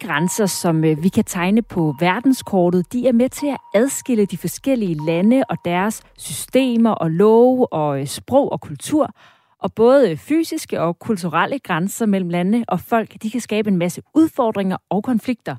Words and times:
Grænser, 0.00 0.46
som 0.46 0.84
øh, 0.84 1.02
vi 1.02 1.08
kan 1.08 1.24
tegne 1.24 1.62
på 1.62 1.94
verdenskortet, 2.00 2.92
de 2.92 3.08
er 3.08 3.12
med 3.12 3.28
til 3.28 3.46
at 3.46 3.56
adskille 3.74 4.26
de 4.26 4.38
forskellige 4.38 5.06
lande 5.06 5.42
og 5.48 5.56
deres 5.64 6.02
systemer 6.18 6.90
og 6.90 7.10
love 7.10 7.72
og 7.72 8.00
øh, 8.00 8.06
sprog 8.06 8.52
og 8.52 8.60
kultur. 8.60 9.10
Og 9.58 9.72
både 9.72 10.16
fysiske 10.16 10.80
og 10.80 10.98
kulturelle 10.98 11.58
grænser 11.58 12.06
mellem 12.06 12.30
lande 12.30 12.64
og 12.68 12.80
folk, 12.80 13.22
de 13.22 13.30
kan 13.30 13.40
skabe 13.40 13.70
en 13.70 13.76
masse 13.76 14.02
udfordringer 14.14 14.76
og 14.90 15.04
konflikter. 15.04 15.56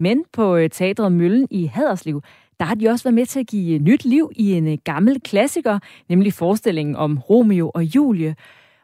Men 0.00 0.24
på 0.32 0.56
øh, 0.56 0.70
Teatret 0.70 1.12
Møllen 1.12 1.48
i 1.50 1.66
Haderslev, 1.66 2.22
der 2.58 2.64
har 2.64 2.74
de 2.74 2.88
også 2.88 3.04
været 3.04 3.14
med 3.14 3.26
til 3.26 3.40
at 3.40 3.46
give 3.46 3.78
nyt 3.78 4.04
liv 4.04 4.30
i 4.36 4.52
en 4.52 4.78
gammel 4.78 5.20
klassiker, 5.20 5.78
nemlig 6.08 6.32
forestillingen 6.32 6.96
om 6.96 7.18
Romeo 7.18 7.70
og 7.74 7.84
Julie. 7.84 8.36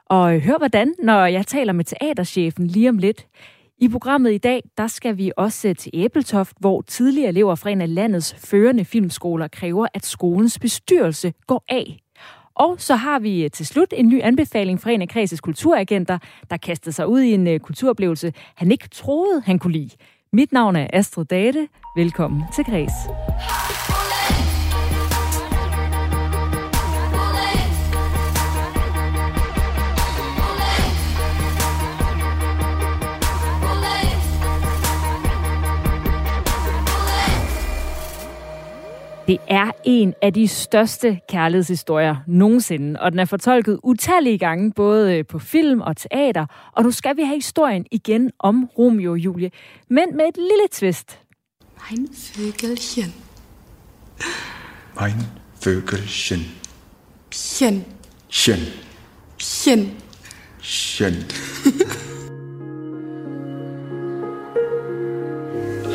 Og 0.06 0.40
hør 0.40 0.58
hvordan, 0.58 0.94
når 1.02 1.26
jeg 1.26 1.46
taler 1.46 1.72
med 1.72 1.84
teaterchefen 1.84 2.66
lige 2.66 2.88
om 2.88 2.98
lidt. 2.98 3.26
I 3.78 3.88
programmet 3.88 4.32
i 4.32 4.38
dag, 4.38 4.62
der 4.78 4.86
skal 4.86 5.18
vi 5.18 5.32
også 5.36 5.74
til 5.78 5.90
Æbeltoft, 5.94 6.56
hvor 6.60 6.82
tidligere 6.82 7.28
elever 7.28 7.54
fra 7.54 7.70
en 7.70 7.80
af 7.80 7.94
landets 7.94 8.34
førende 8.38 8.84
filmskoler 8.84 9.48
kræver, 9.48 9.86
at 9.94 10.06
skolens 10.06 10.58
bestyrelse 10.58 11.32
går 11.46 11.64
af. 11.68 11.98
Og 12.54 12.74
så 12.78 12.96
har 12.96 13.18
vi 13.18 13.44
øh, 13.44 13.50
til 13.50 13.66
slut 13.66 13.94
en 13.96 14.08
ny 14.08 14.22
anbefaling 14.22 14.80
fra 14.80 14.90
en 14.90 15.02
af 15.02 15.08
Kreses 15.08 15.40
kulturagenter, 15.40 16.18
der 16.50 16.56
kastede 16.56 16.92
sig 16.92 17.08
ud 17.08 17.20
i 17.20 17.34
en 17.34 17.46
øh, 17.46 17.60
kulturoplevelse, 17.60 18.32
han 18.54 18.72
ikke 18.72 18.88
troede, 18.88 19.42
han 19.46 19.58
kunne 19.58 19.72
lide. 19.72 19.90
Mit 20.32 20.52
navn 20.52 20.76
er 20.76 20.86
Astrid 20.92 21.24
Date. 21.24 21.68
Velkommen 21.96 22.42
til 22.54 22.64
Kreds. 22.64 22.92
Det 39.26 39.38
er 39.48 39.70
en 39.84 40.14
af 40.22 40.32
de 40.32 40.48
største 40.48 41.20
kærlighedshistorier 41.28 42.16
nogensinde, 42.26 43.00
og 43.00 43.12
den 43.12 43.18
er 43.18 43.24
fortolket 43.24 43.80
utallige 43.82 44.38
gange, 44.38 44.72
både 44.72 45.24
på 45.24 45.38
film 45.38 45.80
og 45.80 45.96
teater. 45.96 46.46
Og 46.72 46.82
nu 46.82 46.90
skal 46.90 47.16
vi 47.16 47.22
have 47.22 47.36
historien 47.36 47.86
igen 47.90 48.30
om 48.38 48.64
Romeo 48.78 49.10
og 49.10 49.18
Julie, 49.18 49.50
men 49.88 50.16
med 50.16 50.24
et 50.24 50.36
lille 50.36 50.68
twist. 50.72 51.18
Mein 51.78 52.08
Vögelchen. 52.36 53.10
Mein 55.00 55.22
Vögelchen. 55.64 56.40
Pchen. 57.30 57.84
Chen. 58.30 58.58
Pchen. 59.38 59.90
Chen. 60.62 61.14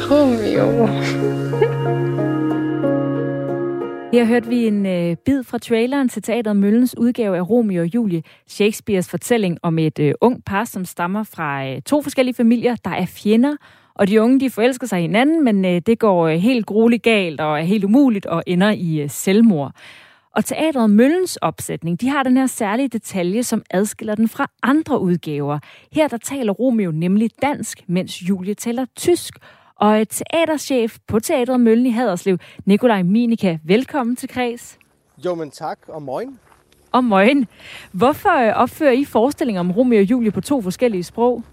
Romeo. 0.09 0.87
Her 4.11 4.25
hørte 4.25 4.49
vi 4.49 4.67
en 4.67 4.85
øh, 4.85 5.15
bid 5.25 5.43
fra 5.43 5.57
traileren 5.57 6.09
til 6.09 6.21
Teateret 6.21 6.57
Møllens 6.57 6.97
udgave 6.97 7.37
af 7.37 7.49
Romeo 7.49 7.81
og 7.81 7.95
Julie, 7.95 8.23
Shakespeares 8.47 9.09
fortælling 9.09 9.57
om 9.63 9.79
et 9.79 9.99
øh, 9.99 10.13
ung 10.21 10.45
par, 10.45 10.65
som 10.65 10.85
stammer 10.85 11.23
fra 11.23 11.67
øh, 11.67 11.81
to 11.81 12.01
forskellige 12.01 12.35
familier, 12.35 12.75
der 12.85 12.91
er 12.91 13.05
fjender, 13.05 13.55
og 13.95 14.07
de 14.07 14.21
unge 14.21 14.39
de 14.39 14.49
forelsker 14.49 14.87
sig 14.87 14.99
i 14.99 15.01
hinanden, 15.01 15.43
men 15.43 15.65
øh, 15.65 15.81
det 15.85 15.99
går 15.99 16.27
øh, 16.27 16.35
helt 16.35 16.65
grueligt 16.65 17.03
galt 17.03 17.41
og 17.41 17.59
er 17.59 17.63
helt 17.63 17.83
umuligt 17.83 18.25
og 18.25 18.43
ender 18.47 18.71
i 18.71 19.01
øh, 19.01 19.09
selvmord. 19.09 19.71
Og 20.35 20.45
Teatret 20.45 20.89
Møllens 20.89 21.37
opsætning, 21.37 22.01
de 22.01 22.09
har 22.09 22.23
den 22.23 22.37
her 22.37 22.45
særlige 22.47 22.87
detalje, 22.87 23.43
som 23.43 23.63
adskiller 23.69 24.15
den 24.15 24.27
fra 24.27 24.47
andre 24.63 25.01
udgaver. 25.01 25.59
Her 25.91 26.07
der 26.07 26.17
taler 26.17 26.53
Romeo 26.53 26.91
nemlig 26.91 27.29
dansk, 27.41 27.83
mens 27.87 28.21
Julie 28.29 28.53
taler 28.53 28.85
tysk, 28.95 29.37
og 29.81 30.07
teaterchef 30.09 30.97
på 31.07 31.19
Teatret 31.19 31.59
Møllen 31.59 31.85
i 31.85 31.89
Haderslev, 31.89 32.37
Nikolaj 32.65 33.03
Minika. 33.03 33.57
Velkommen 33.63 34.15
til 34.15 34.29
Kreds. 34.29 34.77
Jo, 35.25 35.35
men 35.35 35.51
tak, 35.51 35.79
og 35.87 36.01
morgen. 36.01 36.39
Og 36.91 37.03
morgen. 37.03 37.47
Hvorfor 37.91 38.47
øh, 38.47 38.53
opfører 38.55 38.91
I 38.91 39.05
forestillinger 39.05 39.59
om 39.59 39.71
Romeo 39.71 39.99
og 39.99 40.03
Julie 40.03 40.31
på 40.31 40.41
to 40.41 40.61
forskellige 40.61 41.03
sprog? 41.03 41.43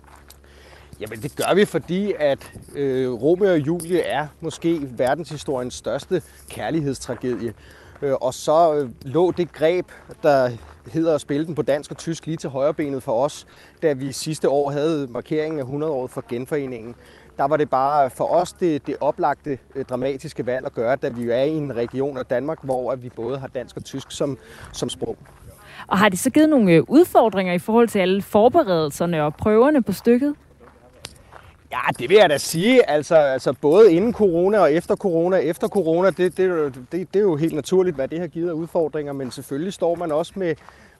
Jamen, 1.01 1.23
det 1.23 1.37
gør 1.37 1.55
vi, 1.55 1.65
fordi 1.65 2.13
at 2.19 2.53
øh, 2.75 3.13
Romeo 3.13 3.51
og 3.51 3.59
Julie 3.59 4.01
er 4.01 4.27
måske 4.41 4.79
verdenshistoriens 4.83 5.75
største 5.75 6.23
kærlighedstragedie. 6.51 7.55
Øh, 8.03 8.15
og 8.15 8.35
så 8.35 8.75
øh, 8.75 8.91
lå 9.03 9.31
det 9.31 9.53
greb, 9.53 9.87
der 10.23 10.51
hedder 10.93 11.15
at 11.15 11.21
spille 11.21 11.47
den 11.47 11.55
på 11.55 11.63
dansk 11.63 11.91
og 11.91 11.97
tysk 11.97 12.27
lige 12.27 12.37
til 12.37 12.51
højrebenet 12.51 13.03
for 13.03 13.25
os, 13.25 13.47
da 13.83 13.93
vi 13.93 14.13
sidste 14.13 14.49
år 14.49 14.71
havde 14.71 15.07
markeringen 15.11 15.61
af 15.61 15.65
100-året 15.65 16.11
for 16.11 16.25
genforeningen 16.29 16.95
der 17.39 17.45
var 17.45 17.57
det 17.57 17.71
bare 17.71 18.11
for 18.11 18.25
os 18.25 18.53
det, 18.53 18.87
det 18.87 18.97
oplagte 19.01 19.59
øh, 19.75 19.85
dramatiske 19.85 20.47
valg 20.47 20.67
at 20.67 20.75
gøre, 20.75 20.97
da 20.97 21.09
vi 21.09 21.25
jo 21.25 21.31
er 21.33 21.43
i 21.43 21.51
en 21.51 21.77
region 21.77 22.19
af 22.19 22.27
Danmark, 22.27 22.59
hvor 22.63 22.95
vi 22.95 23.09
både 23.09 23.39
har 23.39 23.49
dansk 23.49 23.77
og 23.77 23.85
tysk 23.85 24.11
som, 24.11 24.39
som 24.73 24.89
sprog. 24.89 25.17
Og 25.87 25.99
har 25.99 26.09
det 26.09 26.19
så 26.19 26.31
givet 26.31 26.49
nogle 26.49 26.73
øh, 26.73 26.83
udfordringer 26.89 27.53
i 27.53 27.59
forhold 27.59 27.89
til 27.89 27.99
alle 27.99 28.23
forberedelserne 28.23 29.25
og 29.25 29.35
prøverne 29.35 29.83
på 29.83 29.93
stykket? 29.93 30.35
Ja, 31.73 31.81
det 31.99 32.09
vil 32.09 32.17
jeg 32.17 32.31
da 32.31 32.39
sige. 32.39 32.91
Altså, 32.91 33.17
altså 33.17 33.53
både 33.53 33.93
inden 33.93 34.13
corona 34.13 34.59
og 34.59 34.73
efter 34.73 34.97
corona. 34.97 35.37
Efter 35.37 35.69
corona, 35.69 36.11
det, 36.11 36.37
det, 36.37 36.75
det, 36.93 37.15
det 37.15 37.17
er 37.17 37.21
jo 37.21 37.37
helt 37.37 37.55
naturligt, 37.55 37.97
hvad 37.97 38.09
det 38.09 38.21
har 38.21 38.27
givet 38.27 38.49
af 38.49 38.53
udfordringer, 38.53 39.13
men 39.13 39.31
selvfølgelig 39.31 39.73
står 39.73 39.95
man 39.95 40.13
også 40.13 40.33
med, 40.37 40.55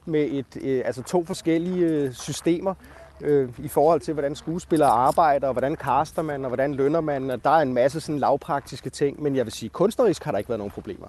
med 0.05 0.27
et, 0.31 0.45
øh, 0.61 0.81
altså 0.85 1.03
to 1.03 1.25
forskellige 1.25 2.13
systemer 2.13 2.73
øh, 3.21 3.49
i 3.57 3.67
forhold 3.67 4.01
til, 4.01 4.13
hvordan 4.13 4.35
skuespillere 4.35 4.89
arbejder, 4.89 5.47
og 5.47 5.53
hvordan 5.53 5.75
caster 5.75 6.21
man, 6.21 6.45
og 6.45 6.49
hvordan 6.49 6.75
lønner 6.75 7.01
man. 7.01 7.31
Og 7.31 7.43
der 7.43 7.49
er 7.49 7.61
en 7.61 7.73
masse 7.73 8.01
sådan 8.01 8.19
lavpraktiske 8.19 8.89
ting, 8.89 9.23
men 9.23 9.35
jeg 9.35 9.45
vil 9.45 9.53
sige, 9.53 9.69
kunstnerisk 9.69 10.23
har 10.23 10.31
der 10.31 10.37
ikke 10.37 10.49
været 10.49 10.59
nogen 10.59 10.71
problemer. 10.71 11.07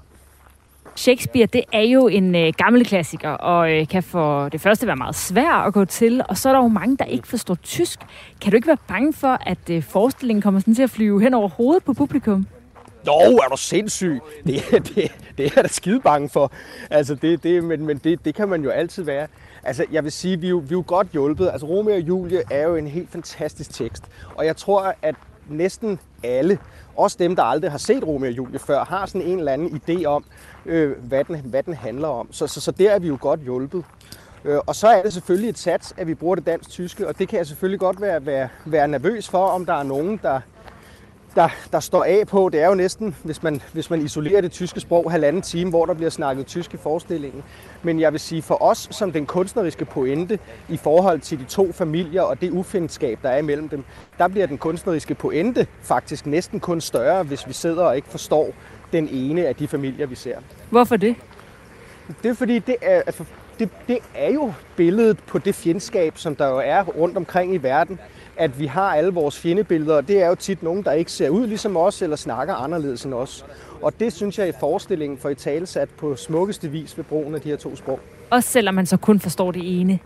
Shakespeare, 0.96 1.46
det 1.46 1.64
er 1.72 1.82
jo 1.82 2.08
en 2.08 2.34
øh, 2.34 2.52
gammel 2.56 2.86
klassiker, 2.86 3.30
og 3.30 3.72
øh, 3.72 3.88
kan 3.88 4.02
for 4.02 4.48
det 4.48 4.60
første 4.60 4.86
være 4.86 4.96
meget 4.96 5.14
svær 5.14 5.52
at 5.52 5.72
gå 5.72 5.84
til, 5.84 6.22
og 6.28 6.38
så 6.38 6.48
er 6.48 6.52
der 6.52 6.60
jo 6.60 6.68
mange, 6.68 6.96
der 6.96 7.04
ikke 7.04 7.28
forstår 7.28 7.54
tysk. 7.54 8.00
Kan 8.40 8.50
du 8.50 8.56
ikke 8.56 8.68
være 8.68 8.76
bange 8.88 9.12
for, 9.12 9.38
at 9.46 9.70
øh, 9.70 9.82
forestillingen 9.82 10.42
kommer 10.42 10.60
sådan 10.60 10.74
til 10.74 10.82
at 10.82 10.90
flyve 10.90 11.22
hen 11.22 11.34
over 11.34 11.48
hovedet 11.48 11.84
på 11.84 11.92
publikum? 11.92 12.46
Jo, 13.06 13.12
er 13.12 13.48
du 13.50 13.56
sindssyg? 13.56 14.20
Det, 14.46 14.62
det, 14.94 15.12
det 15.38 15.46
er 15.46 15.50
jeg 15.56 15.64
da 15.64 15.68
skide 15.68 16.00
bange 16.00 16.28
for. 16.28 16.52
Altså, 16.90 17.14
det, 17.14 17.42
det, 17.42 17.64
men 17.64 17.86
men 17.86 17.98
det, 17.98 18.24
det 18.24 18.34
kan 18.34 18.48
man 18.48 18.64
jo 18.64 18.70
altid 18.70 19.02
være. 19.02 19.26
Altså, 19.62 19.84
jeg 19.92 20.04
vil 20.04 20.12
sige, 20.12 20.40
vi 20.40 20.46
er 20.46 20.50
jo, 20.50 20.56
vi 20.56 20.74
er 20.74 20.78
jo 20.78 20.84
godt 20.86 21.08
hjulpet. 21.12 21.50
Altså, 21.52 21.66
Romeo 21.66 21.94
og 21.94 22.00
Julie 22.00 22.42
er 22.50 22.68
jo 22.68 22.76
en 22.76 22.86
helt 22.86 23.10
fantastisk 23.10 23.74
tekst. 23.74 24.04
Og 24.34 24.46
jeg 24.46 24.56
tror, 24.56 24.94
at 25.02 25.14
næsten 25.48 26.00
alle, 26.22 26.58
også 26.96 27.16
dem, 27.20 27.36
der 27.36 27.42
aldrig 27.42 27.70
har 27.70 27.78
set 27.78 28.06
Romeo 28.06 28.30
og 28.30 28.36
Julie 28.36 28.58
før, 28.58 28.84
har 28.84 29.06
sådan 29.06 29.22
en 29.22 29.38
eller 29.38 29.52
anden 29.52 29.80
idé 29.88 30.04
om, 30.04 30.24
øh, 30.66 30.98
hvad, 30.98 31.24
den, 31.24 31.40
hvad 31.40 31.62
den 31.62 31.74
handler 31.74 32.08
om. 32.08 32.32
Så, 32.32 32.46
så, 32.46 32.60
så 32.60 32.70
der 32.70 32.90
er 32.90 32.98
vi 32.98 33.08
jo 33.08 33.18
godt 33.20 33.40
hjulpet. 33.40 33.84
Øh, 34.44 34.58
og 34.66 34.74
så 34.74 34.88
er 34.88 35.02
det 35.02 35.12
selvfølgelig 35.12 35.48
et 35.48 35.58
sats, 35.58 35.94
at 35.96 36.06
vi 36.06 36.14
bruger 36.14 36.34
det 36.34 36.46
dansk-tyske, 36.46 37.08
og 37.08 37.18
det 37.18 37.28
kan 37.28 37.38
jeg 37.38 37.46
selvfølgelig 37.46 37.80
godt 37.80 38.00
være, 38.00 38.26
være, 38.26 38.48
være 38.64 38.88
nervøs 38.88 39.28
for, 39.28 39.46
om 39.46 39.66
der 39.66 39.74
er 39.74 39.82
nogen, 39.82 40.20
der, 40.22 40.40
der, 41.34 41.48
der 41.72 41.80
står 41.80 42.04
af 42.04 42.26
på. 42.26 42.48
Det 42.52 42.62
er 42.62 42.66
jo 42.66 42.74
næsten, 42.74 43.16
hvis 43.24 43.42
man, 43.42 43.62
hvis 43.72 43.90
man 43.90 44.02
isolerer 44.02 44.40
det 44.40 44.52
tyske 44.52 44.80
sprog, 44.80 45.10
halvanden 45.10 45.42
time, 45.42 45.70
hvor 45.70 45.86
der 45.86 45.94
bliver 45.94 46.10
snakket 46.10 46.46
tysk 46.46 46.74
i 46.74 46.76
forestillingen. 46.76 47.42
Men 47.82 48.00
jeg 48.00 48.12
vil 48.12 48.20
sige, 48.20 48.42
for 48.42 48.62
os 48.62 48.88
som 48.90 49.12
den 49.12 49.26
kunstneriske 49.26 49.84
pointe 49.84 50.38
i 50.68 50.76
forhold 50.76 51.20
til 51.20 51.38
de 51.38 51.44
to 51.44 51.72
familier 51.72 52.22
og 52.22 52.40
det 52.40 52.50
ufindskab, 52.50 53.18
der 53.22 53.28
er 53.28 53.38
imellem 53.38 53.68
dem, 53.68 53.84
der 54.18 54.28
bliver 54.28 54.46
den 54.46 54.58
kunstneriske 54.58 55.14
pointe 55.14 55.66
faktisk 55.82 56.26
næsten 56.26 56.60
kun 56.60 56.80
større, 56.80 57.22
hvis 57.22 57.48
vi 57.48 57.52
sidder 57.52 57.84
og 57.84 57.96
ikke 57.96 58.08
forstår 58.08 58.48
den 58.92 59.08
ene 59.08 59.46
af 59.46 59.56
de 59.56 59.68
familier, 59.68 60.06
vi 60.06 60.14
ser. 60.14 60.36
Hvorfor 60.70 60.96
det? 60.96 61.16
Det 62.22 62.30
er 62.30 62.34
fordi, 62.34 62.58
det 62.58 62.76
er, 62.82 63.02
altså, 63.06 63.24
det, 63.58 63.68
det 63.88 63.98
er 64.14 64.32
jo 64.32 64.52
billedet 64.76 65.18
på 65.18 65.38
det 65.38 65.54
fjendskab, 65.54 66.18
som 66.18 66.36
der 66.36 66.48
jo 66.48 66.58
er 66.64 66.82
rundt 66.82 67.16
omkring 67.16 67.54
i 67.54 67.56
verden 67.56 67.98
at 68.36 68.60
vi 68.60 68.66
har 68.66 68.94
alle 68.94 69.12
vores 69.12 69.38
fjendebilleder, 69.38 69.96
og 69.96 70.08
det 70.08 70.22
er 70.22 70.28
jo 70.28 70.34
tit 70.34 70.62
nogen, 70.62 70.84
der 70.84 70.92
ikke 70.92 71.12
ser 71.12 71.28
ud 71.28 71.46
ligesom 71.46 71.76
os, 71.76 72.02
eller 72.02 72.16
snakker 72.16 72.54
anderledes 72.54 73.04
end 73.04 73.14
os. 73.14 73.44
Og 73.82 74.00
det 74.00 74.12
synes 74.12 74.38
jeg 74.38 74.48
i 74.48 74.52
forestillingen 74.60 75.18
for 75.18 75.28
i 75.28 75.34
talesat 75.34 75.88
på 75.88 76.16
smukkeste 76.16 76.68
vis 76.68 76.96
ved 76.96 77.04
brugen 77.04 77.34
af 77.34 77.40
de 77.40 77.48
her 77.48 77.56
to 77.56 77.76
sprog. 77.76 78.00
Også 78.30 78.48
selvom 78.48 78.74
man 78.74 78.86
så 78.86 78.96
kun 78.96 79.20
forstår 79.20 79.52
det 79.52 79.80
ene? 79.80 79.98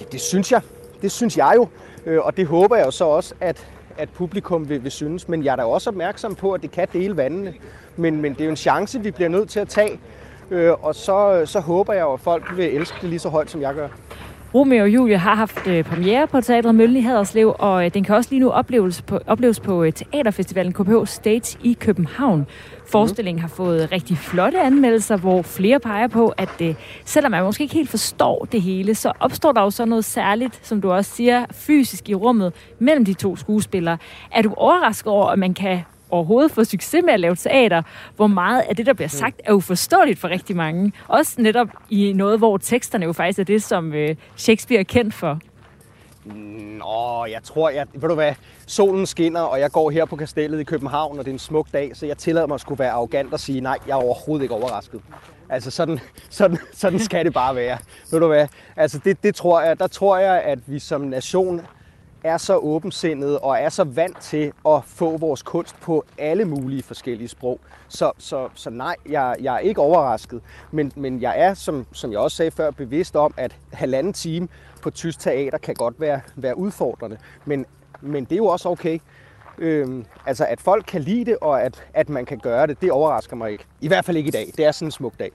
Ja, 0.00 0.04
det 0.12 0.20
synes 0.20 0.52
jeg. 0.52 0.60
Det 1.02 1.12
synes 1.12 1.36
jeg 1.38 1.52
jo. 1.56 1.68
Øh, 2.06 2.20
og 2.20 2.36
det 2.36 2.46
håber 2.46 2.76
jeg 2.76 2.86
jo 2.86 2.90
så 2.90 3.04
også, 3.04 3.34
at, 3.40 3.66
at 3.98 4.08
publikum 4.08 4.68
vil, 4.68 4.84
vil 4.84 4.92
synes. 4.92 5.28
Men 5.28 5.44
jeg 5.44 5.52
er 5.52 5.56
da 5.56 5.62
også 5.62 5.90
opmærksom 5.90 6.34
på, 6.34 6.52
at 6.52 6.62
det 6.62 6.70
kan 6.70 6.88
dele 6.92 7.16
vandene. 7.16 7.54
Men, 7.96 8.20
men 8.20 8.32
det 8.32 8.40
er 8.40 8.44
jo 8.44 8.50
en 8.50 8.56
chance, 8.56 9.00
vi 9.00 9.10
bliver 9.10 9.28
nødt 9.28 9.48
til 9.48 9.60
at 9.60 9.68
tage. 9.68 10.00
Øh, 10.50 10.84
og 10.84 10.94
så, 10.94 11.42
så 11.46 11.60
håber 11.60 11.92
jeg 11.92 12.02
jo, 12.02 12.12
at 12.12 12.20
folk 12.20 12.56
vil 12.56 12.76
elske 12.76 12.96
det 13.00 13.08
lige 13.08 13.18
så 13.18 13.28
højt, 13.28 13.50
som 13.50 13.60
jeg 13.60 13.74
gør. 13.74 13.88
Romeo 14.54 14.82
og 14.82 14.90
Julie 14.90 15.18
har 15.18 15.34
haft 15.34 15.66
øh, 15.66 15.84
premiere 15.84 16.26
på 16.26 16.40
Teatret 16.40 16.74
Møllen 16.74 16.96
i 16.96 17.00
Haderslev, 17.00 17.56
og 17.58 17.84
øh, 17.84 17.94
den 17.94 18.04
kan 18.04 18.14
også 18.14 18.30
lige 18.30 18.40
nu 18.40 18.50
opleves 18.50 19.02
på, 19.02 19.18
opleves 19.26 19.60
på 19.60 19.82
øh, 19.82 19.92
Teaterfestivalen 19.92 20.72
KPH 20.72 21.06
Stage 21.06 21.58
i 21.62 21.72
København. 21.80 22.46
Forestillingen 22.86 23.40
har 23.40 23.48
fået 23.48 23.92
rigtig 23.92 24.18
flotte 24.18 24.60
anmeldelser, 24.60 25.16
hvor 25.16 25.42
flere 25.42 25.80
peger 25.80 26.08
på, 26.08 26.28
at 26.28 26.60
øh, 26.62 26.74
selvom 27.04 27.30
man 27.30 27.44
måske 27.44 27.62
ikke 27.62 27.74
helt 27.74 27.90
forstår 27.90 28.48
det 28.52 28.62
hele, 28.62 28.94
så 28.94 29.12
opstår 29.20 29.52
der 29.52 29.62
jo 29.62 29.70
så 29.70 29.84
noget 29.84 30.04
særligt, 30.04 30.66
som 30.66 30.80
du 30.80 30.92
også 30.92 31.10
siger, 31.10 31.46
fysisk 31.50 32.08
i 32.08 32.14
rummet 32.14 32.52
mellem 32.78 33.04
de 33.04 33.14
to 33.14 33.36
skuespillere. 33.36 33.98
Er 34.32 34.42
du 34.42 34.54
overrasket 34.56 35.12
over, 35.12 35.26
at 35.26 35.38
man 35.38 35.54
kan 35.54 35.80
overhovedet 36.10 36.50
få 36.50 36.64
succes 36.64 37.04
med 37.04 37.12
at 37.12 37.20
lave 37.20 37.36
teater, 37.36 37.82
hvor 38.16 38.26
meget 38.26 38.62
af 38.68 38.76
det, 38.76 38.86
der 38.86 38.92
bliver 38.92 39.08
sagt, 39.08 39.40
er 39.44 39.52
uforståeligt 39.52 40.18
for 40.18 40.28
rigtig 40.28 40.56
mange. 40.56 40.92
Også 41.08 41.42
netop 41.42 41.68
i 41.90 42.12
noget, 42.12 42.38
hvor 42.38 42.56
teksterne 42.56 43.04
jo 43.04 43.12
faktisk 43.12 43.38
er 43.38 43.44
det, 43.44 43.62
som 43.62 43.92
øh, 43.92 44.16
Shakespeare 44.36 44.80
er 44.80 44.84
kendt 44.84 45.14
for. 45.14 45.38
Nå, 46.24 47.26
jeg 47.30 47.42
tror, 47.42 47.70
jeg, 47.70 47.86
ved 47.94 48.08
du 48.08 48.14
hvad, 48.14 48.34
solen 48.66 49.06
skinner, 49.06 49.40
og 49.40 49.60
jeg 49.60 49.70
går 49.70 49.90
her 49.90 50.04
på 50.04 50.16
kastellet 50.16 50.60
i 50.60 50.64
København, 50.64 51.18
og 51.18 51.24
det 51.24 51.30
er 51.30 51.34
en 51.34 51.38
smuk 51.38 51.72
dag, 51.72 51.96
så 51.96 52.06
jeg 52.06 52.18
tillader 52.18 52.46
mig 52.46 52.54
at 52.54 52.60
skulle 52.60 52.78
være 52.78 52.90
arrogant 52.90 53.32
og 53.32 53.40
sige, 53.40 53.60
nej, 53.60 53.78
jeg 53.86 53.92
er 53.92 54.02
overhovedet 54.02 54.42
ikke 54.42 54.54
overrasket. 54.54 55.00
Altså 55.48 55.70
sådan, 55.70 56.00
sådan, 56.30 56.58
sådan 56.72 56.98
skal 56.98 57.24
det 57.24 57.34
bare 57.34 57.56
være. 57.56 57.78
Ved 58.10 58.20
du 58.20 58.26
hvad, 58.26 58.46
altså 58.76 59.00
det, 59.04 59.22
det 59.22 59.34
tror 59.34 59.60
jeg, 59.60 59.78
der 59.78 59.86
tror 59.86 60.18
jeg, 60.18 60.42
at 60.42 60.58
vi 60.66 60.78
som 60.78 61.00
nation 61.00 61.60
er 62.24 62.36
så 62.36 62.56
åbensindede 62.56 63.38
og 63.38 63.58
er 63.58 63.68
så 63.68 63.84
vant 63.84 64.20
til 64.20 64.52
at 64.68 64.84
få 64.84 65.16
vores 65.16 65.42
kunst 65.42 65.80
på 65.80 66.04
alle 66.18 66.44
mulige 66.44 66.82
forskellige 66.82 67.28
sprog. 67.28 67.60
Så, 67.88 68.12
så, 68.18 68.48
så 68.54 68.70
nej, 68.70 68.96
jeg, 69.08 69.36
jeg 69.40 69.54
er 69.54 69.58
ikke 69.58 69.80
overrasket, 69.80 70.40
men, 70.70 70.92
men 70.96 71.22
jeg 71.22 71.40
er, 71.40 71.54
som, 71.54 71.86
som 71.92 72.12
jeg 72.12 72.18
også 72.18 72.36
sagde 72.36 72.50
før, 72.50 72.70
bevidst 72.70 73.16
om, 73.16 73.34
at 73.36 73.56
halvanden 73.72 74.12
time 74.12 74.48
på 74.82 74.90
tysk 74.90 75.18
teater 75.18 75.58
kan 75.58 75.74
godt 75.74 76.00
være, 76.00 76.20
være 76.36 76.58
udfordrende. 76.58 77.18
Men, 77.44 77.66
men 78.00 78.24
det 78.24 78.32
er 78.32 78.36
jo 78.36 78.46
også 78.46 78.68
okay. 78.68 78.98
Øhm, 79.58 80.04
altså, 80.26 80.46
at 80.46 80.60
folk 80.60 80.84
kan 80.88 81.00
lide 81.00 81.24
det, 81.24 81.36
og 81.40 81.62
at, 81.62 81.84
at 81.94 82.08
man 82.08 82.26
kan 82.26 82.38
gøre 82.38 82.66
det, 82.66 82.80
det 82.80 82.90
overrasker 82.90 83.36
mig 83.36 83.50
ikke. 83.52 83.64
I 83.80 83.88
hvert 83.88 84.04
fald 84.04 84.16
ikke 84.16 84.28
i 84.28 84.30
dag. 84.30 84.52
Det 84.56 84.64
er 84.64 84.72
sådan 84.72 84.88
en 84.88 84.92
smuk 84.92 85.18
dag. 85.18 85.30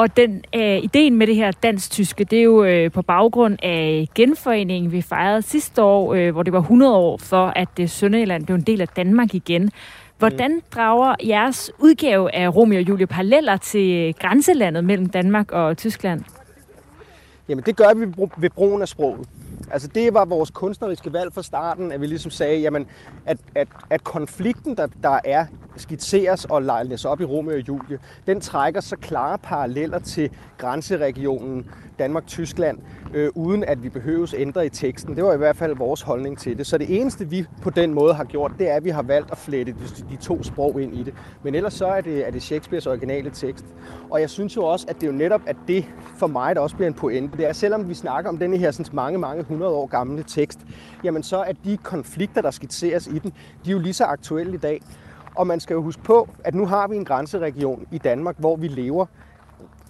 Og 0.00 0.16
den 0.16 0.44
øh, 0.54 0.76
ideen 0.76 1.16
med 1.16 1.26
det 1.26 1.36
her 1.36 1.50
dansk-tyske, 1.50 2.24
det 2.24 2.38
er 2.38 2.42
jo 2.42 2.64
øh, 2.64 2.92
på 2.92 3.02
baggrund 3.02 3.58
af 3.62 4.08
genforeningen, 4.14 4.92
vi 4.92 5.02
fejrede 5.02 5.42
sidste 5.42 5.82
år, 5.82 6.14
øh, 6.14 6.32
hvor 6.32 6.42
det 6.42 6.52
var 6.52 6.58
100 6.58 6.96
år 6.96 7.16
for, 7.16 7.52
at 7.56 7.68
øh, 7.80 7.88
Sønderjylland 7.88 8.46
blev 8.46 8.54
en 8.56 8.62
del 8.62 8.80
af 8.80 8.88
Danmark 8.88 9.34
igen. 9.34 9.70
Hvordan 10.18 10.60
drager 10.74 11.14
jeres 11.26 11.72
udgave 11.78 12.34
af 12.34 12.56
Romeo 12.56 12.78
og 12.78 12.88
Julie 12.88 13.06
paralleller 13.06 13.56
til 13.56 14.14
grænselandet 14.14 14.84
mellem 14.84 15.06
Danmark 15.06 15.52
og 15.52 15.76
Tyskland? 15.76 16.24
Jamen 17.48 17.64
det 17.66 17.76
gør 17.76 17.94
vi 17.94 18.06
ved 18.36 18.50
brugen 18.50 18.82
af 18.82 18.88
sproget. 18.88 19.28
Altså 19.70 19.88
det 19.88 20.14
var 20.14 20.24
vores 20.24 20.50
kunstneriske 20.50 21.12
valg 21.12 21.32
fra 21.32 21.42
starten, 21.42 21.92
at 21.92 22.00
vi 22.00 22.06
ligesom 22.06 22.30
sagde, 22.30 22.60
jamen, 22.60 22.86
at, 23.26 23.38
at, 23.54 23.68
at 23.90 24.04
konflikten, 24.04 24.76
der, 24.76 24.86
der 25.02 25.18
er, 25.24 25.46
skitseres 25.76 26.44
og 26.44 26.62
lejles 26.62 27.04
op 27.04 27.20
i 27.20 27.24
Romeo 27.24 27.54
og 27.54 27.68
Julie, 27.68 27.98
den 28.26 28.40
trækker 28.40 28.80
så 28.80 28.96
klare 28.96 29.38
paralleller 29.38 29.98
til 29.98 30.30
grænseregionen 30.58 31.66
Danmark-Tyskland, 31.98 32.78
øh, 33.14 33.30
uden 33.34 33.64
at 33.64 33.82
vi 33.82 33.88
behøves 33.88 34.34
ændre 34.38 34.66
i 34.66 34.68
teksten. 34.68 35.16
Det 35.16 35.24
var 35.24 35.34
i 35.34 35.36
hvert 35.36 35.56
fald 35.56 35.76
vores 35.76 36.02
holdning 36.02 36.38
til 36.38 36.58
det. 36.58 36.66
Så 36.66 36.78
det 36.78 37.00
eneste, 37.00 37.28
vi 37.28 37.46
på 37.62 37.70
den 37.70 37.94
måde 37.94 38.14
har 38.14 38.24
gjort, 38.24 38.52
det 38.58 38.70
er, 38.70 38.74
at 38.74 38.84
vi 38.84 38.90
har 38.90 39.02
valgt 39.02 39.30
at 39.30 39.38
flette 39.38 39.72
de, 39.72 40.04
de 40.10 40.16
to 40.16 40.42
sprog 40.42 40.82
ind 40.82 40.94
i 40.94 41.02
det. 41.02 41.14
Men 41.42 41.54
ellers 41.54 41.74
så 41.74 41.86
er 41.86 42.00
det, 42.00 42.26
er 42.26 42.30
det 42.30 42.42
Shakespeares 42.42 42.86
originale 42.86 43.30
tekst. 43.30 43.64
Og 44.10 44.20
jeg 44.20 44.30
synes 44.30 44.56
jo 44.56 44.64
også, 44.64 44.86
at 44.88 44.94
det 44.94 45.02
er 45.02 45.06
jo 45.06 45.18
netop, 45.18 45.40
at 45.46 45.56
det 45.68 45.84
for 46.16 46.26
mig, 46.26 46.54
der 46.54 46.60
også 46.60 46.76
bliver 46.76 46.88
en 46.88 46.94
pointe, 46.94 47.36
det 47.36 47.48
er, 47.48 47.52
selvom 47.52 47.88
vi 47.88 47.94
snakker 47.94 48.30
om 48.30 48.38
denne 48.38 48.56
her 48.56 48.70
sådan 48.70 48.94
mange, 48.94 49.18
mange 49.18 49.44
hundrede 49.50 49.72
år 49.72 49.86
gamle 49.86 50.22
tekst, 50.22 50.58
jamen 51.04 51.22
så 51.22 51.36
er 51.36 51.52
de 51.52 51.76
konflikter, 51.76 52.42
der 52.42 52.50
skitseres 52.50 53.06
i 53.06 53.18
den, 53.18 53.32
de 53.64 53.70
er 53.70 53.72
jo 53.72 53.78
lige 53.78 53.92
så 53.92 54.04
aktuelle 54.04 54.54
i 54.54 54.58
dag. 54.58 54.82
Og 55.34 55.46
man 55.46 55.60
skal 55.60 55.74
jo 55.74 55.82
huske 55.82 56.02
på, 56.02 56.28
at 56.44 56.54
nu 56.54 56.66
har 56.66 56.88
vi 56.88 56.96
en 56.96 57.04
grænseregion 57.04 57.86
i 57.92 57.98
Danmark, 57.98 58.36
hvor 58.38 58.56
vi 58.56 58.68
lever 58.68 59.06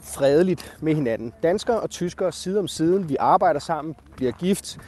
fredeligt 0.02 0.76
med 0.80 0.94
hinanden. 0.94 1.32
Danskere 1.42 1.80
og 1.80 1.90
tyskere 1.90 2.32
side 2.32 2.58
om 2.58 2.68
side. 2.68 3.06
Vi 3.06 3.16
arbejder 3.20 3.60
sammen, 3.60 3.94
bliver 4.16 4.32
gift, 4.32 4.78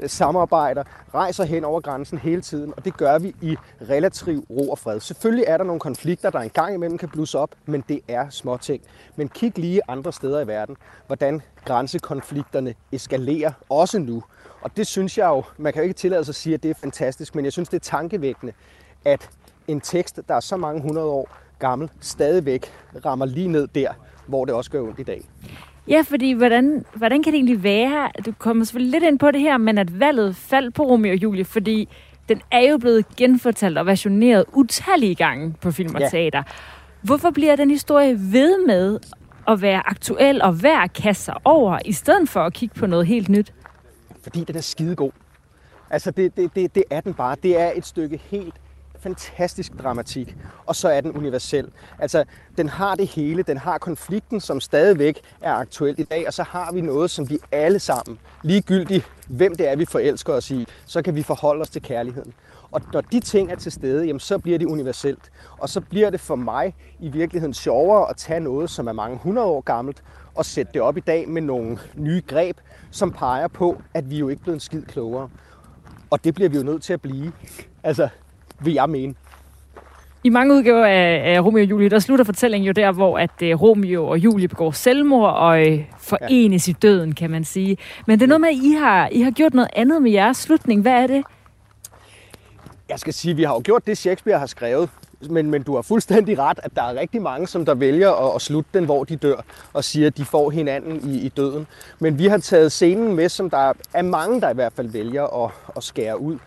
Øh, 0.00 0.08
samarbejder, 0.08 0.82
rejser 1.14 1.44
hen 1.44 1.64
over 1.64 1.80
grænsen 1.80 2.18
hele 2.18 2.40
tiden, 2.40 2.74
og 2.76 2.84
det 2.84 2.96
gør 2.96 3.18
vi 3.18 3.34
i 3.40 3.56
relativ 3.88 4.44
ro 4.50 4.70
og 4.70 4.78
fred. 4.78 5.00
Selvfølgelig 5.00 5.44
er 5.48 5.56
der 5.56 5.64
nogle 5.64 5.80
konflikter, 5.80 6.30
der 6.30 6.38
engang 6.38 6.74
imellem 6.74 6.98
kan 6.98 7.08
blusse 7.08 7.38
op, 7.38 7.50
men 7.66 7.84
det 7.88 8.00
er 8.08 8.30
småting. 8.30 8.82
Men 9.16 9.28
kig 9.28 9.58
lige 9.58 9.80
andre 9.88 10.12
steder 10.12 10.40
i 10.40 10.46
verden, 10.46 10.76
hvordan 11.06 11.42
grænsekonflikterne 11.64 12.74
eskalerer, 12.92 13.52
også 13.68 13.98
nu. 13.98 14.22
Og 14.60 14.76
det 14.76 14.86
synes 14.86 15.18
jeg 15.18 15.28
jo, 15.28 15.42
man 15.58 15.72
kan 15.72 15.82
jo 15.82 15.88
ikke 15.88 15.98
tillade 15.98 16.24
sig 16.24 16.32
at 16.32 16.36
sige, 16.36 16.54
at 16.54 16.62
det 16.62 16.70
er 16.70 16.74
fantastisk, 16.74 17.34
men 17.34 17.44
jeg 17.44 17.52
synes, 17.52 17.68
det 17.68 17.76
er 17.76 17.84
tankevækkende, 17.84 18.52
at 19.04 19.30
en 19.68 19.80
tekst, 19.80 20.20
der 20.28 20.34
er 20.34 20.40
så 20.40 20.56
mange 20.56 20.82
hundrede 20.82 21.06
år 21.06 21.28
gammel, 21.58 21.90
stadigvæk 22.00 22.72
rammer 23.04 23.26
lige 23.26 23.48
ned 23.48 23.68
der, 23.68 23.92
hvor 24.26 24.44
det 24.44 24.54
også 24.54 24.70
gør 24.70 24.80
ondt 24.80 24.98
i 24.98 25.02
dag. 25.02 25.28
Ja, 25.88 26.02
fordi 26.06 26.32
hvordan, 26.32 26.84
hvordan 26.94 27.22
kan 27.22 27.32
det 27.32 27.38
egentlig 27.38 27.62
være, 27.62 28.10
du 28.26 28.32
kommer 28.38 28.64
selvfølgelig 28.64 29.00
lidt 29.00 29.04
ind 29.04 29.18
på 29.18 29.30
det 29.30 29.40
her, 29.40 29.58
men 29.58 29.78
at 29.78 30.00
valget 30.00 30.36
faldt 30.36 30.74
på 30.74 30.82
Romeo 30.82 31.12
og 31.12 31.22
Julie, 31.22 31.44
fordi 31.44 31.88
den 32.28 32.40
er 32.50 32.60
jo 32.70 32.78
blevet 32.78 33.16
genfortalt 33.16 33.78
og 33.78 33.86
versioneret 33.86 34.44
utallige 34.52 35.14
gange 35.14 35.54
på 35.60 35.70
film 35.70 35.94
og 35.94 36.00
ja. 36.00 36.08
teater. 36.08 36.42
Hvorfor 37.02 37.30
bliver 37.30 37.56
den 37.56 37.70
historie 37.70 38.18
ved 38.32 38.66
med 38.66 38.98
at 39.48 39.62
være 39.62 39.82
aktuel 39.86 40.42
og 40.42 40.62
værd 40.62 40.84
at 40.84 40.92
kaste 40.92 41.24
sig 41.24 41.34
over, 41.44 41.78
i 41.84 41.92
stedet 41.92 42.28
for 42.28 42.40
at 42.40 42.52
kigge 42.52 42.74
på 42.74 42.86
noget 42.86 43.06
helt 43.06 43.28
nyt? 43.28 43.52
Fordi 44.22 44.44
den 44.44 44.56
er 44.56 44.60
skidegod. 44.60 45.10
Altså, 45.90 46.10
det, 46.10 46.36
det, 46.36 46.54
det, 46.54 46.74
det 46.74 46.84
er 46.90 47.00
den 47.00 47.14
bare. 47.14 47.36
Det 47.42 47.60
er 47.60 47.72
et 47.74 47.86
stykke 47.86 48.20
helt 48.30 48.54
fantastisk 49.00 49.72
dramatik, 49.82 50.36
og 50.66 50.76
så 50.76 50.88
er 50.88 51.00
den 51.00 51.12
universel. 51.12 51.68
Altså, 51.98 52.24
den 52.56 52.68
har 52.68 52.94
det 52.94 53.06
hele. 53.06 53.42
Den 53.42 53.58
har 53.58 53.78
konflikten, 53.78 54.40
som 54.40 54.60
stadigvæk 54.60 55.20
er 55.40 55.52
aktuel 55.52 55.94
i 55.98 56.02
dag, 56.02 56.26
og 56.26 56.32
så 56.32 56.42
har 56.42 56.72
vi 56.72 56.80
noget, 56.80 57.10
som 57.10 57.30
vi 57.30 57.38
alle 57.52 57.78
sammen, 57.78 58.18
ligegyldigt 58.42 59.10
hvem 59.28 59.54
det 59.54 59.68
er, 59.68 59.76
vi 59.76 59.84
forelsker 59.84 60.32
os 60.32 60.50
i, 60.50 60.66
så 60.86 61.02
kan 61.02 61.14
vi 61.14 61.22
forholde 61.22 61.62
os 61.62 61.70
til 61.70 61.82
kærligheden. 61.82 62.34
Og 62.70 62.80
når 62.92 63.00
de 63.00 63.20
ting 63.20 63.52
er 63.52 63.56
til 63.56 63.72
stede, 63.72 64.06
jamen, 64.06 64.20
så 64.20 64.38
bliver 64.38 64.58
det 64.58 64.66
universelt. 64.66 65.30
Og 65.58 65.68
så 65.68 65.80
bliver 65.80 66.10
det 66.10 66.20
for 66.20 66.36
mig 66.36 66.74
i 67.00 67.08
virkeligheden 67.08 67.54
sjovere 67.54 68.10
at 68.10 68.16
tage 68.16 68.40
noget, 68.40 68.70
som 68.70 68.88
er 68.88 68.92
mange 68.92 69.18
hundrede 69.18 69.46
år 69.46 69.60
gammelt, 69.60 70.02
og 70.34 70.44
sætte 70.44 70.72
det 70.72 70.82
op 70.82 70.96
i 70.96 71.00
dag 71.00 71.28
med 71.28 71.42
nogle 71.42 71.78
nye 71.94 72.22
greb, 72.26 72.56
som 72.90 73.12
peger 73.12 73.48
på, 73.48 73.82
at 73.94 74.10
vi 74.10 74.18
jo 74.18 74.28
ikke 74.28 74.40
er 74.40 74.42
blevet 74.42 74.56
en 74.56 74.60
skid 74.60 74.82
klogere. 74.82 75.30
Og 76.10 76.24
det 76.24 76.34
bliver 76.34 76.48
vi 76.48 76.56
jo 76.56 76.62
nødt 76.62 76.82
til 76.82 76.92
at 76.92 77.00
blive. 77.00 77.32
Altså, 77.82 78.08
vil 78.60 78.72
jeg 78.72 78.90
mene. 78.90 79.14
I 80.24 80.28
mange 80.28 80.54
udgaver 80.54 80.84
af, 80.84 81.34
af 81.34 81.40
Romeo 81.40 81.62
og 81.62 81.70
Julie, 81.70 81.88
der 81.88 81.98
slutter 81.98 82.24
fortællingen 82.24 82.66
jo 82.66 82.72
der, 82.72 82.92
hvor 82.92 83.18
at 83.18 83.30
uh, 83.42 83.62
Romeo 83.62 84.06
og 84.08 84.18
Julie 84.18 84.48
begår 84.48 84.70
selvmord 84.70 85.34
og 85.34 85.62
uh, 85.62 85.78
forenes 85.98 86.68
ja. 86.68 86.70
i 86.70 86.74
døden, 86.82 87.14
kan 87.14 87.30
man 87.30 87.44
sige. 87.44 87.76
Men 88.06 88.18
det 88.18 88.24
er 88.24 88.28
noget 88.28 88.40
med, 88.40 88.48
at 88.48 88.54
I 88.54 88.72
har, 88.72 89.08
I 89.12 89.20
har 89.20 89.30
gjort 89.30 89.54
noget 89.54 89.70
andet 89.76 90.02
med 90.02 90.10
jeres 90.10 90.36
slutning. 90.36 90.82
Hvad 90.82 90.92
er 90.92 91.06
det? 91.06 91.24
Jeg 92.88 92.98
skal 92.98 93.12
sige, 93.12 93.30
at 93.30 93.36
vi 93.36 93.42
har 93.42 93.54
jo 93.54 93.60
gjort 93.64 93.86
det, 93.86 93.98
Shakespeare 93.98 94.38
har 94.38 94.46
skrevet. 94.46 94.88
Men, 95.30 95.50
men 95.50 95.62
du 95.62 95.74
har 95.74 95.82
fuldstændig 95.82 96.38
ret, 96.38 96.60
at 96.62 96.70
der 96.74 96.82
er 96.82 96.94
rigtig 96.94 97.22
mange, 97.22 97.46
som 97.46 97.64
der 97.64 97.74
vælger 97.74 98.28
at, 98.28 98.34
at 98.34 98.42
slutte 98.42 98.70
den, 98.74 98.84
hvor 98.84 99.04
de 99.04 99.16
dør, 99.16 99.44
og 99.72 99.84
siger, 99.84 100.06
at 100.06 100.16
de 100.16 100.24
får 100.24 100.50
hinanden 100.50 101.10
i, 101.10 101.18
i 101.18 101.28
døden. 101.28 101.66
Men 101.98 102.18
vi 102.18 102.26
har 102.26 102.38
taget 102.38 102.72
scenen 102.72 103.16
med, 103.16 103.28
som 103.28 103.50
der 103.50 103.72
er 103.94 104.02
mange, 104.02 104.40
der 104.40 104.50
i 104.50 104.54
hvert 104.54 104.72
fald 104.72 104.88
vælger 104.88 105.44
at, 105.44 105.50
at 105.76 105.82
skære 105.82 106.20
ud, 106.20 106.38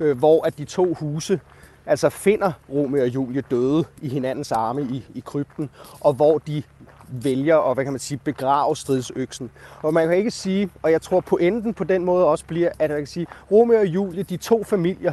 øh, 0.00 0.18
hvor 0.18 0.46
at 0.46 0.58
de 0.58 0.64
to 0.64 0.94
huse 0.94 1.40
altså 1.88 2.08
finder 2.08 2.52
Romeo 2.72 3.02
og 3.02 3.08
Julie 3.08 3.42
døde 3.50 3.84
i 4.02 4.08
hinandens 4.08 4.52
arme 4.52 4.82
i, 4.82 5.04
i 5.14 5.20
krypten, 5.20 5.70
og 6.00 6.12
hvor 6.12 6.38
de 6.38 6.62
vælger 7.08 7.58
at 7.70 7.76
hvad 7.76 7.84
kan 7.84 7.92
man 7.92 8.00
sige, 8.00 8.18
begrave 8.24 8.76
stridsøksen. 8.76 9.50
Og 9.82 9.94
man 9.94 10.08
kan 10.08 10.16
ikke 10.16 10.30
sige, 10.30 10.70
og 10.82 10.92
jeg 10.92 11.02
tror 11.02 11.20
pointen 11.20 11.74
på 11.74 11.84
den 11.84 12.04
måde 12.04 12.26
også 12.26 12.44
bliver, 12.44 12.70
at 12.78 12.90
man 12.90 12.98
kan 12.98 13.06
sige, 13.06 13.26
Romeo 13.50 13.78
og 13.78 13.86
Julie, 13.86 14.22
de 14.22 14.36
to 14.36 14.64
familier, 14.64 15.12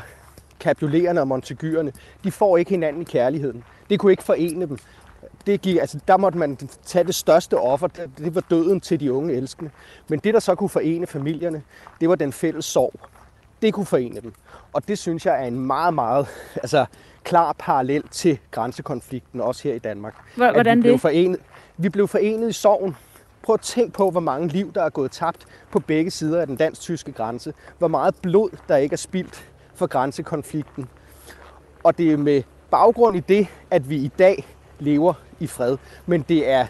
kapulerende 0.60 1.22
og 1.22 1.28
Montegyrerne, 1.28 1.92
de 2.24 2.32
får 2.32 2.58
ikke 2.58 2.72
hinanden 2.72 3.02
i 3.02 3.06
kærligheden. 3.06 3.64
Det 3.90 4.00
kunne 4.00 4.12
ikke 4.12 4.24
forene 4.24 4.66
dem. 4.66 4.78
Det 5.46 5.62
gik, 5.62 5.78
altså, 5.78 6.00
der 6.08 6.18
måtte 6.18 6.38
man 6.38 6.58
tage 6.86 7.06
det 7.06 7.16
største 7.16 7.58
offer, 7.58 7.88
det 8.18 8.36
var 8.36 8.42
døden 8.50 8.82
til 8.82 9.00
de 9.00 9.14
unge 9.14 9.34
elskende. 9.34 9.72
Men 10.08 10.20
det, 10.20 10.34
der 10.34 10.40
så 10.40 10.56
kunne 10.56 10.70
forene 10.70 11.08
familierne, 11.08 11.62
det 12.02 12.10
var 12.10 12.16
den 12.16 12.34
fælles 12.34 12.66
sorg. 12.66 12.94
Det 13.66 13.74
kunne 13.74 13.86
forene 13.86 14.22
dem. 14.22 14.34
Og 14.74 14.88
det 14.88 14.98
synes 14.98 15.26
jeg 15.26 15.44
er 15.44 15.48
en 15.48 15.60
meget, 15.60 15.94
meget 15.94 16.28
altså, 16.56 16.86
klar 17.24 17.56
parallel 17.60 18.04
til 18.12 18.40
grænsekonflikten, 18.52 19.42
også 19.42 19.64
her 19.64 19.76
i 19.76 19.80
Danmark. 19.80 20.16
Hvordan 20.36 20.78
vi 20.78 20.82
blev 20.82 20.94
det? 20.94 21.02
Forenet, 21.02 21.40
vi 21.78 21.90
blev 21.90 22.08
forenet 22.08 22.50
i 22.50 22.54
sorgen. 22.54 22.96
Prøv 23.44 23.54
at 23.54 23.62
tænke 23.62 23.94
på, 23.94 24.12
hvor 24.12 24.20
mange 24.20 24.48
liv, 24.48 24.74
der 24.74 24.84
er 24.84 24.90
gået 24.90 25.12
tabt 25.12 25.46
på 25.72 25.80
begge 25.80 26.12
sider 26.12 26.42
af 26.42 26.48
den 26.48 26.56
dansk-tyske 26.56 27.12
grænse. 27.12 27.54
Hvor 27.78 27.88
meget 27.88 28.16
blod, 28.22 28.50
der 28.68 28.78
ikke 28.78 28.94
er 28.94 28.98
spildt 28.98 29.50
for 29.76 29.88
grænsekonflikten. 29.88 30.90
Og 31.84 31.98
det 31.98 32.14
er 32.14 32.18
med 32.18 32.44
baggrund 32.72 33.18
i 33.18 33.20
det, 33.20 33.48
at 33.72 33.90
vi 33.90 33.96
i 33.96 34.12
dag 34.20 34.48
lever 34.80 35.14
i 35.40 35.48
fred. 35.48 35.78
Men 36.06 36.22
det 36.22 36.50
er 36.50 36.68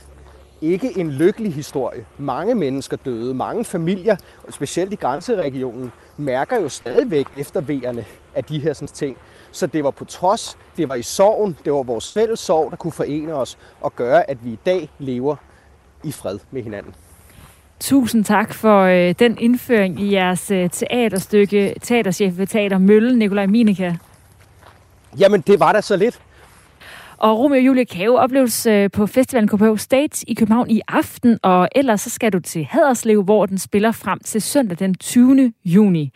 ikke 0.62 1.00
en 1.00 1.12
lykkelig 1.12 1.54
historie. 1.54 2.06
Mange 2.18 2.56
mennesker 2.56 2.98
døde, 2.98 3.34
mange 3.34 3.66
familier, 3.66 4.16
og 4.48 4.54
specielt 4.54 4.94
i 4.94 4.96
grænseregionen, 4.96 5.92
mærker 6.18 6.62
jo 6.62 6.70
stadigvæk 6.70 7.26
efter 7.38 7.62
vejerne 7.62 8.06
af 8.36 8.44
de 8.44 8.60
her 8.60 8.74
sådan, 8.74 8.88
ting. 8.88 9.18
Så 9.52 9.68
det 9.68 9.84
var 9.84 9.92
på 9.92 10.06
trods, 10.06 10.58
det 10.78 10.90
var 10.90 10.96
i 10.96 11.02
sorgen, 11.02 11.58
det 11.66 11.74
var 11.74 11.84
vores 11.84 12.14
fælles 12.14 12.40
sorg, 12.40 12.72
der 12.72 12.78
kunne 12.78 12.92
forene 12.92 13.34
os 13.34 13.58
og 13.82 13.96
gøre, 13.96 14.30
at 14.30 14.46
vi 14.46 14.50
i 14.50 14.60
dag 14.66 14.90
lever 15.00 15.36
i 16.04 16.12
fred 16.12 16.40
med 16.52 16.64
hinanden. 16.64 16.96
Tusind 17.80 18.26
tak 18.26 18.54
for 18.54 18.82
øh, 18.82 19.16
den 19.20 19.38
indføring 19.40 20.02
i 20.02 20.14
jeres 20.14 20.52
øh, 20.52 20.70
teaterstykke, 20.70 21.76
teaterchef 21.82 22.38
ved 22.38 22.48
Teater 22.48 22.78
Mølle, 22.78 23.20
Nikolaj 23.20 23.46
Minika. 23.46 23.96
Jamen, 25.20 25.42
det 25.42 25.60
var 25.60 25.74
da 25.74 25.82
så 25.82 25.96
lidt. 25.96 26.22
Og 27.18 27.40
Romeo 27.40 27.58
og 27.58 27.66
Julie 27.66 27.86
kan 27.86 28.06
jo 28.06 28.16
opleves 28.16 28.66
øh, 28.66 28.92
på 28.92 29.08
festivalen 29.08 29.50
KPH 29.50 29.78
State 29.78 30.26
i 30.28 30.34
København 30.34 30.70
i 30.70 30.82
aften, 30.88 31.40
og 31.44 31.70
ellers 31.76 32.02
så 32.02 32.10
skal 32.10 32.34
du 32.34 32.40
til 32.40 32.66
Haderslev, 32.66 33.24
hvor 33.24 33.46
den 33.46 33.58
spiller 33.58 33.92
frem 33.92 34.20
til 34.20 34.42
søndag 34.42 34.80
den 34.80 34.96
20. 34.96 35.54
juni. 35.66 36.12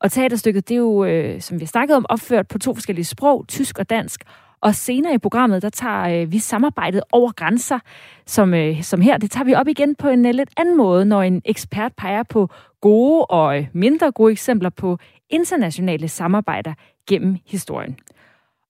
Og 0.00 0.12
teaterstykket, 0.12 0.68
det 0.68 0.74
er 0.74 0.78
jo, 0.78 1.04
øh, 1.04 1.40
som 1.40 1.58
vi 1.58 1.64
har 1.64 1.68
snakket 1.68 1.96
om, 1.96 2.06
opført 2.08 2.48
på 2.48 2.58
to 2.58 2.74
forskellige 2.74 3.04
sprog, 3.04 3.44
tysk 3.48 3.78
og 3.78 3.90
dansk. 3.90 4.20
Og 4.60 4.74
senere 4.74 5.14
i 5.14 5.18
programmet, 5.18 5.62
der 5.62 5.68
tager 5.68 6.22
øh, 6.22 6.32
vi 6.32 6.38
samarbejdet 6.38 7.02
over 7.12 7.32
grænser, 7.32 7.78
som, 8.26 8.54
øh, 8.54 8.82
som 8.82 9.00
her. 9.00 9.18
Det 9.18 9.30
tager 9.30 9.44
vi 9.44 9.54
op 9.54 9.68
igen 9.68 9.94
på 9.94 10.08
en 10.08 10.26
øh, 10.26 10.34
lidt 10.34 10.50
anden 10.56 10.76
måde, 10.76 11.04
når 11.04 11.22
en 11.22 11.42
ekspert 11.44 11.92
peger 11.96 12.22
på 12.22 12.48
gode 12.80 13.24
og 13.24 13.58
øh, 13.58 13.66
mindre 13.72 14.12
gode 14.12 14.32
eksempler 14.32 14.70
på 14.70 14.98
internationale 15.30 16.08
samarbejder 16.08 16.74
gennem 17.08 17.36
historien. 17.46 17.96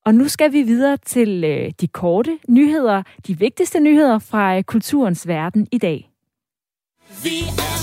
Og 0.04 0.14
nu 0.14 0.28
skal 0.28 0.52
vi 0.52 0.62
videre 0.62 0.96
til 0.96 1.44
øh, 1.44 1.72
de 1.80 1.86
korte 1.86 2.38
nyheder, 2.48 3.02
de 3.26 3.38
vigtigste 3.38 3.80
nyheder 3.80 4.18
fra 4.18 4.56
øh, 4.56 4.62
kulturens 4.62 5.28
verden 5.28 5.68
i 5.72 5.78
dag. 5.78 6.10
Vi 7.22 7.40
er. 7.58 7.74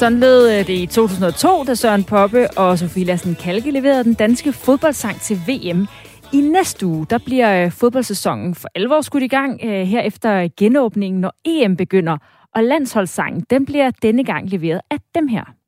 Sådan 0.00 0.20
lød 0.20 0.50
øh, 0.50 0.66
det 0.66 0.78
i 0.78 0.86
2002, 0.86 1.64
da 1.64 1.74
Søren 1.74 2.04
Poppe 2.04 2.50
og 2.50 2.78
Sofie 2.78 3.04
Lassen 3.04 3.34
Kalke 3.34 3.70
leverede 3.70 4.04
den 4.04 4.14
danske 4.14 4.52
fodboldsang 4.52 5.20
til 5.20 5.36
VM. 5.36 5.86
I 6.32 6.40
næste 6.40 6.86
uge, 6.86 7.06
der 7.10 7.18
bliver 7.18 7.64
øh, 7.64 7.72
fodboldsæsonen 7.72 8.54
for 8.54 8.68
alvor 8.74 9.00
skudt 9.00 9.22
i 9.22 9.28
gang 9.28 9.60
øh, 9.64 9.86
her 9.86 10.00
efter 10.00 10.48
genåbningen, 10.56 11.20
når 11.20 11.32
EM 11.44 11.76
begynder. 11.76 12.18
Og 12.54 12.64
landsholdssangen, 12.64 13.44
den 13.50 13.66
bliver 13.66 13.90
denne 14.02 14.24
gang 14.24 14.48
leveret 14.48 14.80
af 14.90 14.98
dem 15.14 15.28
her. 15.28 15.59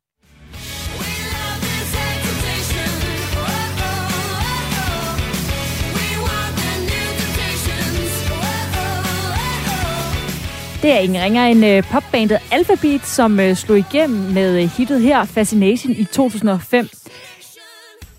Det 10.83 10.93
er 10.93 10.99
ingen 10.99 11.23
ringer 11.23 11.47
end 11.47 11.65
uh, 11.65 11.71
øh, 11.71 11.83
popbandet 11.83 12.39
Alphabet, 12.53 13.01
som 13.01 13.39
uh, 13.39 13.53
slog 13.53 13.79
igennem 13.79 14.33
med 14.33 14.63
uh, 14.63 14.71
hittet 14.79 15.01
her, 15.01 15.25
Fascination, 15.25 15.93
i 15.93 16.05
2005. 16.05 16.89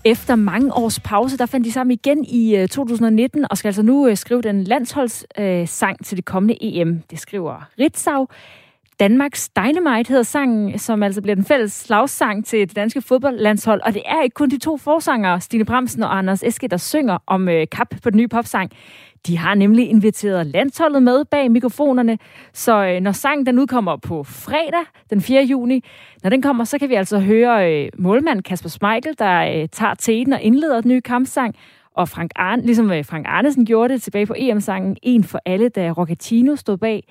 Efter 0.04 0.36
mange 0.36 0.72
års 0.72 1.00
pause, 1.00 1.38
der 1.38 1.46
fandt 1.46 1.66
de 1.66 1.72
sammen 1.72 1.92
igen 1.92 2.24
i 2.24 2.62
uh, 2.62 2.68
2019, 2.68 3.46
og 3.50 3.58
skal 3.58 3.68
altså 3.68 3.82
nu 3.82 4.08
uh, 4.08 4.16
skrive 4.16 4.42
den 4.42 4.64
landsholdssang 4.64 5.96
uh, 6.00 6.04
til 6.04 6.16
det 6.16 6.24
kommende 6.24 6.56
EM. 6.60 7.02
Det 7.10 7.20
skriver 7.20 7.68
Ritzau. 7.78 8.28
Danmarks 9.00 9.48
Dynamite 9.48 10.08
hedder 10.08 10.22
sangen, 10.22 10.78
som 10.78 11.02
altså 11.02 11.22
bliver 11.22 11.34
den 11.34 11.44
fælles 11.44 11.72
slagsang 11.72 12.46
til 12.46 12.68
det 12.68 12.76
danske 12.76 13.02
fodboldlandshold. 13.02 13.80
Og 13.80 13.94
det 13.94 14.02
er 14.06 14.22
ikke 14.22 14.34
kun 14.34 14.50
de 14.50 14.58
to 14.58 14.76
forsangere, 14.76 15.40
Stine 15.40 15.64
Bramsen 15.64 16.02
og 16.02 16.18
Anders 16.18 16.42
Eske, 16.42 16.68
der 16.68 16.76
synger 16.76 17.18
om 17.26 17.48
øh, 17.48 17.66
kap 17.72 17.88
på 18.02 18.10
den 18.10 18.16
nye 18.16 18.28
popsang. 18.28 18.70
De 19.26 19.38
har 19.38 19.54
nemlig 19.54 19.90
inviteret 19.90 20.46
landsholdet 20.46 21.02
med 21.02 21.24
bag 21.24 21.50
mikrofonerne, 21.50 22.18
så 22.52 22.86
øh, 22.86 23.00
når 23.00 23.12
sangen 23.12 23.46
den 23.46 23.58
udkommer 23.58 23.96
på 23.96 24.24
fredag 24.24 24.84
den 25.10 25.20
4. 25.20 25.42
juni, 25.42 25.84
når 26.22 26.30
den 26.30 26.42
kommer, 26.42 26.64
så 26.64 26.78
kan 26.78 26.88
vi 26.88 26.94
altså 26.94 27.18
høre 27.18 27.72
øh, 27.72 27.88
målmand 27.98 28.42
Kasper 28.42 28.68
Schmeichel, 28.68 29.14
der 29.18 29.62
øh, 29.62 29.68
tager 29.68 29.94
teten 29.94 30.32
og 30.32 30.42
indleder 30.42 30.80
den 30.80 30.90
nye 30.90 31.00
kampsang, 31.00 31.54
og 31.94 32.08
Frank 32.08 32.30
Arne, 32.36 32.62
ligesom 32.62 32.92
øh, 32.92 33.04
Frank 33.04 33.26
Arnesen 33.28 33.66
gjorde 33.66 33.94
det 33.94 34.02
tilbage 34.02 34.26
på 34.26 34.34
EM-sangen, 34.36 34.96
en 35.02 35.24
for 35.24 35.40
alle, 35.44 35.68
da 35.68 35.90
Rocatino 35.90 36.56
stod 36.56 36.76
bag. 36.76 37.04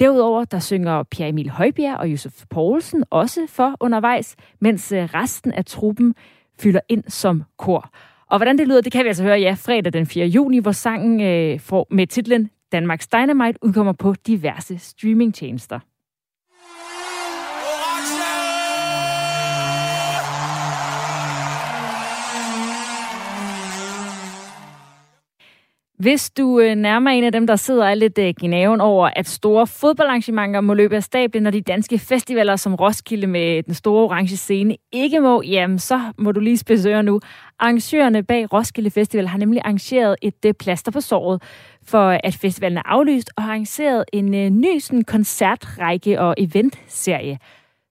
Derudover 0.00 0.44
der 0.44 0.58
synger 0.58 1.02
Pierre 1.02 1.28
Emil 1.28 1.50
Højbjerg 1.50 1.96
og 1.96 2.08
Josef 2.08 2.44
Poulsen 2.50 3.04
også 3.10 3.40
for 3.48 3.76
undervejs, 3.80 4.36
mens 4.60 4.92
øh, 4.92 5.02
resten 5.02 5.52
af 5.52 5.64
truppen 5.64 6.14
fylder 6.60 6.80
ind 6.88 7.04
som 7.08 7.42
kor. 7.56 7.90
Og 8.30 8.38
hvordan 8.38 8.58
det 8.58 8.68
lyder, 8.68 8.80
det 8.80 8.92
kan 8.92 9.04
vi 9.04 9.08
altså 9.08 9.22
høre 9.22 9.38
ja 9.38 9.56
fredag 9.58 9.92
den 9.92 10.06
4. 10.06 10.26
juni, 10.26 10.58
hvor 10.58 10.72
sangen 10.72 11.20
øh, 11.20 11.60
får 11.60 11.86
med 11.90 12.06
titlen 12.06 12.50
Danmarks 12.72 13.08
Dynamite 13.08 13.58
udkommer 13.62 13.92
på 13.92 14.14
diverse 14.26 14.78
streamingtjenester. 14.78 15.80
Hvis 25.98 26.30
du 26.30 26.60
øh, 26.60 26.74
nærmer 26.74 27.10
en 27.10 27.24
af 27.24 27.32
dem, 27.32 27.46
der 27.46 27.56
sidder 27.56 27.84
og 27.84 27.90
er 27.90 27.94
lidt 27.94 28.18
øh, 28.18 28.34
gnaven 28.40 28.80
over, 28.80 29.10
at 29.16 29.28
store 29.28 29.66
fodboldarrangementer 29.66 30.60
må 30.60 30.74
løbe 30.74 30.96
af 30.96 31.02
stablen, 31.02 31.42
når 31.42 31.50
de 31.50 31.60
danske 31.60 31.98
festivaler 31.98 32.56
som 32.56 32.74
Roskilde 32.74 33.26
med 33.26 33.62
den 33.62 33.74
store 33.74 34.04
orange 34.04 34.36
scene 34.36 34.76
ikke 34.92 35.20
må, 35.20 35.42
jamen 35.42 35.78
så 35.78 36.00
må 36.18 36.32
du 36.32 36.40
lige 36.40 36.56
spidse 36.56 37.02
nu. 37.02 37.20
Arrangørerne 37.58 38.22
bag 38.22 38.52
Roskilde 38.52 38.90
Festival 38.90 39.26
har 39.26 39.38
nemlig 39.38 39.62
arrangeret 39.64 40.16
et 40.22 40.44
øh, 40.46 40.54
plaster 40.54 40.92
på 40.92 41.00
såret 41.00 41.42
for, 41.82 42.18
at 42.24 42.34
festivalen 42.34 42.78
er 42.78 42.82
aflyst, 42.84 43.30
og 43.36 43.42
har 43.42 43.50
arrangeret 43.50 44.04
en 44.12 44.34
øh, 44.34 44.50
ny 44.50 44.78
sådan, 44.78 45.04
koncertrække 45.04 46.20
og 46.20 46.34
eventserie. 46.38 47.38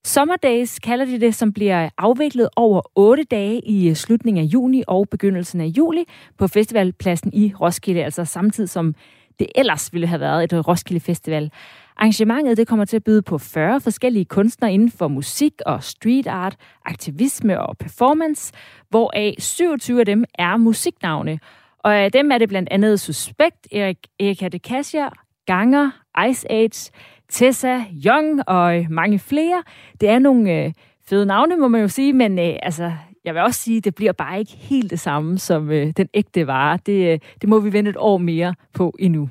Sommerdays 0.07 0.79
kalder 0.79 1.05
de 1.05 1.19
det, 1.19 1.35
som 1.35 1.53
bliver 1.53 1.89
afviklet 1.97 2.49
over 2.55 2.81
otte 2.95 3.23
dage 3.23 3.61
i 3.65 3.89
øh, 3.89 3.95
slutningen 3.95 4.43
af 4.43 4.47
juni 4.47 4.83
og 4.87 5.09
begyndelsen 5.09 5.61
af 5.61 5.65
juli 5.65 6.05
på 6.37 6.47
festivalpladsen 6.47 7.33
i 7.33 7.53
Roskilde, 7.61 8.03
altså 8.03 8.25
samtidig 8.25 8.69
som 8.69 8.95
det 9.39 9.47
ellers 9.55 9.93
ville 9.93 10.07
have 10.07 10.19
været 10.19 10.43
et 10.43 10.53
øh, 10.53 10.59
Roskilde 10.59 10.99
Festival. 10.99 11.51
Arrangementet 11.97 12.57
det 12.57 12.67
kommer 12.67 12.85
til 12.85 12.95
at 12.95 13.03
byde 13.03 13.21
på 13.21 13.37
40 13.37 13.81
forskellige 13.81 14.25
kunstnere 14.25 14.73
inden 14.73 14.91
for 14.91 15.07
musik 15.07 15.53
og 15.65 15.83
street 15.83 16.27
art, 16.27 16.55
aktivisme 16.85 17.61
og 17.61 17.77
performance, 17.77 18.53
hvoraf 18.89 19.35
27 19.39 19.99
af 19.99 20.05
dem 20.05 20.23
er 20.35 20.57
musiknavne. 20.57 21.39
Og 21.79 21.95
af 21.95 22.11
dem 22.11 22.31
er 22.31 22.37
det 22.37 22.49
blandt 22.49 22.69
andet 22.71 22.99
Suspekt, 22.99 23.67
Erik, 23.71 23.97
Erika 24.19 24.47
de 24.47 24.59
Kassier, 24.59 25.09
Ganger, 25.45 25.91
Ice 26.29 26.51
Age, 26.51 26.91
Tessa 27.29 27.83
Young 28.05 28.49
og 28.49 28.85
mange 28.89 29.19
flere. 29.19 29.63
Det 30.01 30.09
er 30.09 30.19
nogle 30.19 30.53
øh, 30.53 30.73
fede 31.09 31.25
navne, 31.25 31.57
må 31.57 31.67
man 31.67 31.81
jo 31.81 31.87
sige, 31.87 32.13
men 32.13 32.39
øh, 32.39 32.55
altså, 32.61 32.91
jeg 33.25 33.33
vil 33.33 33.41
også 33.41 33.61
sige, 33.61 33.77
at 33.77 33.83
det 33.83 33.95
bliver 33.95 34.11
bare 34.11 34.39
ikke 34.39 34.51
helt 34.51 34.91
det 34.91 34.99
samme 34.99 35.39
som 35.39 35.71
øh, 35.71 35.93
den 35.97 36.09
ægte 36.13 36.47
vare. 36.47 36.79
Det, 36.85 37.13
øh, 37.13 37.19
det 37.41 37.49
må 37.49 37.59
vi 37.59 37.73
vente 37.73 37.89
et 37.89 37.97
år 37.97 38.17
mere 38.17 38.55
på 38.73 38.95
endnu. 38.99 39.29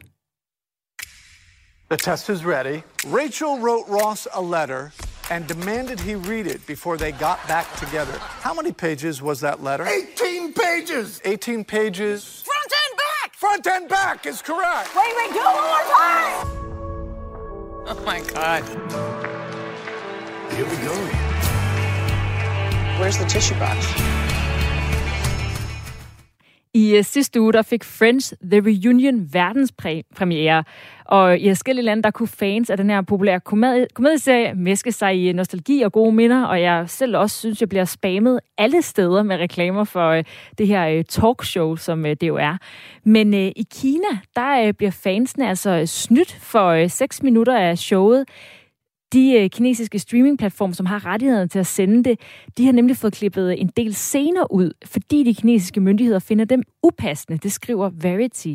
The 1.90 1.96
test 1.96 2.28
is 2.28 2.44
ready. 2.44 2.82
Rachel 3.04 3.60
wrote 3.64 3.84
Ross 3.88 4.26
a 4.34 4.42
letter 4.42 4.90
and 5.30 5.46
demanded 5.46 6.00
he 6.00 6.14
read 6.16 6.46
it 6.46 6.66
before 6.66 6.96
they 6.96 7.12
got 7.12 7.38
back 7.48 7.66
together. 7.76 8.18
How 8.42 8.54
many 8.54 8.72
pages 8.72 9.22
was 9.22 9.40
that 9.40 9.62
letter? 9.62 9.86
18 9.86 10.52
pages! 10.52 11.20
18 11.24 11.64
pages. 11.64 12.42
Front 12.42 12.72
and 12.82 12.92
back! 13.06 13.34
Front 13.34 13.66
and 13.66 13.88
back 13.88 14.26
is 14.26 14.42
correct. 14.42 14.88
Wait, 14.96 15.12
wait, 15.16 15.32
do 15.32 15.38
it 15.38 15.44
one 15.44 15.68
more 15.74 15.86
time! 15.94 16.65
Oh 17.88 18.02
my 18.04 18.20
God. 18.20 18.64
Here 20.50 20.64
we 20.64 20.76
go. 20.78 20.92
Where's 22.98 23.16
the 23.16 23.26
tissue 23.26 23.54
box? 23.60 24.35
I 26.76 26.96
øh, 26.96 27.04
sidste 27.04 27.40
uge 27.40 27.52
der 27.52 27.62
fik 27.62 27.84
Friends 27.84 28.34
The 28.50 28.60
Reunion 28.60 29.28
verdenspremiere, 29.32 30.64
og 31.04 31.38
i 31.38 31.48
forskellige 31.50 31.84
lande 31.84 32.02
der 32.02 32.10
kunne 32.10 32.28
fans 32.28 32.70
af 32.70 32.76
den 32.76 32.90
her 32.90 33.02
populære 33.02 33.40
komedie, 33.40 33.86
komedieserie 33.94 34.54
mæske 34.54 34.92
sig 34.92 35.26
i 35.28 35.32
nostalgi 35.32 35.82
og 35.82 35.92
gode 35.92 36.12
minder, 36.12 36.44
og 36.44 36.60
jeg 36.60 36.84
selv 36.90 37.16
også 37.16 37.38
synes, 37.38 37.60
jeg 37.60 37.68
bliver 37.68 37.84
spammet 37.84 38.40
alle 38.58 38.82
steder 38.82 39.22
med 39.22 39.36
reklamer 39.36 39.84
for 39.84 40.10
øh, 40.10 40.24
det 40.58 40.66
her 40.66 40.88
øh, 40.88 41.04
talkshow, 41.04 41.76
som 41.76 42.02
det 42.02 42.22
jo 42.22 42.36
er. 42.36 42.56
Men 43.04 43.34
i 43.34 43.66
Kina, 43.74 44.18
der 44.34 44.72
bliver 44.72 44.90
fansene 44.90 45.48
altså 45.48 45.86
snydt 45.86 46.32
for 46.40 46.88
6 46.88 47.22
minutter 47.22 47.56
af 47.58 47.78
showet. 47.78 48.24
De 49.12 49.32
øh, 49.32 49.50
kinesiske 49.50 49.98
streamingplatforme, 49.98 50.74
som 50.74 50.86
har 50.86 51.06
rettigheden 51.06 51.48
til 51.48 51.58
at 51.58 51.66
sende 51.66 52.04
det, 52.04 52.20
de 52.58 52.64
har 52.64 52.72
nemlig 52.72 52.96
fået 52.96 53.12
klippet 53.12 53.60
en 53.60 53.70
del 53.76 53.94
scener 53.94 54.52
ud, 54.52 54.70
fordi 54.84 55.24
de 55.24 55.34
kinesiske 55.34 55.80
myndigheder 55.80 56.18
finder 56.18 56.44
dem 56.44 56.62
upassende, 56.82 57.38
det 57.38 57.52
skriver 57.52 57.90
Verity. 57.94 58.54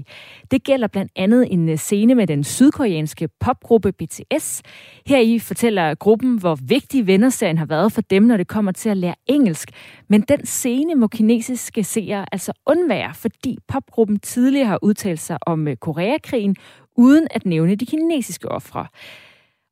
Det 0.51 0.63
gælder 0.63 0.87
blandt 0.87 1.11
andet 1.15 1.53
en 1.53 1.69
øh, 1.69 1.77
scene 1.77 2.15
med 2.15 2.27
den 2.27 2.43
sydkoreanske 2.43 3.29
popgruppe 3.39 3.91
BTS. 3.91 4.61
Her 5.07 5.19
i 5.19 5.39
fortæller 5.39 5.95
gruppen, 5.95 6.39
hvor 6.39 6.57
vigtig 6.61 7.07
vennerserien 7.07 7.57
har 7.57 7.65
været 7.65 7.91
for 7.91 8.01
dem, 8.01 8.23
når 8.23 8.37
det 8.37 8.47
kommer 8.47 8.71
til 8.71 8.89
at 8.89 8.97
lære 8.97 9.15
engelsk. 9.27 9.69
Men 10.09 10.21
den 10.21 10.45
scene 10.45 10.95
må 10.95 11.07
kinesiske 11.07 11.83
seere 11.83 12.25
altså 12.31 12.53
undvære, 12.65 13.13
fordi 13.13 13.57
popgruppen 13.67 14.19
tidligere 14.19 14.67
har 14.67 14.79
udtalt 14.81 15.19
sig 15.19 15.37
om 15.47 15.67
øh, 15.67 15.75
Koreakrigen, 15.75 16.55
uden 16.97 17.27
at 17.31 17.45
nævne 17.45 17.75
de 17.75 17.85
kinesiske 17.85 18.51
ofre. 18.51 18.87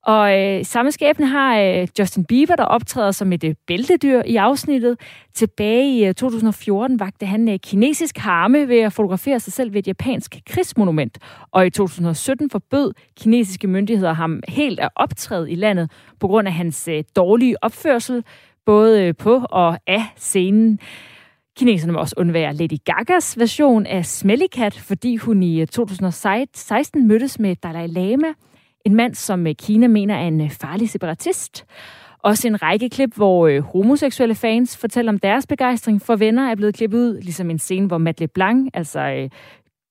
Og 0.03 0.39
øh, 0.39 0.65
samme 0.65 0.91
skæbne 0.91 1.27
har 1.27 1.59
øh, 1.59 1.87
Justin 1.99 2.25
Bieber, 2.25 2.55
der 2.55 2.63
optræder 2.63 3.11
som 3.11 3.33
et 3.33 3.43
øh, 3.43 3.55
bæltedyr 3.67 4.21
i 4.25 4.35
afsnittet. 4.35 4.99
Tilbage 5.33 5.97
i 5.97 6.05
øh, 6.05 6.13
2014 6.13 6.99
vagte 6.99 7.25
han 7.25 7.49
øh, 7.49 7.59
kinesisk 7.59 8.17
harme 8.17 8.67
ved 8.67 8.79
at 8.79 8.93
fotografere 8.93 9.39
sig 9.39 9.53
selv 9.53 9.73
ved 9.73 9.79
et 9.79 9.87
japansk 9.87 10.35
krigsmonument. 10.49 11.17
Og 11.51 11.67
i 11.67 11.69
2017 11.69 12.49
forbød 12.49 12.93
kinesiske 13.19 13.67
myndigheder 13.67 14.13
ham 14.13 14.41
helt 14.47 14.79
at 14.79 14.89
optræde 14.95 15.51
i 15.51 15.55
landet 15.55 15.91
på 16.19 16.27
grund 16.27 16.47
af 16.47 16.53
hans 16.53 16.87
øh, 16.87 17.03
dårlige 17.15 17.63
opførsel, 17.63 18.23
både 18.65 19.03
øh, 19.03 19.15
på 19.15 19.45
og 19.49 19.79
af 19.87 20.03
scenen. 20.15 20.79
Kineserne 21.57 21.93
må 21.93 21.99
også 21.99 22.15
undvære 22.17 22.53
Lady 22.53 22.77
Gagas 22.85 23.39
version 23.39 23.85
af 23.85 24.05
Smelly 24.05 24.47
Cat, 24.55 24.73
fordi 24.73 25.15
hun 25.15 25.43
i 25.43 25.61
øh, 25.61 25.67
2016 25.67 27.07
mødtes 27.07 27.39
med 27.39 27.55
Dalai 27.55 27.87
Lama– 27.87 28.27
en 28.85 28.95
mand, 28.95 29.15
som 29.15 29.47
øh, 29.47 29.55
Kina 29.55 29.87
mener 29.87 30.15
er 30.15 30.27
en 30.27 30.41
øh, 30.41 30.49
farlig 30.49 30.89
separatist. 30.89 31.65
Også 32.23 32.47
en 32.47 32.61
række 32.61 32.89
klip, 32.89 33.15
hvor 33.15 33.47
øh, 33.47 33.61
homoseksuelle 33.61 34.35
fans 34.35 34.77
fortæller 34.77 35.11
om 35.11 35.19
deres 35.19 35.47
begejstring 35.47 36.01
for 36.01 36.15
venner, 36.15 36.51
er 36.51 36.55
blevet 36.55 36.75
klippet 36.75 36.97
ud, 36.97 37.21
ligesom 37.21 37.49
en 37.49 37.59
scene, 37.59 37.87
hvor 37.87 37.97
Matt 37.97 38.19
LeBlanc, 38.19 38.69
altså 38.73 39.29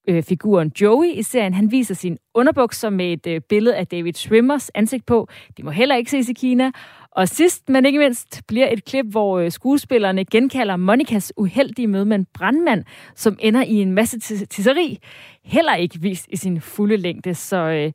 øh, 0.09 0.23
figuren 0.23 0.73
Joey 0.81 1.07
i 1.07 1.23
serien, 1.23 1.55
han 1.55 1.71
viser 1.71 1.95
sin 1.95 2.19
underbukser 2.35 2.91
med 2.91 3.13
et 3.13 3.27
øh, 3.27 3.41
billede 3.49 3.77
af 3.77 3.87
David 3.87 4.13
Schwimmers 4.13 4.69
ansigt 4.69 5.07
på. 5.07 5.29
De 5.57 5.63
må 5.63 5.71
heller 5.71 5.97
ikke 5.97 6.11
ses 6.11 6.29
i 6.29 6.33
Kina. 6.33 6.71
Og 7.11 7.29
sidst, 7.29 7.69
men 7.69 7.87
ikke 7.87 7.99
mindst, 7.99 8.43
bliver 8.49 8.69
et 8.73 8.85
klip, 8.85 9.07
hvor 9.07 9.39
øh, 9.39 9.51
skuespillerne 9.51 10.25
genkalder 10.25 10.77
Monikas 10.77 11.33
uheldige 11.37 11.89
møde 11.89 12.05
med 12.05 12.17
en 12.17 12.27
brandmand, 12.35 12.85
som 13.15 13.37
ender 13.41 13.63
i 13.63 13.75
en 13.75 13.93
masse 13.93 14.19
tisseri. 14.47 14.99
Heller 15.45 15.75
ikke 15.75 16.01
vist 16.01 16.27
i 16.29 16.37
sin 16.37 16.61
fulde 16.61 16.97
længde, 16.97 17.35
så... 17.35 17.57
Øh, 17.57 17.93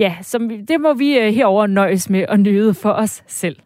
ja, 0.00 0.16
som, 0.22 0.48
det 0.48 0.80
må 0.80 0.94
vi 0.94 1.18
øh, 1.18 1.34
herover 1.34 1.66
nøjes 1.66 2.10
med 2.10 2.24
at 2.28 2.40
nyde 2.40 2.74
for 2.74 2.90
os 2.90 3.22
selv. 3.26 3.56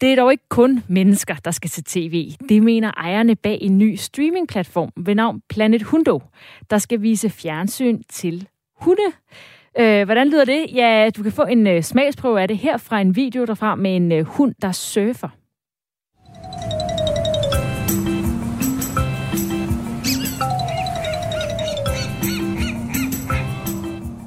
Det 0.00 0.12
er 0.12 0.16
dog 0.16 0.32
ikke 0.32 0.48
kun 0.48 0.82
mennesker, 0.88 1.34
der 1.44 1.50
skal 1.50 1.70
se 1.70 1.82
tv. 1.82 2.30
Det 2.48 2.62
mener 2.62 2.90
ejerne 2.96 3.36
bag 3.36 3.58
en 3.60 3.78
ny 3.78 3.94
streamingplatform 3.94 4.92
ved 4.96 5.14
navn 5.14 5.42
Planet 5.48 5.82
Hundo, 5.82 6.22
der 6.70 6.78
skal 6.78 7.02
vise 7.02 7.30
fjernsyn 7.30 8.02
til 8.02 8.48
hunde. 8.80 9.12
Øh, 9.78 10.04
hvordan 10.04 10.28
lyder 10.28 10.44
det? 10.44 10.66
Ja, 10.74 11.10
du 11.16 11.22
kan 11.22 11.32
få 11.32 11.42
en 11.42 11.66
øh, 11.66 11.82
smagsprøve 11.82 12.40
af 12.40 12.48
det 12.48 12.58
her 12.58 12.76
fra 12.76 13.00
en 13.00 13.16
video 13.16 13.44
derfra 13.44 13.74
med 13.74 13.96
en 13.96 14.12
øh, 14.12 14.24
hund, 14.24 14.54
der 14.62 14.72
surfer. 14.72 15.28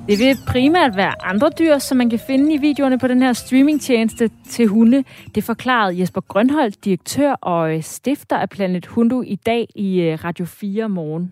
Det 0.10 0.18
vil 0.24 0.36
primært 0.54 0.94
være 0.96 1.16
andre 1.32 1.50
dyr, 1.60 1.78
som 1.78 1.98
man 1.98 2.10
kan 2.10 2.20
finde 2.30 2.54
i 2.54 2.58
videoerne 2.68 3.00
på 3.00 3.08
den 3.08 3.22
her 3.22 3.34
streamingtjeneste 3.34 4.28
til 4.28 4.68
hunde. 4.68 5.04
Det 5.36 5.44
forklarede 5.44 6.00
Jesper 6.00 6.22
Grønholdt, 6.22 6.86
direktør 6.86 7.32
og 7.32 7.76
øh, 7.76 7.82
stifter 7.82 8.38
af 8.38 8.50
Planet 8.50 8.86
Hundo 8.86 9.22
i 9.22 9.36
dag 9.36 9.68
i 9.76 10.02
øh, 10.02 10.14
Radio 10.24 10.46
4 10.46 10.90
morgen. 10.90 11.32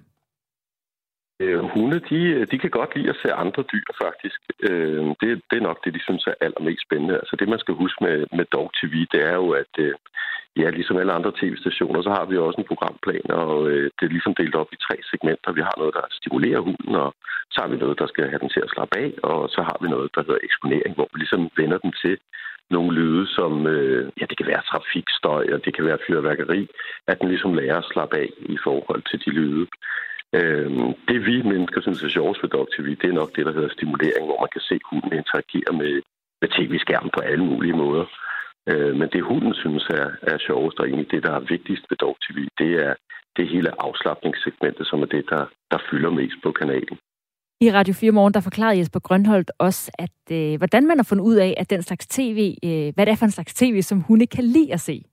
Øh, 1.40 1.60
hunde, 1.74 2.00
de, 2.10 2.46
de 2.52 2.58
kan 2.60 2.70
godt 2.70 2.96
lide 2.96 3.10
at 3.10 3.20
se 3.22 3.34
andre 3.34 3.64
dyr, 3.74 3.90
faktisk. 4.04 4.40
Øh, 4.70 5.06
det, 5.22 5.30
det 5.50 5.58
er 5.58 5.68
nok 5.70 5.80
det, 5.86 5.94
de 5.94 6.04
synes 6.04 6.28
er 6.28 6.34
allermest 6.46 6.82
spændende. 6.88 7.16
Altså 7.22 7.36
det, 7.40 7.48
man 7.50 7.60
skal 7.60 7.74
huske 7.74 8.04
med, 8.04 8.18
med 8.38 8.46
Dog 8.46 8.72
TV, 8.80 8.94
det 9.14 9.22
er 9.32 9.36
jo, 9.42 9.50
at 9.52 9.74
øh, 9.80 9.94
ja, 10.62 10.68
ligesom 10.70 10.98
alle 10.98 11.14
andre 11.18 11.32
tv-stationer, 11.40 12.02
så 12.02 12.10
har 12.18 12.26
vi 12.26 12.38
også 12.38 12.60
en 12.60 12.72
programplan, 12.72 13.28
og 13.44 13.56
øh, 13.72 13.86
det 13.98 14.04
er 14.06 14.16
ligesom 14.16 14.36
delt 14.42 14.56
op 14.62 14.72
i 14.74 14.84
tre 14.86 14.96
segmenter. 15.10 15.58
Vi 15.58 15.68
har 15.68 15.76
noget, 15.78 15.94
der 15.98 16.06
stimulerer 16.20 16.62
hunden, 16.68 16.96
og 17.04 17.10
så 17.52 17.58
har 17.62 17.70
vi 17.72 17.78
noget, 17.78 18.00
der 18.02 18.08
skal 18.08 18.30
have 18.32 18.42
den 18.44 18.50
til 18.54 18.66
at 18.66 18.74
slappe 18.74 18.96
af, 19.04 19.12
og 19.24 19.50
så 19.56 19.62
har 19.70 19.78
vi 19.82 19.88
noget, 19.96 20.10
der 20.16 20.22
hedder 20.28 20.46
eksponering, 20.48 20.92
hvor 20.96 21.08
vi 21.12 21.18
ligesom 21.20 21.44
vender 21.62 21.78
den 21.78 21.94
til 22.04 22.16
nogle 22.76 22.92
lyde, 23.00 23.28
som, 23.38 23.68
øh, 23.68 24.04
ja, 24.20 24.26
det 24.30 24.38
kan 24.38 24.48
være 24.48 24.68
trafikstøj, 24.72 25.46
og 25.54 25.66
det 25.66 25.76
kan 25.76 25.86
være 25.86 26.04
fyrværkeri, 26.08 26.62
at 27.08 27.20
den 27.20 27.28
ligesom 27.30 27.54
lærer 27.54 27.78
at 27.78 27.90
slappe 27.92 28.18
af 28.18 28.30
i 28.56 28.58
forhold 28.64 29.04
til 29.10 29.20
de 29.26 29.30
lyde. 29.40 29.68
Øh, 30.38 30.70
det 31.10 31.20
vi 31.30 31.36
mennesker 31.52 31.82
synes 31.82 32.04
er 32.04 32.16
sjovest 32.18 32.44
ved 32.44 32.50
Dog 32.50 32.68
TV, 32.74 32.88
det 33.02 33.10
er 33.10 33.20
nok 33.22 33.36
det, 33.36 33.46
der 33.46 33.54
hedder 33.54 33.76
stimulering, 33.78 34.24
hvor 34.26 34.40
man 34.44 34.54
kan 34.54 34.62
se 34.70 34.80
hunden 34.90 35.14
interagere 35.14 35.72
med, 35.82 35.94
med 36.42 36.50
tv-skærmen 36.56 37.12
på 37.16 37.22
alle 37.32 37.46
mulige 37.46 37.78
måder. 37.84 38.06
Øh, 38.70 38.96
men 39.00 39.08
det 39.14 39.24
hunden 39.24 39.54
synes 39.54 39.86
er, 39.90 40.08
er 40.22 40.38
sjovest, 40.48 40.80
og 40.80 40.86
egentlig 40.88 41.12
det, 41.12 41.24
der 41.24 41.34
er 41.36 41.50
vigtigst 41.54 41.86
ved 41.90 41.98
Dog 41.98 42.16
TV, 42.26 42.38
det 42.62 42.72
er 42.88 42.94
det 43.38 43.46
hele 43.54 43.70
afslappningssegmentet, 43.88 44.88
som 44.88 45.02
er 45.02 45.06
det, 45.06 45.26
der, 45.30 45.46
der 45.72 45.80
fylder 45.90 46.10
mest 46.10 46.38
på 46.44 46.52
kanalen. 46.52 46.98
I 47.62 47.72
Radio 47.72 47.94
4 47.94 48.12
Morgen, 48.12 48.34
der 48.34 48.40
forklarede 48.40 48.80
Jesper 48.80 49.00
Grønholdt 49.00 49.52
også, 49.60 49.92
at 50.00 50.20
øh, 50.32 50.58
hvordan 50.58 50.88
man 50.88 50.98
har 50.98 51.04
fundet 51.04 51.24
ud 51.24 51.36
af, 51.36 51.54
at 51.58 51.70
den 51.70 51.82
slags 51.82 52.08
tv, 52.08 52.56
øh, 52.64 52.94
hvad 52.96 53.06
det 53.06 53.12
er 53.12 53.16
for 53.16 53.26
en 53.26 53.32
slags 53.32 53.54
tv, 53.54 53.82
som 53.82 54.00
hunde 54.02 54.28
kan 54.28 54.44
lide 54.44 54.74
at 54.74 54.80
se. 54.80 55.04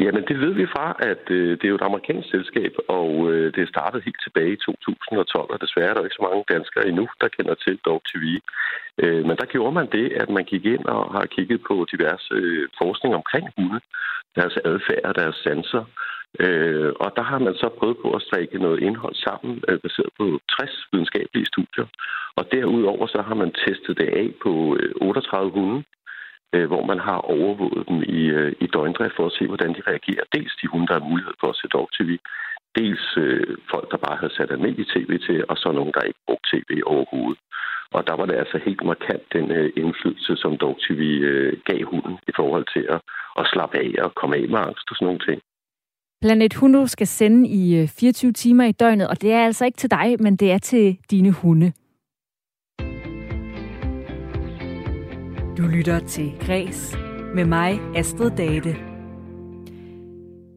Jamen, 0.00 0.24
det 0.28 0.40
ved 0.40 0.52
vi 0.60 0.66
fra, 0.66 0.86
at 0.98 1.22
øh, 1.30 1.50
det 1.58 1.64
er 1.64 1.68
jo 1.68 1.80
et 1.80 1.88
amerikansk 1.90 2.30
selskab, 2.30 2.72
og 2.88 3.10
øh, 3.32 3.54
det 3.54 3.68
startede 3.68 4.02
helt 4.04 4.22
tilbage 4.22 4.52
i 4.52 4.62
2012, 4.66 5.50
og 5.54 5.60
desværre 5.60 5.90
er 5.90 5.94
der 5.94 6.04
ikke 6.04 6.20
så 6.20 6.26
mange 6.28 6.44
danskere 6.54 6.88
endnu, 6.88 7.08
der 7.20 7.28
kender 7.36 7.54
til 7.54 7.74
Dog 7.86 8.00
TV. 8.10 8.24
Øh, 9.02 9.22
men 9.28 9.36
der 9.40 9.46
gjorde 9.52 9.74
man 9.78 9.88
det, 9.96 10.06
at 10.22 10.28
man 10.36 10.44
gik 10.44 10.64
ind 10.64 10.84
og 10.84 11.12
har 11.12 11.26
kigget 11.34 11.60
på 11.68 11.86
diverse 11.92 12.34
øh, 12.34 12.68
forskning 12.80 13.14
omkring 13.14 13.44
hunde, 13.56 13.80
deres 14.36 14.56
adfærd 14.64 15.04
og 15.04 15.14
deres 15.14 15.36
sanser, 15.44 15.84
Øh, 16.44 16.92
og 17.04 17.10
der 17.16 17.22
har 17.22 17.38
man 17.38 17.54
så 17.54 17.68
prøvet 17.78 17.96
på 18.02 18.08
at 18.16 18.22
strække 18.22 18.58
noget 18.58 18.82
indhold 18.82 19.14
sammen, 19.14 19.62
øh, 19.68 19.78
baseret 19.84 20.10
på 20.18 20.24
60 20.58 20.86
videnskabelige 20.92 21.50
studier. 21.52 21.86
Og 22.38 22.44
derudover 22.52 23.06
så 23.06 23.22
har 23.28 23.34
man 23.34 23.52
testet 23.64 23.98
det 24.00 24.08
af 24.22 24.28
på 24.42 24.76
øh, 24.80 24.92
38 25.00 25.50
hunde, 25.50 25.84
øh, 26.54 26.66
hvor 26.70 26.84
man 26.90 27.00
har 27.08 27.20
overvåget 27.36 27.88
dem 27.88 27.98
i, 28.18 28.20
øh, 28.38 28.52
i 28.64 28.66
døgndrift 28.66 29.16
for 29.16 29.26
at 29.26 29.36
se, 29.38 29.46
hvordan 29.46 29.72
de 29.76 29.86
reagerer. 29.90 30.24
Dels 30.36 30.52
de 30.60 30.66
hunde, 30.72 30.86
der 30.86 30.98
har 30.98 31.08
mulighed 31.10 31.34
for 31.40 31.48
at 31.50 31.58
se 31.60 31.66
dog-tv, 31.76 32.10
dels 32.78 33.06
øh, 33.24 33.56
folk, 33.72 33.86
der 33.92 34.04
bare 34.06 34.16
havde 34.20 34.34
sat 34.36 34.50
almindelig 34.50 34.86
tv 34.94 35.10
til, 35.26 35.38
og 35.50 35.56
så 35.56 35.68
nogen, 35.72 35.94
der 35.96 36.08
ikke 36.08 36.24
brugte 36.26 36.48
tv 36.52 36.70
overhovedet. 36.92 37.40
Og 37.96 38.06
der 38.06 38.14
var 38.20 38.26
det 38.26 38.36
altså 38.42 38.58
helt 38.66 38.84
markant 38.84 39.24
den 39.32 39.50
øh, 39.50 39.72
indflydelse, 39.76 40.32
som 40.42 40.56
dog-tv 40.56 41.02
øh, 41.30 41.52
gav 41.64 41.80
hunden 41.92 42.16
i 42.30 42.32
forhold 42.38 42.66
til 42.74 42.84
at, 42.94 43.00
at 43.40 43.44
slappe 43.52 43.76
af 43.78 43.90
og 44.04 44.14
komme 44.14 44.36
af 44.36 44.48
med 44.48 44.58
angst 44.58 44.86
og 44.90 44.96
sådan 44.96 45.06
nogle 45.06 45.24
ting. 45.28 45.40
Planet 46.22 46.54
Hundo 46.54 46.86
skal 46.86 47.06
sende 47.06 47.48
i 47.48 47.62
øh, 47.80 47.88
24 47.88 48.32
timer 48.32 48.64
i 48.64 48.72
døgnet, 48.72 49.08
og 49.08 49.22
det 49.22 49.32
er 49.32 49.44
altså 49.44 49.64
ikke 49.64 49.78
til 49.78 49.90
dig, 49.90 50.16
men 50.20 50.36
det 50.36 50.52
er 50.52 50.58
til 50.58 50.98
dine 51.10 51.32
hunde. 51.32 51.72
Du 55.58 55.62
lytter 55.62 55.98
til 55.98 56.32
Græs 56.40 56.96
med 57.34 57.44
mig, 57.44 57.80
Astrid 57.94 58.30
Date. 58.30 58.76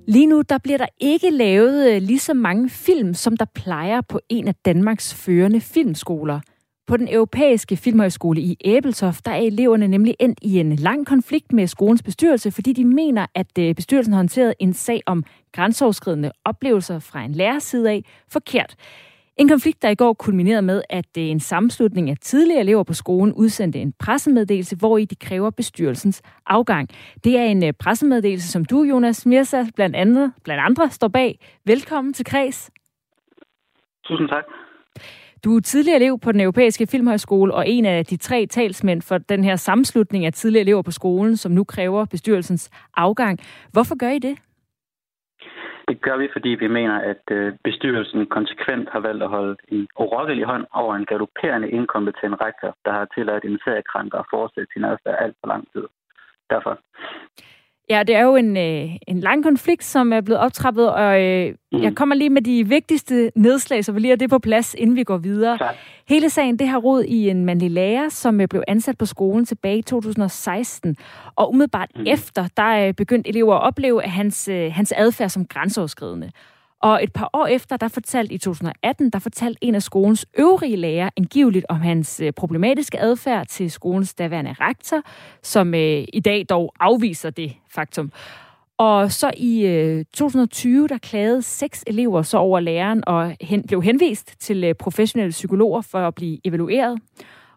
Lige 0.07 0.27
nu 0.27 0.41
der 0.49 0.57
bliver 0.57 0.77
der 0.77 0.85
ikke 0.99 1.29
lavet 1.29 1.91
øh, 1.91 2.01
lige 2.01 2.19
så 2.19 2.33
mange 2.33 2.69
film, 2.69 3.13
som 3.13 3.37
der 3.37 3.45
plejer 3.55 4.01
på 4.01 4.19
en 4.29 4.47
af 4.47 4.55
Danmarks 4.55 5.13
førende 5.13 5.61
filmskoler. 5.61 6.39
På 6.87 6.97
den 6.97 7.07
europæiske 7.11 7.77
filmhøjskole 7.77 8.41
i 8.41 8.57
Æbeltoft, 8.65 9.25
der 9.25 9.31
er 9.31 9.41
eleverne 9.41 9.87
nemlig 9.87 10.15
endt 10.19 10.39
i 10.41 10.59
en 10.59 10.75
lang 10.75 11.05
konflikt 11.05 11.53
med 11.53 11.67
skolens 11.67 12.03
bestyrelse, 12.03 12.51
fordi 12.51 12.73
de 12.73 12.85
mener, 12.85 13.25
at 13.35 13.57
øh, 13.59 13.75
bestyrelsen 13.75 14.13
har 14.13 14.19
håndteret 14.19 14.53
en 14.59 14.73
sag 14.73 15.01
om 15.05 15.23
grænseoverskridende 15.51 16.31
oplevelser 16.45 16.99
fra 16.99 17.23
en 17.23 17.31
lærerside 17.31 17.89
af 17.89 18.03
forkert. 18.27 18.75
En 19.39 19.47
konflikt, 19.47 19.81
der 19.81 19.89
i 19.89 19.95
går 19.95 20.13
kulminerede 20.13 20.61
med, 20.61 20.81
at 20.89 21.05
en 21.15 21.39
sammenslutning 21.39 22.09
af 22.09 22.17
tidligere 22.21 22.59
elever 22.59 22.83
på 22.83 22.93
skolen 22.93 23.33
udsendte 23.33 23.79
en 23.79 23.93
pressemeddelelse, 23.99 24.75
hvor 24.75 24.97
i 24.97 25.05
de 25.05 25.15
kræver 25.15 25.49
bestyrelsens 25.49 26.21
afgang. 26.45 26.89
Det 27.23 27.37
er 27.37 27.43
en 27.43 27.63
øh, 27.63 27.73
pressemeddelelse, 27.73 28.51
som 28.51 28.65
du, 28.65 28.83
Jonas 28.83 29.25
Mirsa, 29.25 29.65
blandt 29.75 29.95
andre, 29.95 30.31
blandt 30.43 30.63
andre 30.63 30.89
står 30.89 31.07
bag. 31.07 31.39
Velkommen 31.65 32.13
til 32.13 32.25
Kreds. 32.25 32.71
Tusind 34.05 34.29
tak. 34.29 34.43
Du 35.43 35.55
er 35.55 35.61
tidligere 35.61 35.95
elev 35.95 36.19
på 36.19 36.31
den 36.31 36.41
europæiske 36.41 36.87
filmhøjskole 36.87 37.53
og 37.53 37.69
en 37.69 37.85
af 37.85 38.05
de 38.05 38.17
tre 38.17 38.45
talsmænd 38.45 39.01
for 39.01 39.17
den 39.17 39.43
her 39.43 39.55
sammenslutning 39.55 40.25
af 40.25 40.33
tidligere 40.33 40.61
elever 40.61 40.81
på 40.81 40.91
skolen, 40.91 41.37
som 41.37 41.51
nu 41.51 41.63
kræver 41.63 42.05
bestyrelsens 42.05 42.69
afgang. 42.97 43.39
Hvorfor 43.71 43.95
gør 43.95 44.09
I 44.09 44.19
det? 44.19 44.37
Det 45.89 46.01
gør 46.01 46.17
vi, 46.17 46.27
fordi 46.35 46.49
vi 46.49 46.67
mener, 46.67 46.97
at 47.11 47.23
øh, 47.31 47.53
bestyrelsen 47.63 48.25
konsekvent 48.25 48.89
har 48.89 48.99
valgt 48.99 49.23
at 49.23 49.29
holde 49.29 49.55
en 49.67 49.87
urokkelig 49.99 50.45
hånd 50.45 50.65
over 50.73 50.95
en 50.95 51.05
galopperende 51.05 51.69
inkompetent 51.69 52.35
rektor, 52.41 52.71
der 52.85 52.91
har 52.91 53.07
tilladt 53.15 53.43
en 53.45 53.59
seriekrænker 53.63 54.17
at 54.17 54.29
fortsætte 54.33 54.73
sin 54.73 54.85
adfærd 54.85 55.17
alt 55.19 55.35
for 55.41 55.47
lang 55.47 55.63
tid. 55.73 55.85
Derfor. 56.49 56.73
Ja, 57.89 58.03
det 58.03 58.15
er 58.15 58.23
jo 58.23 58.35
en, 58.35 58.57
øh, 58.57 58.89
en 59.07 59.19
lang 59.19 59.43
konflikt, 59.43 59.83
som 59.83 60.13
er 60.13 60.21
blevet 60.21 60.41
optrappet, 60.41 60.91
og 60.93 61.21
øh, 61.21 61.53
mm. 61.71 61.81
jeg 61.83 61.95
kommer 61.95 62.15
lige 62.15 62.29
med 62.29 62.41
de 62.41 62.67
vigtigste 62.67 63.31
nedslag, 63.35 63.85
så 63.85 63.91
vi 63.91 63.99
lige 63.99 64.09
har 64.09 64.15
det 64.15 64.29
på 64.29 64.39
plads, 64.39 64.75
inden 64.77 64.95
vi 64.95 65.03
går 65.03 65.17
videre. 65.17 65.57
Klar. 65.57 65.75
Hele 66.07 66.29
sagen, 66.29 66.59
det 66.59 66.67
har 66.67 66.77
rod 66.77 67.03
i 67.03 67.29
en 67.29 67.45
mandlig 67.45 67.71
lærer, 67.71 68.09
som 68.09 68.41
øh, 68.41 68.47
blev 68.47 68.63
ansat 68.67 68.97
på 68.97 69.05
skolen 69.05 69.45
tilbage 69.45 69.77
i 69.77 69.81
2016. 69.81 70.95
Og 71.35 71.49
umiddelbart 71.49 71.89
mm. 71.95 72.03
efter, 72.07 72.47
der 72.57 72.63
er 72.63 72.91
begyndt 72.91 73.27
elever 73.27 73.55
at 73.55 73.61
opleve 73.61 74.03
at 74.03 74.11
hans, 74.11 74.47
øh, 74.47 74.71
hans 74.73 74.93
adfærd 74.97 75.29
som 75.29 75.45
grænseoverskridende. 75.45 76.31
Og 76.81 77.03
et 77.03 77.13
par 77.13 77.29
år 77.33 77.47
efter, 77.47 77.77
der 77.77 77.87
fortalte 77.87 78.33
i 78.33 78.37
2018, 78.37 79.09
der 79.09 79.19
fortalte 79.19 79.63
en 79.63 79.75
af 79.75 79.83
skolens 79.83 80.25
øvrige 80.37 80.75
lærere 80.75 81.11
angiveligt 81.17 81.65
om 81.69 81.81
hans 81.81 82.19
øh, 82.19 82.33
problematiske 82.33 82.99
adfærd 82.99 83.47
til 83.47 83.71
skolens 83.71 84.13
daværende 84.13 84.55
rektor, 84.59 85.01
som 85.43 85.73
øh, 85.73 86.03
i 86.13 86.19
dag 86.19 86.45
dog 86.49 86.73
afviser 86.79 87.29
det 87.29 87.53
faktum. 87.69 88.11
Og 88.77 89.11
så 89.11 89.31
i 89.37 89.65
øh, 89.65 90.05
2020, 90.13 90.87
der 90.87 90.97
klagede 90.97 91.41
seks 91.41 91.83
elever 91.87 92.21
så 92.21 92.37
over 92.37 92.59
læreren 92.59 93.03
og 93.07 93.35
hen, 93.41 93.63
blev 93.67 93.81
henvist 93.81 94.39
til 94.39 94.63
øh, 94.63 94.75
professionelle 94.75 95.31
psykologer 95.31 95.81
for 95.81 96.07
at 96.07 96.15
blive 96.15 96.39
evalueret. 96.43 96.99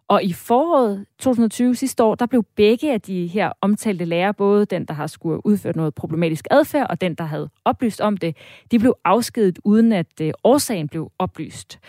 Og 0.07 0.23
i 0.23 0.33
foråret 0.33 1.05
2020 1.19 1.75
sidste 1.75 2.03
år, 2.03 2.15
der 2.15 2.25
blev 2.25 2.43
begge 2.55 2.93
af 2.93 3.01
de 3.01 3.27
her 3.27 3.51
omtalte 3.61 4.05
lærere, 4.05 4.33
både 4.33 4.65
den, 4.65 4.85
der 4.85 4.93
har 4.93 5.07
skulle 5.07 5.45
udført 5.45 5.75
noget 5.75 5.95
problematisk 5.95 6.47
adfærd, 6.51 6.87
og 6.89 7.01
den, 7.01 7.15
der 7.15 7.23
havde 7.23 7.49
oplyst 7.65 8.01
om 8.01 8.17
det, 8.17 8.35
de 8.71 8.79
blev 8.79 8.95
afskedet, 9.05 9.59
uden 9.63 9.91
at 9.91 10.21
øh, 10.21 10.31
årsagen 10.43 10.87
blev 10.87 11.11
oplyst. 11.19 11.79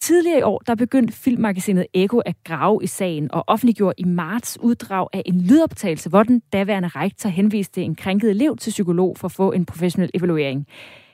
Tidligere 0.00 0.38
i 0.38 0.42
år, 0.42 0.58
der 0.58 0.74
begyndte 0.74 1.12
filmmagasinet 1.12 1.86
Eko 1.94 2.18
at 2.18 2.36
grave 2.44 2.80
i 2.82 2.86
sagen 2.86 3.32
og 3.32 3.44
offentliggjorde 3.46 3.94
i 3.98 4.04
marts 4.04 4.58
uddrag 4.60 5.08
af 5.12 5.22
en 5.26 5.40
lydoptagelse, 5.40 6.08
hvor 6.08 6.22
den 6.22 6.42
daværende 6.52 6.88
rektor 6.88 7.28
henviste 7.28 7.82
en 7.82 7.94
krænket 7.94 8.30
elev 8.30 8.56
til 8.56 8.70
psykolog 8.70 9.18
for 9.18 9.28
at 9.28 9.32
få 9.32 9.52
en 9.52 9.66
professionel 9.66 10.10
evaluering. 10.14 10.66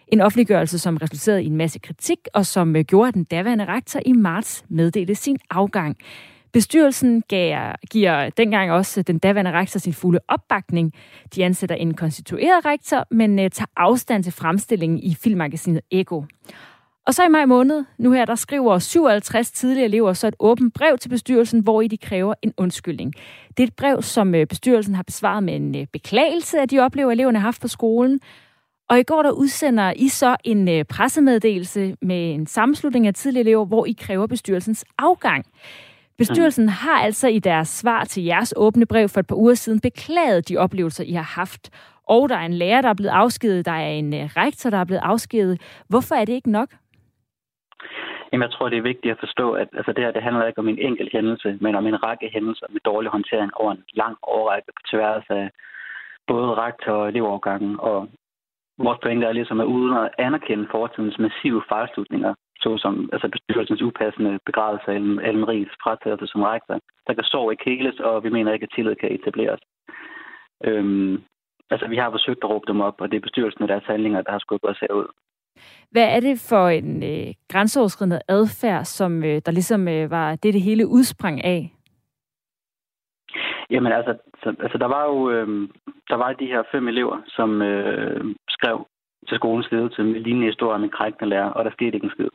En 0.09 0.21
offentliggørelse, 0.21 0.79
som 0.79 0.97
resulterede 0.97 1.43
i 1.43 1.47
en 1.47 1.57
masse 1.57 1.79
kritik, 1.79 2.19
og 2.35 2.47
som 2.47 2.77
øh, 2.77 2.85
gjorde, 2.85 3.09
at 3.09 3.15
den 3.15 3.25
daværende 3.25 3.65
rektor 3.65 4.01
i 4.07 4.13
marts 4.13 4.65
meddelte 4.69 5.15
sin 5.15 5.39
afgang. 5.51 5.97
Bestyrelsen 6.53 7.23
gav, 7.29 7.73
giver 7.91 8.31
dengang 8.31 8.73
også 8.73 9.03
den 9.03 9.19
daværende 9.19 9.53
rektor 9.53 9.81
sin 9.81 9.93
fulde 9.93 10.21
opbakning. 10.29 10.93
De 11.35 11.45
ansætter 11.45 11.77
en 11.77 11.95
konstitueret 11.95 12.65
rektor, 12.65 13.07
men 13.11 13.39
øh, 13.39 13.51
tager 13.51 13.67
afstand 13.77 14.25
til 14.25 14.33
fremstillingen 14.33 14.99
i 14.99 15.15
filmmagasinet 15.15 15.81
Ego. 15.91 16.23
Og 17.07 17.15
så 17.15 17.25
i 17.25 17.29
maj 17.29 17.45
måned, 17.45 17.85
nu 17.99 18.13
her, 18.13 18.25
der 18.25 18.35
skriver 18.35 18.79
57 18.79 19.51
tidligere 19.51 19.85
elever 19.85 20.13
så 20.13 20.27
et 20.27 20.37
åbent 20.39 20.75
brev 20.75 20.99
til 20.99 21.09
bestyrelsen, 21.09 21.61
hvor 21.61 21.81
i 21.81 21.89
de 21.89 21.97
kræver 21.97 22.35
en 22.43 22.53
undskyldning. 22.57 23.15
Det 23.49 23.63
er 23.63 23.67
et 23.67 23.77
brev, 23.77 24.03
som 24.03 24.35
øh, 24.35 24.47
bestyrelsen 24.47 24.95
har 24.95 25.03
besvaret 25.03 25.43
med 25.43 25.57
en 25.57 25.87
beklagelse, 25.93 26.61
af 26.61 26.69
de 26.69 26.79
oplever, 26.79 27.13
eleverne 27.13 27.39
har 27.39 27.47
haft 27.47 27.61
på 27.61 27.69
skolen. 27.69 28.21
Og 28.91 28.99
i 28.99 29.03
går 29.03 29.23
der 29.23 29.31
udsender 29.31 29.93
I 29.97 30.09
så 30.09 30.37
en 30.45 30.69
øh, 30.69 30.85
pressemeddelelse 30.85 31.97
med 32.03 32.35
en 32.35 32.47
sammenslutning 32.47 33.07
af 33.07 33.15
tidligere 33.15 33.47
elever, 33.47 33.65
hvor 33.65 33.87
I 33.87 33.95
kræver 34.01 34.27
bestyrelsens 34.27 34.85
afgang. 34.99 35.45
Bestyrelsen 36.19 36.65
mm. 36.65 36.69
har 36.69 36.99
altså 36.99 37.29
i 37.29 37.39
deres 37.39 37.69
svar 37.69 38.05
til 38.05 38.25
jeres 38.25 38.55
åbne 38.57 38.87
brev 38.87 39.09
for 39.09 39.21
et 39.21 39.27
par 39.27 39.37
uger 39.37 39.55
siden 39.55 39.81
beklaget 39.81 40.49
de 40.49 40.57
oplevelser, 40.57 41.05
I 41.05 41.13
har 41.13 41.31
haft. 41.41 41.71
Og 42.09 42.29
der 42.29 42.37
er 42.37 42.47
en 42.47 42.53
lærer, 42.53 42.83
der 42.83 42.89
er 42.89 42.95
blevet 42.95 43.11
afskedet, 43.11 43.67
der 43.67 43.73
er 43.73 43.89
en 43.89 44.15
øh, 44.15 44.25
rektor, 44.37 44.71
der 44.71 44.79
er 44.79 44.85
blevet 44.85 45.03
afskedet. 45.05 45.85
Hvorfor 45.89 46.15
er 46.15 46.25
det 46.25 46.33
ikke 46.33 46.51
nok? 46.51 46.69
Jamen, 48.33 48.43
jeg 48.43 48.53
tror, 48.53 48.69
det 48.69 48.79
er 48.79 48.91
vigtigt 48.93 49.13
at 49.13 49.19
forstå, 49.21 49.53
at 49.53 49.69
altså, 49.73 49.93
det 49.93 50.05
her 50.05 50.13
det 50.13 50.23
handler 50.23 50.47
ikke 50.47 50.59
om 50.59 50.69
en 50.69 50.79
enkelt 50.79 51.13
hændelse, 51.13 51.59
men 51.61 51.75
om 51.75 51.87
en 51.87 52.03
række 52.05 52.31
hændelser 52.35 52.67
med 52.71 52.81
dårlig 52.85 53.11
håndtering 53.11 53.51
over 53.55 53.73
en 53.73 53.85
lang 53.95 54.17
årrække 54.23 54.69
på 54.77 54.83
tværs 54.91 55.25
af 55.29 55.51
både 56.27 56.55
rektor 56.55 56.93
og 56.93 57.09
elevovergangen. 57.09 57.81
Og 57.81 58.09
vores 58.79 58.99
pointe 59.03 59.27
er 59.27 59.33
ligesom, 59.33 59.61
at 59.61 59.65
uden 59.65 59.97
at 59.97 60.11
anerkende 60.19 60.69
fortidens 60.71 61.19
massive 61.19 61.63
fejlslutninger, 61.69 62.35
såsom 62.61 63.09
altså 63.13 63.29
bestyrelsens 63.29 63.83
upassende 63.83 64.39
begravelse 64.47 64.91
af 64.91 65.33
Ries 65.49 65.73
fratagelse 65.83 66.27
som 66.27 66.43
rektor, 66.43 66.79
der 67.07 67.15
kan 67.15 67.25
sorg 67.25 67.53
ikke 67.53 67.71
heles, 67.71 68.01
og 68.01 68.25
vi 68.25 68.29
mener 68.29 68.53
ikke, 68.53 68.65
at 68.65 68.73
tillid 68.75 68.95
kan 68.97 69.13
etableres. 69.13 69.61
Øhm, 70.65 71.23
altså, 71.71 71.87
vi 71.89 71.97
har 71.97 72.11
forsøgt 72.11 72.45
at 72.45 72.51
råbe 72.51 72.67
dem 72.69 72.81
op, 72.81 73.01
og 73.01 73.11
det 73.11 73.17
er 73.17 73.27
bestyrelsen 73.27 73.63
af 73.63 73.69
deres 73.69 73.85
handlinger, 73.85 74.23
der 74.23 74.33
har 74.33 74.39
skudt 74.39 74.65
os 74.65 74.79
herud. 74.79 75.09
Hvad 75.91 76.17
er 76.17 76.21
det 76.21 76.47
for 76.51 76.69
en 76.69 77.03
øh, 77.03 77.35
grænseoverskridende 77.53 78.21
adfærd, 78.29 78.85
som 78.85 79.25
øh, 79.25 79.41
der 79.47 79.53
ligesom 79.53 79.89
øh, 79.89 80.11
var 80.11 80.31
det, 80.31 80.55
det 80.55 80.63
hele 80.63 80.87
udsprang 80.87 81.45
af? 81.45 81.73
Jamen 83.71 83.93
altså, 83.93 84.19
så, 84.43 84.55
altså 84.61 84.79
der 84.79 84.87
var 84.87 85.05
jo 85.05 85.31
øh, 85.31 85.69
der 86.11 86.17
var 86.17 86.33
de 86.33 86.47
her 86.47 86.63
fem 86.73 86.89
elever, 86.89 87.19
som 87.27 87.63
øh, 87.63 88.25
skrev 88.59 88.87
til 89.29 89.37
skolens 89.37 89.71
ledelse 89.73 90.03
med 90.03 90.21
lignende 90.21 90.51
historier 90.53 90.79
med 90.79 90.89
krænkende 90.89 91.31
lærer, 91.31 91.51
og 91.57 91.65
der 91.65 91.71
skete 91.71 91.95
ikke 91.95 92.05
en 92.05 92.17
skid. 92.17 92.33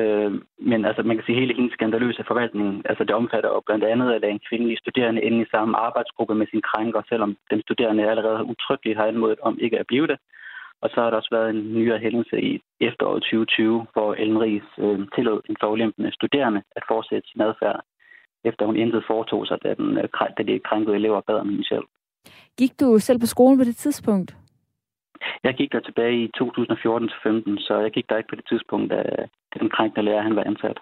Øh, 0.00 0.32
men 0.70 0.84
altså, 0.84 1.02
man 1.02 1.16
kan 1.16 1.24
sige, 1.26 1.40
hele 1.40 1.54
hendes 1.54 1.72
skandaløse 1.72 2.24
forvaltning, 2.26 2.82
altså 2.90 3.04
det 3.04 3.14
omfatter 3.20 3.50
jo 3.50 3.60
blandt 3.66 3.84
andet 3.84 4.12
at 4.12 4.20
lade 4.20 4.32
en 4.32 4.46
kvindelig 4.48 4.78
studerende 4.78 5.22
inde 5.22 5.40
i 5.42 5.50
samme 5.50 5.76
arbejdsgruppe 5.76 6.34
med 6.34 6.46
sin 6.50 6.62
krænker, 6.68 7.02
selvom 7.08 7.36
den 7.50 7.60
studerende 7.62 8.10
allerede 8.10 8.44
utryggeligt 8.44 8.98
har 8.98 9.06
anmodet 9.06 9.40
om 9.48 9.58
ikke 9.60 9.78
at 9.78 9.86
blive 9.86 10.06
det. 10.06 10.18
Og 10.82 10.90
så 10.90 10.96
har 11.00 11.10
der 11.10 11.16
også 11.16 11.32
været 11.32 11.50
en 11.50 11.74
nyere 11.74 11.98
hændelse 11.98 12.36
i 12.42 12.60
efteråret 12.80 13.22
2020, 13.22 13.86
hvor 13.92 14.14
Ellen 14.14 14.40
Ries 14.40 14.68
øh, 14.78 14.98
tillod 15.14 15.40
en 15.50 15.56
forulempende 15.60 16.12
studerende 16.12 16.62
at 16.76 16.82
fortsætte 16.88 17.28
sin 17.28 17.40
adfærd 17.40 17.80
efter 18.44 18.66
hun 18.66 18.76
intet 18.76 19.04
foretog 19.06 19.46
sig, 19.46 19.58
da, 19.62 19.74
den, 19.74 19.98
øh, 19.98 20.08
da 20.38 20.42
de 20.42 20.60
krænkede 20.68 20.96
elever 20.96 21.20
bad 21.20 21.34
om 21.34 21.48
hende 21.48 21.68
selv. 21.68 21.84
Gik 22.58 22.80
du 22.80 22.98
selv 22.98 23.18
på 23.20 23.26
skolen 23.26 23.58
på 23.58 23.64
det 23.64 23.76
tidspunkt? 23.76 24.36
Jeg 25.44 25.54
gik 25.54 25.72
der 25.72 25.80
tilbage 25.80 26.24
i 26.24 26.30
2014-15, 26.36 27.66
så 27.66 27.78
jeg 27.82 27.90
gik 27.90 28.08
der 28.08 28.16
ikke 28.16 28.28
på 28.28 28.36
det 28.36 28.46
tidspunkt, 28.48 28.90
da 28.90 29.02
den 29.60 29.70
krænkende 29.70 30.04
lærer 30.04 30.22
han 30.22 30.36
var 30.36 30.44
ansat. 30.44 30.78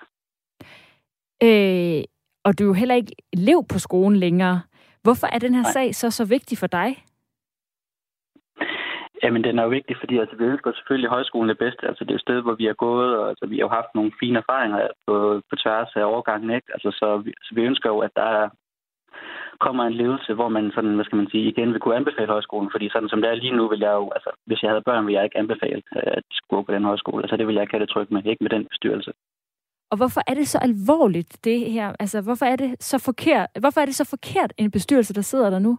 Øh, 1.42 2.04
og 2.44 2.58
du 2.58 2.64
er 2.64 2.68
jo 2.68 2.80
heller 2.82 2.94
ikke 2.94 3.14
elev 3.32 3.64
på 3.72 3.78
skolen 3.78 4.18
længere. 4.18 4.60
Hvorfor 5.02 5.26
er 5.26 5.38
den 5.38 5.54
her 5.54 5.62
Nej. 5.62 5.72
sag 5.72 5.94
så 5.94 6.10
så 6.10 6.24
vigtig 6.24 6.58
for 6.58 6.66
dig? 6.66 6.96
Jamen, 9.22 9.44
den 9.44 9.58
er 9.58 9.62
jo 9.62 9.68
vigtig, 9.68 9.96
fordi 10.00 10.18
altså, 10.18 10.36
vi 10.36 10.44
ønsker 10.44 10.72
selvfølgelig 10.72 11.10
højskolen 11.10 11.48
det 11.48 11.58
bedste. 11.58 11.86
Altså, 11.86 12.04
det 12.04 12.10
er 12.10 12.14
et 12.14 12.26
sted, 12.28 12.40
hvor 12.42 12.54
vi 12.54 12.64
har 12.64 12.78
gået, 12.86 13.18
og 13.18 13.28
altså, 13.28 13.46
vi 13.46 13.56
har 13.56 13.60
jo 13.60 13.68
haft 13.68 13.92
nogle 13.94 14.12
fine 14.20 14.38
erfaringer 14.38 14.88
på, 15.06 15.42
på 15.50 15.56
tværs 15.56 15.90
af 15.96 16.04
overgangen. 16.04 16.50
Ikke? 16.50 16.68
Altså, 16.74 16.90
så, 16.90 17.16
vi, 17.24 17.32
så 17.42 17.54
vi 17.54 17.62
ønsker 17.62 17.88
jo, 17.90 17.98
at 17.98 18.10
der 18.16 18.48
kommer 19.60 19.84
en 19.84 19.92
ledelse, 19.92 20.34
hvor 20.34 20.48
man 20.48 20.72
sådan, 20.74 20.94
hvad 20.94 21.04
skal 21.04 21.16
man 21.16 21.30
sige, 21.30 21.48
igen 21.48 21.72
vil 21.72 21.80
kunne 21.80 21.96
anbefale 21.96 22.32
højskolen. 22.36 22.70
Fordi 22.74 22.88
sådan 22.88 23.08
som 23.08 23.20
det 23.20 23.30
er 23.30 23.34
lige 23.34 23.56
nu, 23.56 23.68
vil 23.68 23.80
jeg 23.80 23.92
jo, 23.92 24.10
altså, 24.16 24.30
hvis 24.46 24.62
jeg 24.62 24.70
havde 24.70 24.82
børn, 24.82 25.06
ville 25.06 25.16
jeg 25.16 25.24
ikke 25.24 25.38
anbefale, 25.38 25.82
at 25.92 26.22
de 26.30 26.36
skulle 26.36 26.58
gå 26.58 26.62
på 26.62 26.72
den 26.72 26.84
højskole. 26.84 27.22
Altså, 27.22 27.36
det 27.36 27.46
vil 27.46 27.54
jeg 27.54 27.62
ikke 27.62 27.74
have 27.74 27.84
det 27.84 27.90
trygt 27.90 28.10
med, 28.10 28.24
ikke 28.24 28.44
med 28.44 28.50
den 28.50 28.66
bestyrelse. 28.66 29.12
Og 29.90 29.96
hvorfor 29.96 30.20
er 30.26 30.34
det 30.34 30.48
så 30.48 30.58
alvorligt, 30.58 31.44
det 31.44 31.72
her? 31.72 31.92
Altså, 32.00 32.22
hvorfor 32.22 32.46
er 32.46 32.56
det 32.56 32.82
så 32.82 32.98
forkert, 33.04 33.46
hvorfor 33.60 33.80
er 33.80 33.84
det 33.84 33.94
så 33.94 34.06
forkert 34.10 34.52
en 34.58 34.70
bestyrelse, 34.70 35.14
der 35.14 35.20
sidder 35.20 35.50
der 35.50 35.58
nu? 35.58 35.78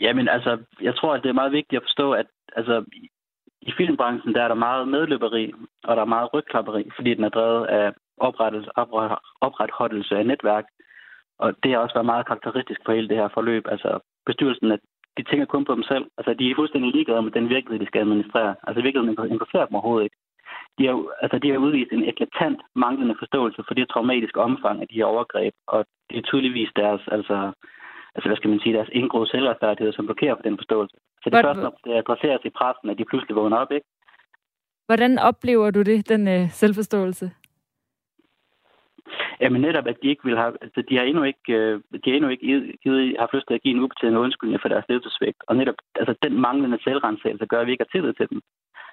Jamen 0.00 0.28
altså, 0.28 0.58
jeg 0.80 0.96
tror, 0.96 1.14
at 1.14 1.22
det 1.22 1.28
er 1.28 1.40
meget 1.40 1.52
vigtigt 1.52 1.80
at 1.80 1.84
forstå, 1.88 2.12
at 2.12 2.26
altså, 2.56 2.84
i 3.60 3.72
filmbranchen 3.76 4.34
der 4.34 4.42
er 4.42 4.48
der 4.48 4.54
meget 4.54 4.88
medløberi, 4.88 5.52
og 5.84 5.96
der 5.96 6.02
er 6.02 6.14
meget 6.16 6.34
rygklapperi, 6.34 6.90
fordi 6.96 7.14
den 7.14 7.24
er 7.24 7.28
drevet 7.28 7.66
af 7.66 7.92
opretholdelse 9.40 10.16
af 10.16 10.26
netværk. 10.26 10.64
Og 11.38 11.54
det 11.62 11.70
har 11.70 11.78
også 11.78 11.94
været 11.94 12.12
meget 12.12 12.26
karakteristisk 12.26 12.80
for 12.84 12.92
hele 12.92 13.08
det 13.08 13.16
her 13.16 13.28
forløb. 13.28 13.64
Altså 13.68 13.98
bestyrelsen, 14.26 14.72
at 14.72 14.80
de 15.16 15.22
tænker 15.22 15.46
kun 15.46 15.64
på 15.64 15.74
dem 15.74 15.82
selv. 15.82 16.04
Altså 16.18 16.34
de 16.34 16.50
er 16.50 16.54
fuldstændig 16.56 16.92
ligeglade 16.92 17.22
med 17.22 17.32
den 17.32 17.48
virkelighed, 17.48 17.80
de 17.80 17.90
skal 17.90 18.00
administrere. 18.00 18.54
Altså 18.66 18.82
virkeligheden 18.82 19.32
interesserer 19.32 19.66
dem 19.66 19.74
overhovedet 19.74 20.04
ikke. 20.04 20.16
De 20.78 20.86
har, 20.86 20.96
altså, 21.22 21.38
de 21.38 21.50
har 21.50 21.58
udvist 21.58 21.92
en 21.92 22.08
eklatant 22.12 22.60
manglende 22.74 23.16
forståelse 23.18 23.62
for 23.66 23.74
det 23.74 23.88
traumatiske 23.88 24.40
omfang 24.40 24.80
af 24.80 24.88
de 24.88 24.94
her 24.94 25.04
overgreb, 25.04 25.54
og 25.66 25.86
det 26.10 26.18
er 26.18 26.22
tydeligvis 26.22 26.70
deres, 26.76 27.02
altså, 27.16 27.36
altså 28.14 28.26
hvad 28.28 28.36
skal 28.36 28.50
man 28.50 28.60
sige, 28.60 28.74
deres 28.74 28.88
indgroede 28.92 29.30
selvretfærdighed, 29.30 29.92
som 29.92 30.06
blokerer 30.06 30.34
for 30.34 30.42
den 30.42 30.58
forståelse. 30.58 30.96
Så 31.22 31.30
det 31.30 31.34
er 31.38 31.42
først, 31.42 31.60
når 31.60 31.78
det 31.84 31.92
adresseres 31.94 32.44
i 32.44 32.50
pressen, 32.58 32.90
at 32.90 32.98
de 32.98 33.04
pludselig 33.04 33.36
vågner 33.36 33.56
op, 33.56 33.72
ikke? 33.72 33.86
Hvordan 34.86 35.18
oplever 35.18 35.70
du 35.70 35.82
det, 35.82 36.08
den 36.08 36.28
øh, 36.28 36.50
selvforståelse? 36.50 37.30
Jamen 39.44 39.60
netop, 39.60 39.86
at 39.86 39.98
de 40.02 40.08
ikke 40.08 40.24
vil 40.24 40.36
have, 40.36 40.52
altså 40.64 40.80
de 40.88 40.96
har 40.96 41.04
endnu 41.04 41.22
ikke, 41.22 41.52
øh, 41.58 41.80
de 42.04 42.10
har 42.10 42.16
endnu 42.16 42.30
ikke 42.30 42.78
givet, 42.82 43.16
haft 43.18 43.34
lyst 43.34 43.46
til 43.48 43.54
at 43.54 43.62
give 43.62 43.74
en 43.74 43.82
ubetinget 43.84 44.24
undskyldning 44.26 44.60
for 44.60 44.68
deres 44.68 44.88
ledelsesvægt. 44.88 45.40
Og 45.48 45.56
netop, 45.56 45.74
altså 46.00 46.14
den 46.22 46.40
manglende 46.40 46.78
selvrensagelse 46.84 47.46
gør, 47.46 47.60
at 47.60 47.66
vi 47.66 47.72
ikke 47.72 47.84
har 47.86 47.94
tillid 47.94 48.12
til 48.12 48.28
dem. 48.30 48.40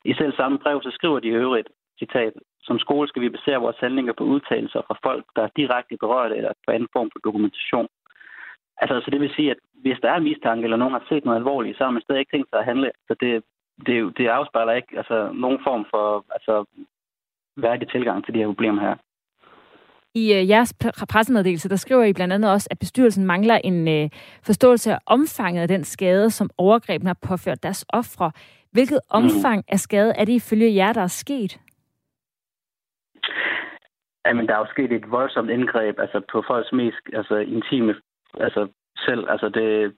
I 0.05 0.13
selv 0.13 0.33
samme 0.35 0.57
brev, 0.59 0.81
så 0.81 0.91
skriver 0.91 1.19
de 1.19 1.27
i 1.27 1.39
øvrigt, 1.45 1.69
citat, 1.99 2.33
som 2.67 2.79
skole 2.79 3.07
skal 3.07 3.21
vi 3.21 3.35
basere 3.37 3.63
vores 3.65 3.83
handlinger 3.85 4.13
på 4.13 4.23
udtalelser 4.23 4.81
fra 4.87 4.95
folk, 5.03 5.25
der 5.35 5.43
er 5.43 5.55
direkte 5.59 5.97
berørt 6.03 6.31
eller 6.31 6.53
på 6.65 6.71
anden 6.71 6.89
form 6.95 7.09
for 7.13 7.19
dokumentation. 7.27 7.87
Altså, 8.81 8.95
så 9.03 9.11
det 9.11 9.21
vil 9.21 9.35
sige, 9.35 9.51
at 9.51 9.59
hvis 9.83 9.99
der 10.03 10.09
er 10.11 10.19
mistanke, 10.19 10.63
eller 10.63 10.77
nogen 10.77 10.97
har 10.97 11.05
set 11.09 11.25
noget 11.25 11.41
alvorligt, 11.41 11.77
så 11.77 11.83
har 11.83 11.91
man 11.91 12.01
stadig 12.01 12.19
ikke 12.19 12.33
tænkt 12.33 12.49
sig 12.49 12.59
at 12.59 12.69
handle. 12.71 12.91
Så 13.07 13.13
det, 13.21 13.43
det, 13.87 14.17
det 14.17 14.27
afspejler 14.27 14.73
ikke 14.73 14.93
altså, 14.97 15.17
nogen 15.33 15.59
form 15.67 15.85
for 15.93 16.25
altså, 16.35 16.53
værdig 17.57 17.87
tilgang 17.89 18.25
til 18.25 18.33
de 18.33 18.39
her 18.39 18.47
problemer 18.53 18.81
her. 18.81 18.95
I 20.15 20.33
øh, 20.33 20.49
jeres 20.49 20.73
pressemeddelelse, 21.09 21.69
der 21.69 21.75
skriver 21.75 22.03
I 22.03 22.13
blandt 22.13 22.33
andet 22.33 22.51
også, 22.51 22.67
at 22.71 22.79
bestyrelsen 22.79 23.25
mangler 23.25 23.57
en 23.63 23.87
øh, 23.87 24.09
forståelse 24.43 24.93
af 24.93 24.99
omfanget 25.05 25.61
af 25.61 25.67
den 25.67 25.83
skade, 25.83 26.29
som 26.29 26.49
overgrebene 26.57 27.09
har 27.09 27.19
påført 27.27 27.63
deres 27.63 27.85
ofre. 27.89 28.31
Hvilket 28.71 28.99
mm. 29.03 29.17
omfang 29.19 29.63
af 29.67 29.79
skade 29.79 30.13
er 30.17 30.25
det 30.25 30.33
ifølge 30.33 30.75
jer, 30.75 30.93
der 30.93 31.01
er 31.01 31.07
sket? 31.23 31.59
Jamen, 34.25 34.47
der 34.47 34.53
er 34.53 34.59
jo 34.59 34.65
sket 34.71 34.91
et 34.91 35.11
voldsomt 35.11 35.49
indgreb 35.49 35.99
altså, 35.99 36.21
på 36.31 36.43
folks 36.47 36.71
mest 36.71 37.03
altså, 37.13 37.35
intime 37.35 37.95
altså, 38.39 38.67
selv. 38.97 39.29
Altså, 39.29 39.49
det, 39.49 39.95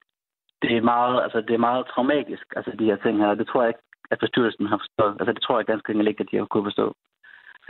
det, 0.62 0.78
er 0.78 0.82
meget, 0.82 1.24
altså, 1.24 1.42
det 1.42 1.54
er 1.54 1.68
meget 1.70 1.88
traumatisk, 1.88 2.46
altså, 2.56 2.72
de 2.80 2.86
her 2.86 2.96
ting 2.96 3.18
her. 3.18 3.36
Det 3.36 3.48
tror 3.48 3.62
jeg 3.62 3.70
ikke, 3.70 3.86
at 4.12 4.20
bestyrelsen 4.20 4.66
har 4.66 4.78
forstået. 4.78 5.18
Altså, 5.20 5.34
det 5.34 5.42
tror 5.42 5.58
jeg 5.58 5.66
ganske 5.66 5.92
enkelt 5.92 6.10
ikke, 6.10 6.24
at 6.24 6.32
de 6.32 6.38
har 6.38 6.46
kunnet 6.46 6.66
forstå. 6.66 6.96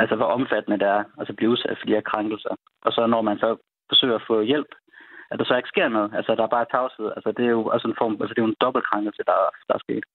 Altså, 0.02 0.16
hvor 0.16 0.26
omfattende 0.26 0.80
det 0.80 0.88
er 0.88 1.04
altså, 1.20 1.32
at 1.34 1.36
blive 1.36 1.52
udsat 1.52 1.78
for 1.80 1.86
de 1.86 1.96
her 1.98 2.10
krænkelser. 2.12 2.56
Og 2.86 2.92
så 2.92 3.08
når 3.08 3.22
man 3.22 3.38
så 3.38 3.50
forsøger 3.90 4.16
at 4.16 4.28
få 4.28 4.42
hjælp, 4.42 4.72
at 5.32 5.40
der 5.40 5.46
så 5.46 5.56
ikke 5.56 5.74
sker 5.74 5.88
noget. 5.88 6.10
Altså, 6.18 6.36
der 6.36 6.44
er 6.44 6.56
bare 6.58 6.72
tavshed. 6.72 7.08
Altså, 7.16 7.30
det 7.38 7.46
er 7.46 7.54
jo 7.58 7.64
også 7.66 7.88
en 7.88 8.00
form, 8.02 8.14
altså, 8.22 8.34
det 8.34 8.40
er 8.40 8.46
jo 8.46 8.54
en 8.54 8.62
dobbeltkrænkelse, 8.66 9.24
der, 9.30 9.38
der 9.68 9.74
er 9.76 9.84
sket. 9.86 10.06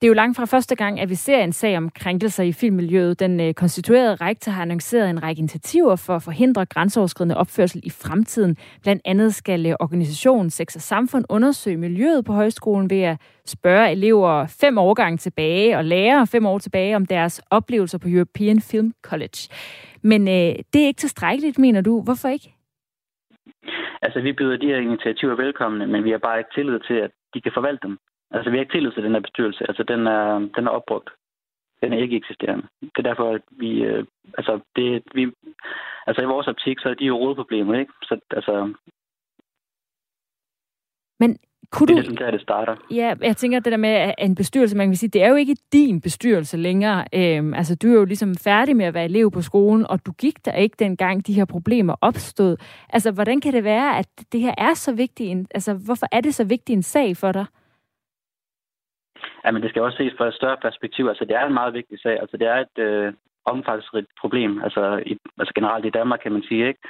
Det 0.00 0.06
er 0.06 0.08
jo 0.08 0.14
langt 0.14 0.36
fra 0.36 0.44
første 0.44 0.76
gang, 0.76 1.00
at 1.00 1.10
vi 1.10 1.14
ser 1.14 1.44
en 1.44 1.52
sag 1.52 1.76
om 1.76 1.90
krænkelser 1.90 2.44
i 2.44 2.52
filmmiljøet. 2.52 3.20
Den 3.20 3.40
øh, 3.40 3.54
konstituerede 3.54 4.14
rektor 4.14 4.52
har 4.52 4.62
annonceret 4.62 5.10
en 5.10 5.22
række 5.22 5.38
initiativer 5.38 5.96
for 5.96 6.16
at 6.16 6.22
forhindre 6.22 6.66
grænseoverskridende 6.66 7.36
opførsel 7.36 7.80
i 7.84 7.90
fremtiden. 7.90 8.56
Blandt 8.82 9.02
andet 9.04 9.34
skal 9.34 9.66
øh, 9.66 9.74
organisationen 9.80 10.50
Sex 10.50 10.76
og 10.76 10.80
Samfund 10.80 11.24
undersøge 11.28 11.76
miljøet 11.76 12.24
på 12.24 12.32
højskolen 12.32 12.90
ved 12.90 13.02
at 13.02 13.20
spørge 13.46 13.90
elever 13.90 14.46
fem 14.60 14.78
årgange 14.78 15.16
tilbage 15.16 15.76
og 15.78 15.84
lærere 15.84 16.26
fem 16.26 16.46
år 16.46 16.58
tilbage 16.58 16.96
om 16.96 17.06
deres 17.06 17.42
oplevelser 17.50 17.98
på 17.98 18.08
European 18.08 18.60
Film 18.60 18.92
College. 19.02 19.38
Men 20.02 20.28
øh, 20.28 20.54
det 20.72 20.82
er 20.82 20.86
ikke 20.86 20.98
tilstrækkeligt, 20.98 21.58
mener 21.58 21.80
du. 21.80 22.02
Hvorfor 22.02 22.28
ikke? 22.28 22.54
Altså, 24.02 24.20
vi 24.20 24.32
byder 24.32 24.56
de 24.56 24.66
her 24.66 24.76
initiativer 24.76 25.34
velkomne, 25.34 25.86
men 25.86 26.04
vi 26.04 26.10
har 26.10 26.18
bare 26.18 26.38
ikke 26.38 26.50
tillid 26.54 26.80
til, 26.80 26.94
at 26.94 27.10
de 27.34 27.40
kan 27.40 27.52
forvalte 27.54 27.88
dem. 27.88 27.98
Altså, 28.30 28.50
vi 28.50 28.56
har 28.56 28.62
ikke 28.62 28.74
tillid 28.74 28.92
til 28.92 29.02
den 29.02 29.12
her 29.12 29.20
bestyrelse. 29.20 29.64
Altså, 29.68 29.82
den 29.82 30.06
er, 30.06 30.38
den 30.56 30.66
er 30.66 30.70
opbrugt. 30.70 31.10
Den 31.82 31.92
er 31.92 31.98
ikke 31.98 32.16
eksisterende. 32.16 32.66
Det 32.80 32.98
er 32.98 33.02
derfor, 33.10 33.34
at 33.34 33.42
vi... 33.50 33.82
Øh, 33.82 34.04
altså, 34.38 34.60
det, 34.76 35.02
vi, 35.14 35.32
altså, 36.06 36.22
i 36.22 36.32
vores 36.34 36.46
optik, 36.46 36.78
så 36.80 36.88
er 36.88 36.94
de 36.94 37.04
jo 37.04 37.16
rådproblemer, 37.16 37.78
ikke? 37.78 37.92
Så, 38.02 38.20
altså... 38.30 38.74
Men 41.20 41.38
kunne 41.70 41.86
det 41.86 41.98
er 41.98 42.10
du... 42.10 42.14
der, 42.14 42.30
det 42.30 42.40
starter. 42.40 42.76
Ja, 42.90 43.14
jeg 43.20 43.36
tænker, 43.36 43.60
det 43.60 43.72
der 43.72 43.78
med 43.78 44.14
en 44.18 44.34
bestyrelse, 44.34 44.76
man 44.76 44.88
kan 44.88 44.96
sige, 44.96 45.10
det 45.10 45.22
er 45.22 45.28
jo 45.28 45.34
ikke 45.34 45.56
din 45.72 46.00
bestyrelse 46.00 46.56
længere. 46.56 47.04
Øhm, 47.14 47.54
altså, 47.54 47.76
du 47.76 47.88
er 47.88 47.94
jo 47.94 48.04
ligesom 48.04 48.34
færdig 48.34 48.76
med 48.76 48.86
at 48.86 48.94
være 48.94 49.04
elev 49.04 49.30
på 49.30 49.42
skolen, 49.42 49.86
og 49.86 50.06
du 50.06 50.12
gik 50.12 50.44
der 50.44 50.52
ikke 50.52 50.76
dengang 50.78 51.26
de 51.26 51.32
her 51.32 51.44
problemer 51.44 51.94
opstod. 52.00 52.56
Altså, 52.88 53.10
hvordan 53.12 53.40
kan 53.40 53.52
det 53.52 53.64
være, 53.64 53.98
at 53.98 54.08
det 54.32 54.40
her 54.40 54.54
er 54.58 54.74
så 54.74 54.94
vigtigt? 54.94 55.30
En, 55.30 55.46
altså, 55.54 55.74
hvorfor 55.74 56.06
er 56.12 56.20
det 56.20 56.34
så 56.34 56.44
vigtig 56.44 56.72
en 56.72 56.82
sag 56.82 57.16
for 57.16 57.32
dig? 57.32 57.46
Ja, 59.44 59.50
men 59.50 59.62
det 59.62 59.70
skal 59.70 59.82
også 59.82 59.96
ses 59.98 60.14
fra 60.18 60.28
et 60.28 60.34
større 60.34 60.56
perspektiv. 60.56 61.06
Altså, 61.08 61.24
det 61.24 61.36
er 61.36 61.46
en 61.46 61.54
meget 61.54 61.74
vigtig 61.74 62.00
sag. 62.00 62.20
Altså, 62.20 62.36
det 62.36 62.46
er 62.46 62.56
et 62.56 62.78
øh, 62.78 63.12
omfangsrigt 63.44 64.08
problem. 64.20 64.62
Altså, 64.62 65.02
i, 65.06 65.18
altså, 65.38 65.52
generelt 65.54 65.86
i 65.86 65.96
Danmark, 65.98 66.20
kan 66.22 66.32
man 66.32 66.42
sige, 66.42 66.68
ikke? 66.68 66.80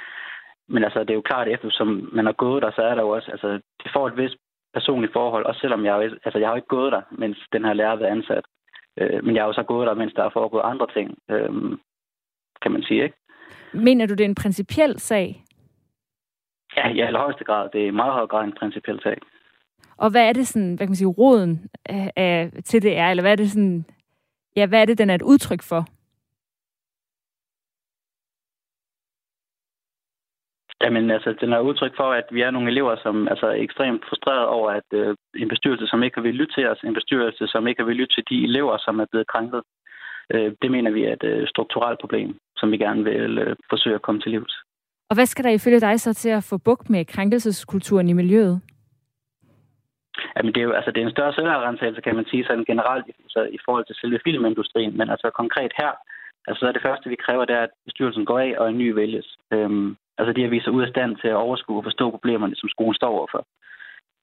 Men 0.67 0.83
altså, 0.83 0.99
det 0.99 1.09
er 1.09 1.21
jo 1.21 1.29
klart, 1.29 1.47
at 1.47 1.53
eftersom 1.53 2.09
man 2.13 2.25
har 2.25 2.33
gået 2.33 2.61
der, 2.63 2.71
så 2.71 2.81
er 2.81 2.95
der 2.95 3.01
jo 3.01 3.09
også, 3.09 3.31
altså, 3.31 3.47
det 3.83 3.91
får 3.93 4.07
et 4.07 4.17
vist 4.17 4.35
personligt 4.73 5.13
forhold, 5.13 5.45
også 5.45 5.61
selvom 5.61 5.85
jeg, 5.85 5.95
altså, 6.25 6.39
jeg 6.39 6.47
har 6.47 6.53
jo 6.53 6.61
ikke 6.61 6.75
gået 6.77 6.91
der, 6.91 7.01
mens 7.11 7.37
den 7.53 7.65
her 7.65 7.73
lærer 7.73 7.95
været 7.95 8.11
ansat. 8.11 8.45
Øh, 8.97 9.23
men 9.25 9.35
jeg 9.35 9.43
har 9.43 9.47
jo 9.47 9.53
så 9.53 9.63
gået 9.63 9.87
der, 9.87 9.93
mens 9.93 10.13
der 10.13 10.23
er 10.23 10.29
foregået 10.29 10.61
andre 10.65 10.87
ting, 10.93 11.17
øh, 11.29 11.77
kan 12.61 12.71
man 12.71 12.83
sige, 12.83 13.03
ikke? 13.03 13.17
Mener 13.73 14.05
du, 14.05 14.13
det 14.13 14.21
er 14.21 14.29
en 14.29 14.43
principiel 14.43 14.99
sag? 14.99 15.43
Ja, 16.77 16.89
i 16.89 16.99
allerhøjeste 16.99 17.43
grad. 17.43 17.69
Det 17.73 17.83
er 17.83 17.87
i 17.87 17.99
meget 18.01 18.13
høj 18.13 18.27
grad 18.27 18.43
en 18.43 18.57
principiel 18.59 18.99
sag. 19.03 19.17
Og 19.97 20.09
hvad 20.11 20.29
er 20.29 20.33
det 20.33 20.47
sådan, 20.47 20.75
hvad 20.75 20.85
kan 20.85 20.89
man 20.89 20.95
sige, 20.95 21.15
roden 21.21 21.69
af, 21.85 22.11
af, 22.15 22.51
til 22.65 22.81
det 22.81 22.97
er, 22.97 23.07
eller 23.09 23.23
hvad 23.23 23.31
er 23.31 23.35
det 23.35 23.51
sådan, 23.51 23.85
ja, 24.55 24.65
hvad 24.65 24.81
er 24.81 24.85
det, 24.85 24.97
den 24.97 25.09
er 25.09 25.15
et 25.15 25.21
udtryk 25.21 25.63
for? 25.63 25.85
Jamen, 30.83 31.11
altså, 31.11 31.35
den 31.41 31.53
er 31.53 31.59
udtryk 31.59 31.95
for, 31.97 32.09
at 32.19 32.27
vi 32.31 32.41
er 32.41 32.51
nogle 32.51 32.71
elever, 32.71 32.95
som 33.03 33.27
altså, 33.27 33.45
er 33.47 33.63
ekstremt 33.65 34.03
frustreret 34.09 34.47
over, 34.47 34.71
at 34.71 34.89
øh, 34.93 35.15
en 35.35 35.49
bestyrelse, 35.49 35.87
som 35.87 36.03
ikke 36.03 36.15
har 36.15 36.21
vil 36.21 36.35
lytte 36.35 36.53
til 36.53 36.67
os, 36.67 36.79
en 36.83 36.93
bestyrelse, 36.93 37.47
som 37.47 37.67
ikke 37.67 37.81
har 37.81 37.87
vil 37.87 37.95
lytte 37.95 38.15
til 38.15 38.23
de 38.29 38.43
elever, 38.43 38.77
som 38.77 38.99
er 38.99 39.05
blevet 39.11 39.27
krænket, 39.27 39.61
øh, 40.33 40.51
det 40.61 40.71
mener 40.71 40.91
vi 40.91 41.03
er 41.03 41.13
et 41.13 41.23
øh, 41.23 41.47
strukturelt 41.47 41.99
problem, 41.99 42.37
som 42.57 42.71
vi 42.71 42.77
gerne 42.77 43.03
vil 43.03 43.37
øh, 43.37 43.55
forsøge 43.69 43.95
at 43.95 44.01
komme 44.01 44.21
til 44.21 44.31
livs. 44.31 44.53
Og 45.09 45.15
hvad 45.15 45.25
skal 45.25 45.43
der 45.43 45.49
ifølge 45.49 45.79
dig 45.79 45.99
så 45.99 46.13
til 46.13 46.29
at 46.29 46.43
få 46.43 46.57
bugt 46.57 46.89
med 46.89 47.05
krænkelseskulturen 47.05 48.09
i 48.09 48.13
miljøet? 48.13 48.61
Jamen, 50.35 50.53
det 50.53 50.61
er 50.61 50.67
jo 50.69 50.71
altså, 50.71 50.91
det 50.91 51.01
er 51.01 51.05
en 51.05 51.17
større 51.17 51.33
selvrensagelse, 51.33 52.01
kan 52.01 52.15
man 52.15 52.25
sige, 52.25 52.45
sådan 52.45 52.69
generelt 52.71 53.05
så 53.29 53.41
i 53.57 53.59
forhold 53.65 53.85
til 53.85 53.95
selve 54.01 54.19
filmindustrien. 54.23 54.97
Men 54.97 55.09
altså 55.09 55.29
konkret 55.29 55.71
her, 55.77 55.91
altså 56.47 56.59
så 56.59 56.67
er 56.67 56.71
det 56.71 56.85
første, 56.87 57.09
vi 57.09 57.23
kræver, 57.25 57.45
det 57.45 57.55
er, 57.55 57.63
at 57.63 57.73
bestyrelsen 57.85 58.25
går 58.25 58.39
af, 58.39 58.53
og 58.57 58.69
en 58.69 58.77
ny 58.77 58.89
vælges. 58.91 59.37
Øhm, 59.53 59.97
altså 60.17 60.33
de 60.33 60.41
har 60.41 60.49
vist 60.49 60.63
sig 60.63 60.73
ud 60.73 60.83
af 60.83 60.89
stand 60.89 61.15
til 61.17 61.27
at 61.27 61.41
overskue 61.45 61.77
og 61.77 61.83
forstå 61.83 62.11
problemerne, 62.11 62.55
som 62.55 62.69
skolen 62.69 62.95
står 62.95 63.17
overfor. 63.17 63.45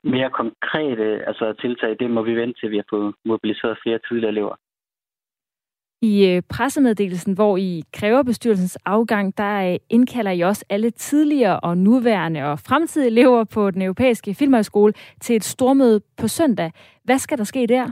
Mere 0.04 0.30
konkrete 0.30 1.26
altså, 1.28 1.52
tiltag, 1.60 1.96
det 2.00 2.10
må 2.10 2.22
vi 2.22 2.34
vente 2.36 2.60
til, 2.60 2.70
vi 2.70 2.76
har 2.76 2.90
fået 2.90 3.14
mobiliseret 3.24 3.78
flere 3.82 3.98
tidligere 4.08 4.32
elever. 4.32 4.56
I 6.04 6.14
øh, 6.30 6.42
pressemeddelelsen, 6.48 7.34
hvor 7.34 7.56
I 7.56 7.82
kræver 7.92 8.22
bestyrelsens 8.22 8.76
afgang, 8.76 9.38
der 9.38 9.72
øh, 9.72 9.78
indkalder 9.90 10.30
I 10.30 10.40
også 10.40 10.64
alle 10.70 10.90
tidligere 10.90 11.60
og 11.60 11.78
nuværende 11.78 12.44
og 12.44 12.58
fremtidige 12.58 13.10
elever 13.10 13.44
på 13.44 13.70
den 13.70 13.82
europæiske 13.82 14.34
filmhøjskole 14.34 14.92
til 15.20 15.36
et 15.36 15.44
stormøde 15.44 16.00
på 16.20 16.28
søndag. 16.28 16.72
Hvad 17.04 17.18
skal 17.18 17.38
der 17.38 17.44
ske 17.44 17.66
der? 17.66 17.90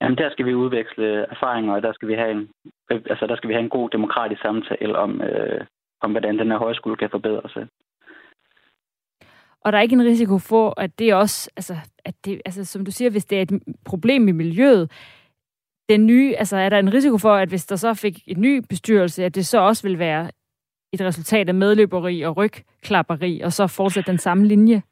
Jamen, 0.00 0.18
der 0.18 0.30
skal 0.30 0.46
vi 0.46 0.54
udveksle 0.54 1.06
erfaringer, 1.34 1.74
og 1.74 1.82
der 1.82 1.92
skal 1.92 2.08
vi 2.08 2.14
have 2.14 2.30
en, 2.30 2.48
altså, 2.90 3.26
der 3.26 3.36
skal 3.36 3.48
vi 3.48 3.54
have 3.54 3.64
en 3.64 3.76
god 3.78 3.90
demokratisk 3.90 4.42
samtale 4.42 4.98
om, 4.98 5.20
øh, 5.20 5.60
om 6.00 6.10
hvordan 6.10 6.38
den 6.38 6.50
her 6.50 6.58
højskole 6.58 6.96
kan 6.96 7.10
forbedre 7.10 7.48
sig. 7.48 7.66
Og 9.64 9.72
der 9.72 9.78
er 9.78 9.82
ikke 9.82 9.94
en 9.94 10.10
risiko 10.12 10.38
for, 10.38 10.80
at 10.80 10.98
det 10.98 11.14
også, 11.14 11.50
altså, 11.56 11.74
at 12.04 12.14
det, 12.24 12.42
altså, 12.44 12.64
som 12.64 12.84
du 12.84 12.90
siger, 12.90 13.10
hvis 13.10 13.24
det 13.24 13.38
er 13.38 13.42
et 13.42 13.62
problem 13.84 14.28
i 14.28 14.32
miljøet, 14.32 14.90
den 15.92 16.06
nye, 16.06 16.34
altså 16.38 16.56
er 16.56 16.68
der 16.68 16.78
en 16.78 16.94
risiko 16.94 17.18
for, 17.18 17.34
at 17.34 17.48
hvis 17.48 17.66
der 17.66 17.76
så 17.76 17.94
fik 17.94 18.16
en 18.26 18.40
ny 18.40 18.62
bestyrelse, 18.68 19.24
at 19.24 19.34
det 19.34 19.46
så 19.46 19.58
også 19.58 19.82
vil 19.88 19.98
være 19.98 20.30
et 20.94 21.00
resultat 21.00 21.48
af 21.48 21.54
medløberi 21.54 22.22
og 22.22 22.36
rygklapperi, 22.36 23.40
og 23.44 23.52
så 23.52 23.66
fortsætte 23.66 24.10
den 24.10 24.18
samme 24.18 24.44
linje? 24.46 24.82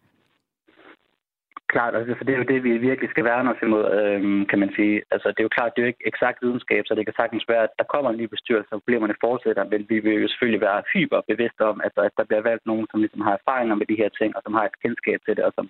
Klart, 1.74 1.94
altså, 1.98 2.14
for 2.16 2.24
det 2.24 2.32
er 2.34 2.40
jo 2.42 2.50
det, 2.52 2.64
vi 2.64 2.72
virkelig 2.88 3.10
skal 3.10 3.24
værne 3.24 3.50
os 3.52 3.62
imod, 3.62 3.84
øhm, 3.98 4.46
kan 4.50 4.58
man 4.62 4.70
sige. 4.76 5.02
Altså, 5.14 5.28
det 5.28 5.40
er 5.40 5.48
jo 5.48 5.56
klart, 5.56 5.72
det 5.72 5.80
er 5.80 5.86
jo 5.86 5.92
ikke 5.92 6.08
eksakt 6.12 6.38
videnskab, 6.42 6.82
så 6.86 6.94
det 6.94 7.04
kan 7.06 7.18
sagtens 7.20 7.44
være, 7.52 7.62
at 7.68 7.74
der 7.78 7.90
kommer 7.92 8.10
en 8.10 8.20
ny 8.20 8.26
bestyrelse, 8.34 8.72
og 8.72 8.82
problemerne 8.82 9.22
fortsætter, 9.26 9.64
men 9.72 9.80
vi 9.88 9.98
vil 10.04 10.22
jo 10.22 10.28
selvfølgelig 10.28 10.60
være 10.68 10.82
hyper 10.94 11.20
bevidste 11.30 11.62
om, 11.70 11.80
altså, 11.86 12.00
at 12.08 12.12
der 12.18 12.24
bliver 12.28 12.42
valgt 12.50 12.66
nogen, 12.66 12.86
som 12.90 13.00
ligesom 13.00 13.20
har 13.26 13.34
erfaringer 13.40 13.74
med 13.80 13.86
de 13.90 14.00
her 14.02 14.10
ting, 14.20 14.30
og 14.36 14.42
som 14.42 14.54
har 14.58 14.64
et 14.66 14.80
kendskab 14.84 15.18
til 15.26 15.36
det, 15.36 15.44
og 15.48 15.52
som 15.58 15.66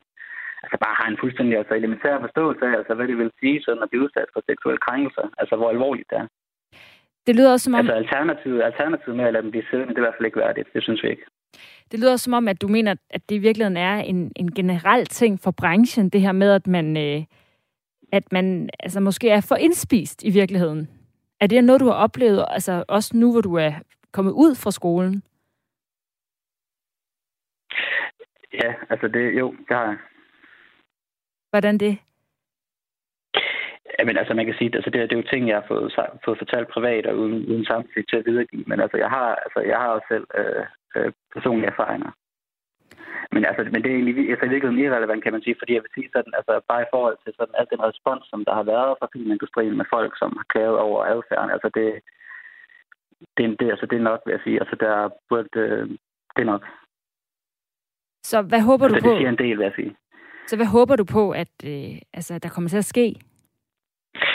altså 0.63 0.77
bare 0.85 0.95
har 1.01 1.09
en 1.11 1.21
fuldstændig 1.23 1.59
altså, 1.59 1.75
elementær 1.75 2.21
forståelse 2.21 2.65
af, 2.67 2.73
altså, 2.81 2.95
hvad 2.95 3.09
det 3.09 3.19
vil 3.19 3.33
sige 3.41 3.63
sådan 3.63 3.83
at 3.83 3.91
blive 3.91 4.05
udsat 4.05 4.29
for 4.33 4.43
seksuelle 4.49 4.81
krænkelser, 4.87 5.27
altså 5.39 5.55
hvor 5.57 5.71
alvorligt 5.71 6.11
det 6.11 6.19
er. 6.23 6.27
Det 7.27 7.37
lyder 7.37 7.53
også 7.53 7.65
som 7.65 7.75
om... 7.75 7.79
Altså 7.79 7.95
alternativet, 7.95 8.63
alternativet 8.63 9.17
med 9.17 9.25
at 9.25 9.33
lade 9.33 9.43
dem 9.43 9.51
blive 9.51 9.69
siddende, 9.71 9.93
det 9.95 9.99
er 9.99 10.03
i 10.03 10.09
hvert 10.09 10.19
fald 10.19 10.27
ikke 10.27 10.43
værdigt. 10.45 10.69
Det 10.75 10.83
synes 10.83 11.03
vi 11.03 11.09
ikke. 11.09 11.27
Det 11.91 12.01
lyder 12.01 12.17
som 12.17 12.33
om, 12.33 12.49
at 12.49 12.63
du 12.63 12.69
mener, 12.69 12.95
at 13.11 13.23
det 13.29 13.35
i 13.35 13.39
virkeligheden 13.39 13.77
er 13.77 13.97
en, 13.97 14.33
en 14.37 14.55
generel 14.55 15.07
ting 15.07 15.41
for 15.41 15.51
branchen, 15.51 16.09
det 16.11 16.21
her 16.21 16.33
med, 16.33 16.51
at 16.53 16.67
man, 16.67 16.97
øh, 16.97 17.25
at 18.13 18.33
man 18.33 18.71
altså, 18.81 19.01
måske 19.01 19.31
er 19.31 19.41
for 19.49 19.57
indspist 19.57 20.25
i 20.25 20.31
virkeligheden. 20.31 20.89
Er 21.41 21.47
det 21.47 21.65
noget, 21.65 21.81
du 21.81 21.87
har 21.87 21.95
oplevet, 22.05 22.45
altså 22.49 22.85
også 22.89 23.17
nu, 23.17 23.33
hvor 23.33 23.41
du 23.41 23.55
er 23.55 23.73
kommet 24.13 24.33
ud 24.33 24.55
fra 24.55 24.71
skolen? 24.71 25.23
Ja, 28.53 28.75
altså 28.91 29.09
det, 29.09 29.39
jo, 29.39 29.51
det 29.51 29.77
har 29.77 29.85
jeg. 29.85 29.97
Hvordan 31.51 31.79
det? 31.79 31.99
Jamen, 33.99 34.17
altså, 34.17 34.35
man 34.35 34.47
kan 34.47 34.55
sige, 34.59 34.71
altså, 34.75 34.91
det, 34.91 35.11
det 35.11 35.13
er 35.13 35.23
jo 35.23 35.31
ting, 35.31 35.49
jeg 35.49 35.57
har 35.57 35.67
fået, 35.69 35.93
fået 36.25 36.39
fortalt 36.39 36.69
privat 36.69 37.07
og 37.07 37.17
uden, 37.19 37.47
uden 37.51 37.65
samtidig 37.65 38.09
til 38.09 38.17
at 38.17 38.27
videregive. 38.27 38.65
Men 38.67 38.81
altså, 38.81 38.97
jeg 38.97 39.11
har, 39.17 39.29
altså, 39.45 39.61
jeg 39.61 39.79
har 39.79 39.89
også 39.89 40.07
selv 40.13 40.27
øh, 40.41 40.65
øh, 40.97 41.13
personlige 41.35 41.71
erfaringer. 41.75 42.11
Men, 43.33 43.45
altså, 43.45 43.63
men 43.73 43.83
det 43.83 43.91
er 43.91 43.97
egentlig 43.97 44.31
altså, 44.31 44.47
virkelig 44.49 44.85
irrelevant, 44.85 45.23
kan 45.23 45.33
man 45.33 45.43
sige, 45.43 45.57
fordi 45.59 45.73
jeg 45.75 45.83
vil 45.83 45.95
sige 45.95 46.09
sådan, 46.15 46.33
altså, 46.39 46.53
bare 46.69 46.83
i 46.83 46.93
forhold 46.95 47.17
til 47.25 47.33
sådan, 47.39 47.55
al 47.59 47.67
den 47.73 47.83
respons, 47.89 48.25
som 48.31 48.45
der 48.45 48.55
har 48.55 48.67
været 48.75 48.97
fra 48.99 49.09
filmindustrien 49.13 49.77
med 49.77 49.87
folk, 49.95 50.13
som 50.19 50.31
har 50.39 50.47
klaget 50.53 50.79
over 50.79 50.99
adfærden, 51.05 51.51
altså 51.51 51.69
det, 51.79 51.89
det, 53.37 53.61
det, 53.61 53.71
altså, 53.71 53.87
det 53.91 53.97
er 53.97 54.09
nok, 54.11 54.21
vil 54.25 54.33
jeg 54.33 54.45
sige. 54.45 54.61
Altså, 54.63 54.77
der 54.85 55.09
burde, 55.29 55.61
øh, 55.67 55.89
det 56.35 56.43
er 56.43 56.53
nok. 56.55 56.65
Så 58.23 58.43
hvad 58.43 58.61
håber 58.61 58.85
altså, 58.85 58.99
du 58.99 59.05
på? 59.05 59.11
Det 59.11 59.19
siger 59.19 59.29
en 59.29 59.43
del, 59.45 59.59
vil 59.59 59.65
jeg 59.65 59.77
sige. 59.81 59.97
Så 60.51 60.57
hvad 60.57 60.67
håber 60.67 60.97
du 60.97 61.05
på, 61.05 61.31
at 61.31 61.55
øh, 61.65 61.99
altså, 62.13 62.39
der 62.39 62.49
kommer 62.49 62.71
til 62.71 62.77
at 62.77 62.85
ske? 62.85 63.15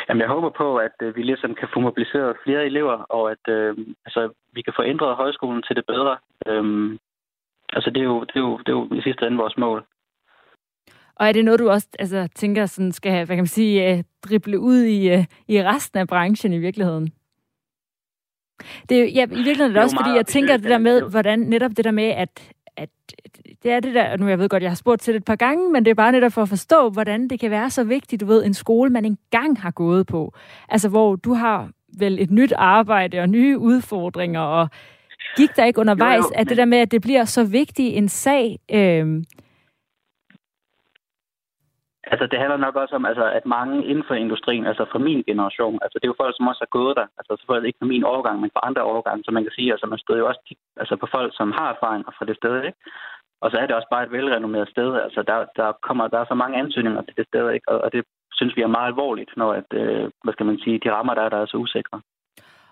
Jamen, 0.09 0.21
jeg 0.21 0.29
håber 0.29 0.49
på, 0.49 0.77
at 0.77 0.95
øh, 1.01 1.15
vi 1.15 1.23
ligesom 1.23 1.55
kan 1.55 1.67
få 1.73 1.79
mobiliseret 1.79 2.37
flere 2.43 2.65
elever, 2.65 2.97
og 3.17 3.31
at 3.31 3.43
øh, 3.47 3.77
altså, 4.05 4.21
vi 4.53 4.61
kan 4.61 4.73
få 4.75 4.83
ændret 4.83 5.15
højskolen 5.15 5.63
til 5.63 5.75
det 5.75 5.85
bedre. 5.85 6.17
Øhm, 6.47 6.99
altså, 7.73 7.89
det 7.89 7.99
er, 7.99 8.03
jo, 8.03 8.19
det, 8.23 8.35
er 8.35 8.39
jo, 8.39 8.57
det 8.57 8.69
er 8.69 8.77
jo 8.79 8.87
i 8.99 9.01
sidste 9.01 9.25
ende 9.25 9.37
vores 9.37 9.57
mål. 9.57 9.85
Og 11.15 11.27
er 11.27 11.31
det 11.31 11.45
noget, 11.45 11.59
du 11.59 11.69
også 11.69 11.87
altså, 11.99 12.29
tænker, 12.35 12.65
sådan 12.65 12.91
skal 12.91 13.11
hvad 13.11 13.35
kan 13.35 13.47
man 13.47 13.57
sige, 13.59 13.93
uh, 13.93 14.03
drible 14.29 14.59
ud 14.59 14.79
i, 14.83 15.15
uh, 15.15 15.23
i 15.47 15.63
resten 15.63 15.99
af 15.99 16.07
branchen 16.07 16.53
i 16.53 16.59
virkeligheden? 16.59 17.07
Det 18.89 18.99
er, 18.99 19.05
ja, 19.05 19.23
i 19.25 19.43
virkeligheden 19.47 19.61
er 19.61 19.67
det, 19.67 19.75
det 19.75 19.83
også, 19.83 19.97
fordi 19.97 20.15
jeg 20.15 20.25
tænker 20.25 20.57
det 20.57 20.69
der 20.69 20.77
med, 20.77 21.01
hvordan 21.01 21.39
netop 21.39 21.71
det 21.77 21.85
der 21.85 21.91
med, 21.91 22.09
at, 22.09 22.54
at 22.77 22.89
det 23.63 23.71
er 23.71 23.79
det 23.79 23.95
der, 23.95 24.17
nu 24.17 24.27
jeg 24.27 24.39
ved 24.39 24.49
godt, 24.49 24.63
jeg 24.63 24.71
har 24.71 24.75
spurgt 24.75 25.01
til 25.01 25.13
det 25.13 25.19
et 25.19 25.25
par 25.25 25.35
gange, 25.35 25.71
men 25.71 25.85
det 25.85 25.91
er 25.91 25.95
bare 25.95 26.11
netop 26.11 26.31
for 26.31 26.41
at 26.41 26.49
forstå, 26.49 26.89
hvordan 26.89 27.27
det 27.27 27.39
kan 27.39 27.51
være 27.51 27.69
så 27.69 27.83
vigtigt, 27.83 28.21
du 28.21 28.25
ved, 28.25 28.45
en 28.45 28.53
skole, 28.53 28.89
man 28.89 29.05
engang 29.05 29.61
har 29.61 29.71
gået 29.71 30.07
på. 30.07 30.33
Altså, 30.69 30.89
hvor 30.89 31.15
du 31.15 31.33
har 31.33 31.69
vel 31.99 32.19
et 32.19 32.31
nyt 32.31 32.53
arbejde 32.55 33.19
og 33.19 33.29
nye 33.29 33.57
udfordringer, 33.57 34.39
og 34.39 34.69
gik 35.37 35.55
der 35.55 35.65
ikke 35.65 35.79
undervejs, 35.79 36.17
jo, 36.17 36.23
jo, 36.23 36.31
at 36.35 36.49
det 36.49 36.57
der 36.57 36.65
med, 36.65 36.77
at 36.77 36.91
det 36.91 37.01
bliver 37.01 37.25
så 37.25 37.43
vigtig 37.43 37.87
en 37.87 38.09
sag, 38.09 38.59
øh, 38.71 39.23
Altså, 42.11 42.25
det 42.31 42.39
handler 42.39 42.57
nok 42.57 42.75
også 42.75 42.95
om, 42.95 43.05
altså, 43.05 43.25
at 43.37 43.45
mange 43.45 43.85
inden 43.89 44.05
for 44.07 44.15
industrien, 44.25 44.65
altså 44.65 44.85
fra 44.91 44.99
min 44.99 45.23
generation, 45.29 45.79
altså 45.83 45.95
det 45.99 46.05
er 46.05 46.13
jo 46.13 46.21
folk, 46.23 46.35
som 46.35 46.47
også 46.47 46.61
har 46.65 46.75
gået 46.79 46.95
der, 46.99 47.07
altså 47.19 47.31
selvfølgelig 47.39 47.67
ikke 47.69 47.81
fra 47.81 47.93
min 47.93 48.03
overgang, 48.11 48.37
men 48.41 48.53
fra 48.53 48.65
andre 48.67 48.83
overgange, 48.91 49.23
så 49.23 49.31
man 49.31 49.43
kan 49.43 49.55
sige, 49.55 49.71
altså 49.71 49.87
man 49.87 49.99
støder 49.99 50.19
jo 50.19 50.27
også 50.27 50.41
altså, 50.81 50.95
på 50.95 51.07
folk, 51.15 51.31
som 51.39 51.51
har 51.59 51.67
erfaringer 51.75 52.11
fra 52.17 52.25
det 52.29 52.35
sted, 52.41 52.55
ikke? 52.67 52.79
Og 53.43 53.51
så 53.51 53.57
er 53.57 53.65
det 53.65 53.75
også 53.75 53.91
bare 53.91 54.03
et 54.03 54.11
velrenommeret 54.11 54.69
sted, 54.69 54.89
altså 55.05 55.21
der, 55.29 55.37
der 55.59 55.69
kommer, 55.87 56.07
der 56.07 56.19
er 56.19 56.27
så 56.27 56.35
mange 56.41 56.57
ansøgninger 56.63 57.01
til 57.01 57.17
det 57.17 57.27
sted, 57.27 57.45
ikke? 57.55 57.69
Og, 57.71 57.77
og 57.85 57.89
det 57.93 58.03
synes 58.37 58.55
vi 58.55 58.61
er 58.61 58.75
meget 58.77 58.87
alvorligt, 58.87 59.31
når 59.37 59.53
at, 59.53 59.69
øh, 59.73 60.05
hvad 60.23 60.33
skal 60.33 60.45
man 60.45 60.59
sige, 60.63 60.79
de 60.83 60.91
rammer 60.91 61.13
der, 61.13 61.29
der 61.29 61.37
er 61.37 61.45
så 61.45 61.57
usikre. 61.57 62.01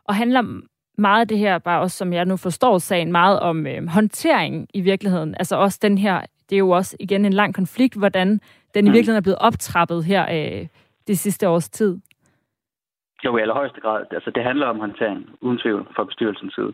Og 0.06 0.16
handler 0.16 0.62
meget 0.98 1.22
af 1.22 1.28
det 1.28 1.38
her, 1.38 1.58
bare 1.60 1.82
også 1.82 1.98
som 1.98 2.14
jeg 2.14 2.26
nu 2.26 2.38
forstår 2.38 2.78
sagen, 2.78 3.12
meget 3.12 3.40
om 3.40 3.68
øh, 3.68 3.88
håndtering 3.88 4.68
i 4.74 4.82
virkeligheden. 4.82 5.36
Altså 5.40 5.56
også 5.56 5.80
den 5.82 5.98
her, 5.98 6.22
det 6.54 6.58
er 6.58 6.66
jo 6.68 6.70
også 6.70 6.98
igen 7.00 7.26
en 7.26 7.34
lang 7.34 7.56
konflikt, 7.56 7.96
hvordan 7.98 8.28
den 8.74 8.86
i 8.86 8.90
mm. 8.90 8.94
virkeligheden 8.94 9.18
er 9.18 9.28
blevet 9.28 9.40
optrappet 9.40 10.06
her 10.06 10.24
øh, 10.38 10.68
det 11.08 11.20
sidste 11.20 11.50
års 11.50 11.70
tid. 11.70 12.00
Jo, 13.26 13.38
i 13.38 13.42
allerhøjeste 13.42 13.82
grad. 13.82 14.06
Altså, 14.12 14.32
det 14.36 14.44
handler 14.44 14.68
om 14.68 14.80
håndtering, 14.80 15.30
uden 15.42 15.58
tvivl, 15.58 15.88
fra 15.96 16.04
bestyrelsens 16.04 16.54
side. 16.56 16.74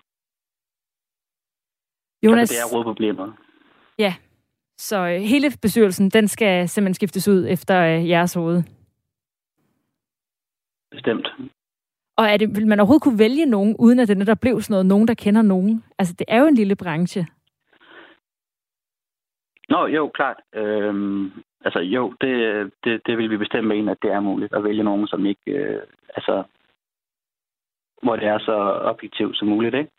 Jonas... 2.23 2.39
Altså, 2.39 2.55
det 2.55 2.71
er 2.71 2.77
rådproblemer. 2.77 3.31
Ja, 3.99 4.13
så 4.77 4.97
øh, 4.97 5.21
hele 5.21 5.51
bestyrelsen, 5.61 6.09
den 6.09 6.27
skal 6.27 6.69
simpelthen 6.69 6.93
skiftes 6.93 7.27
ud 7.27 7.45
efter 7.49 7.81
øh, 7.81 8.09
jeres 8.09 8.33
hoved. 8.33 8.63
Bestemt. 10.91 11.27
Og 12.17 12.25
er 12.25 12.37
det, 12.37 12.55
vil 12.55 12.67
man 12.67 12.79
overhovedet 12.79 13.03
kunne 13.03 13.19
vælge 13.19 13.45
nogen, 13.45 13.75
uden 13.79 13.99
at 13.99 14.07
det 14.07 14.17
netop 14.17 14.39
blev 14.39 14.61
sådan 14.61 14.73
noget, 14.73 14.85
nogen, 14.85 15.07
der 15.07 15.13
kender 15.13 15.41
nogen? 15.41 15.83
Altså, 15.99 16.13
det 16.19 16.25
er 16.27 16.39
jo 16.39 16.47
en 16.47 16.55
lille 16.55 16.75
branche. 16.75 17.27
Nå, 19.69 19.87
jo, 19.87 20.07
klart. 20.07 20.37
Øhm, 20.55 21.31
altså, 21.65 21.79
jo, 21.79 22.13
det, 22.21 22.33
det, 22.83 23.01
det 23.05 23.17
vil 23.17 23.29
vi 23.29 23.37
bestemt 23.37 23.67
mene, 23.67 23.91
at 23.91 23.97
det 24.01 24.11
er 24.11 24.19
muligt 24.19 24.53
at 24.53 24.63
vælge 24.63 24.83
nogen, 24.83 25.07
som 25.07 25.25
ikke, 25.25 25.51
øh, 25.51 25.81
altså, 26.15 26.43
hvor 28.03 28.15
det 28.15 28.27
er 28.27 28.39
så 28.39 28.55
objektivt 28.91 29.37
som 29.37 29.47
muligt, 29.47 29.75
ikke? 29.75 29.91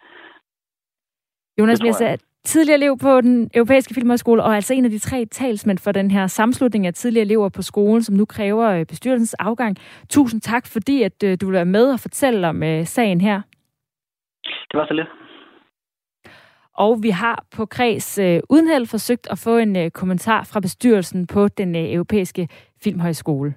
Jonas 1.59 1.83
Messe, 1.83 2.18
tidligere 2.44 2.78
elev 2.78 2.98
på 2.98 3.20
den 3.20 3.50
europæiske 3.54 3.94
filmhøjskole, 3.94 4.42
og 4.42 4.54
altså 4.54 4.74
en 4.74 4.85
af 4.85 4.90
de 4.90 4.98
tre 4.98 5.26
talsmænd 5.26 5.78
for 5.78 5.92
den 5.92 6.11
her 6.11 6.26
samslutning 6.26 6.87
af 6.87 6.94
tidligere 6.94 7.24
elever 7.24 7.48
på 7.48 7.62
skolen, 7.62 8.02
som 8.02 8.14
nu 8.16 8.24
kræver 8.24 8.70
øh, 8.70 8.87
bestyrelsens 8.87 9.35
afgang. 9.35 9.76
Tusind 10.09 10.40
tak, 10.40 10.66
fordi 10.66 11.02
at 11.02 11.22
øh, 11.24 11.38
du 11.40 11.46
vil 11.46 11.54
være 11.54 11.64
med 11.64 11.92
og 11.92 12.00
fortælle 12.00 12.48
om 12.48 12.56
uh, 12.62 12.85
sagen 12.85 13.20
her. 13.20 13.40
Det 14.44 14.78
var 14.78 14.87
så 14.87 14.94
lidt. 14.94 15.09
Og 16.81 17.03
vi 17.03 17.11
har 17.11 17.45
på 17.51 17.66
kreds 17.66 18.19
uh, 18.19 18.25
uden 18.49 18.69
held 18.69 18.87
forsøgt 18.87 19.27
at 19.31 19.38
få 19.38 19.57
en 19.57 19.77
uh, 19.77 19.88
kommentar 19.88 20.45
fra 20.45 20.61
bestyrelsen 20.61 21.27
på 21.27 21.49
den 21.49 21.75
uh, 21.75 21.93
europæiske 21.93 22.49
filmhøjskole. 22.83 23.55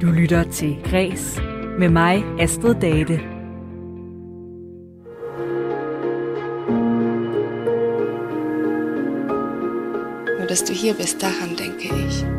Du 0.00 0.06
lytter 0.06 0.42
til 0.52 0.76
Græs 0.84 1.40
med 1.78 1.88
mig, 1.88 2.24
Astrid 2.40 2.74
Date. 2.74 3.20
Nur, 10.38 10.46
dass 10.48 10.62
du 10.62 10.72
hier 10.72 10.94
bist, 10.94 11.20
daran 11.20 11.50
denke 11.58 12.06
ich. 12.06 12.31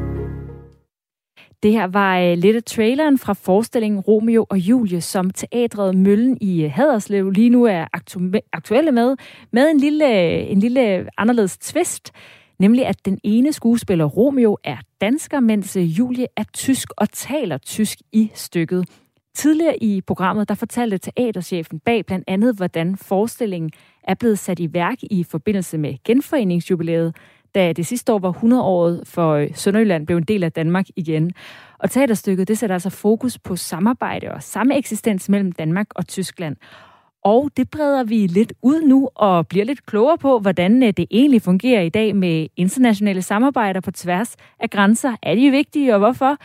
Det 1.63 1.71
her 1.71 1.88
var 1.88 2.19
øh, 2.19 2.38
lidt 2.38 2.56
af 2.56 2.63
traileren 2.63 3.17
fra 3.17 3.34
forestillingen 3.34 3.99
Romeo 3.99 4.45
og 4.49 4.58
Julie, 4.58 5.02
som 5.02 5.30
teatret 5.30 5.95
Møllen 5.95 6.38
i 6.41 6.63
øh, 6.63 6.71
Haderslev 6.71 7.30
lige 7.30 7.49
nu 7.49 7.63
er 7.65 7.86
aktu- 7.97 8.49
aktuelle 8.54 8.91
med, 8.91 9.15
med 9.52 9.71
en 9.71 9.78
lille, 9.78 10.19
øh, 10.19 10.52
en 10.52 10.60
lille 10.60 11.08
anderledes 11.17 11.58
twist, 11.58 12.12
nemlig 12.60 12.86
at 12.86 13.06
den 13.06 13.19
ene 13.23 13.54
skuespiller 13.54 14.06
Romeo 14.06 14.58
er 14.63 14.78
dansker, 15.02 15.39
mens 15.39 15.78
Julie 15.78 16.28
er 16.38 16.43
tysk 16.54 16.88
og 16.97 17.10
taler 17.10 17.58
tysk 17.58 17.97
i 18.12 18.32
stykket. 18.34 18.86
Tidligere 19.36 19.84
i 19.84 20.02
programmet, 20.02 20.49
der 20.49 20.56
fortalte 20.56 20.97
teaterchefen 20.97 21.80
bag 21.80 22.06
blandt 22.06 22.26
andet, 22.28 22.56
hvordan 22.56 22.97
forestillingen 22.97 23.71
er 24.04 24.13
blevet 24.13 24.39
sat 24.39 24.60
i 24.60 24.73
værk 24.73 24.97
i 25.02 25.23
forbindelse 25.23 25.78
med 25.78 25.95
genforeningsjubilæet, 26.04 27.15
da 27.55 27.73
det 27.73 27.85
sidste 27.85 28.13
år 28.13 28.19
var 28.19 28.31
100-året 28.31 29.01
for 29.05 29.33
øh, 29.33 29.49
Sønderjylland 29.55 30.05
blev 30.05 30.17
en 30.17 30.23
del 30.23 30.43
af 30.43 30.51
Danmark 30.51 30.85
igen. 30.95 31.31
Og 31.79 31.91
teaterstykket, 31.91 32.47
det 32.47 32.57
sætter 32.57 32.75
altså 32.75 32.89
fokus 32.89 33.39
på 33.39 33.55
samarbejde 33.55 34.31
og 34.31 34.43
samme 34.43 34.77
eksistens 34.77 35.29
mellem 35.29 35.51
Danmark 35.51 35.87
og 35.95 36.07
Tyskland. 36.07 36.55
Og 37.23 37.49
det 37.57 37.69
breder 37.69 38.03
vi 38.03 38.27
lidt 38.27 38.53
ud 38.61 38.81
nu 38.81 39.09
og 39.15 39.47
bliver 39.47 39.65
lidt 39.65 39.85
klogere 39.85 40.17
på, 40.17 40.39
hvordan 40.39 40.83
øh, 40.83 40.93
det 40.97 41.05
egentlig 41.11 41.41
fungerer 41.41 41.81
i 41.81 41.89
dag 41.89 42.15
med 42.15 42.47
internationale 42.57 43.21
samarbejder 43.21 43.81
på 43.81 43.91
tværs 43.91 44.35
af 44.59 44.69
grænser. 44.69 45.15
Er 45.21 45.35
de 45.35 45.51
vigtige, 45.51 45.93
og 45.93 45.99
hvorfor? 45.99 46.37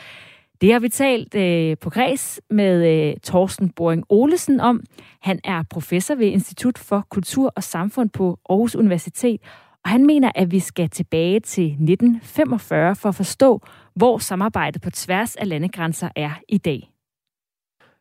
Det 0.61 0.73
har 0.73 0.79
vi 0.81 0.89
talt 0.89 1.35
øh, 1.35 1.77
på 1.81 1.91
Græs 1.91 2.41
med 2.51 2.87
øh, 2.87 3.17
Torsten 3.17 3.71
Boring 3.71 4.05
Olesen 4.09 4.61
om. 4.61 4.81
Han 5.21 5.41
er 5.45 5.63
professor 5.71 6.15
ved 6.15 6.27
Institut 6.27 6.79
for 6.79 7.07
Kultur 7.11 7.53
og 7.57 7.63
Samfund 7.63 8.11
på 8.11 8.39
Aarhus 8.51 8.75
Universitet, 8.77 9.41
og 9.85 9.91
han 9.91 10.07
mener, 10.07 10.33
at 10.35 10.51
vi 10.51 10.59
skal 10.59 10.91
tilbage 10.91 11.41
til 11.41 11.67
1945 11.67 12.97
for 12.97 13.09
at 13.09 13.15
forstå, 13.15 13.61
hvor 13.95 14.19
samarbejdet 14.19 14.83
på 14.83 14.91
tværs 14.91 15.37
af 15.37 15.49
landegrænser 15.49 16.09
er 16.17 16.31
i 16.49 16.59
dag. 16.59 16.91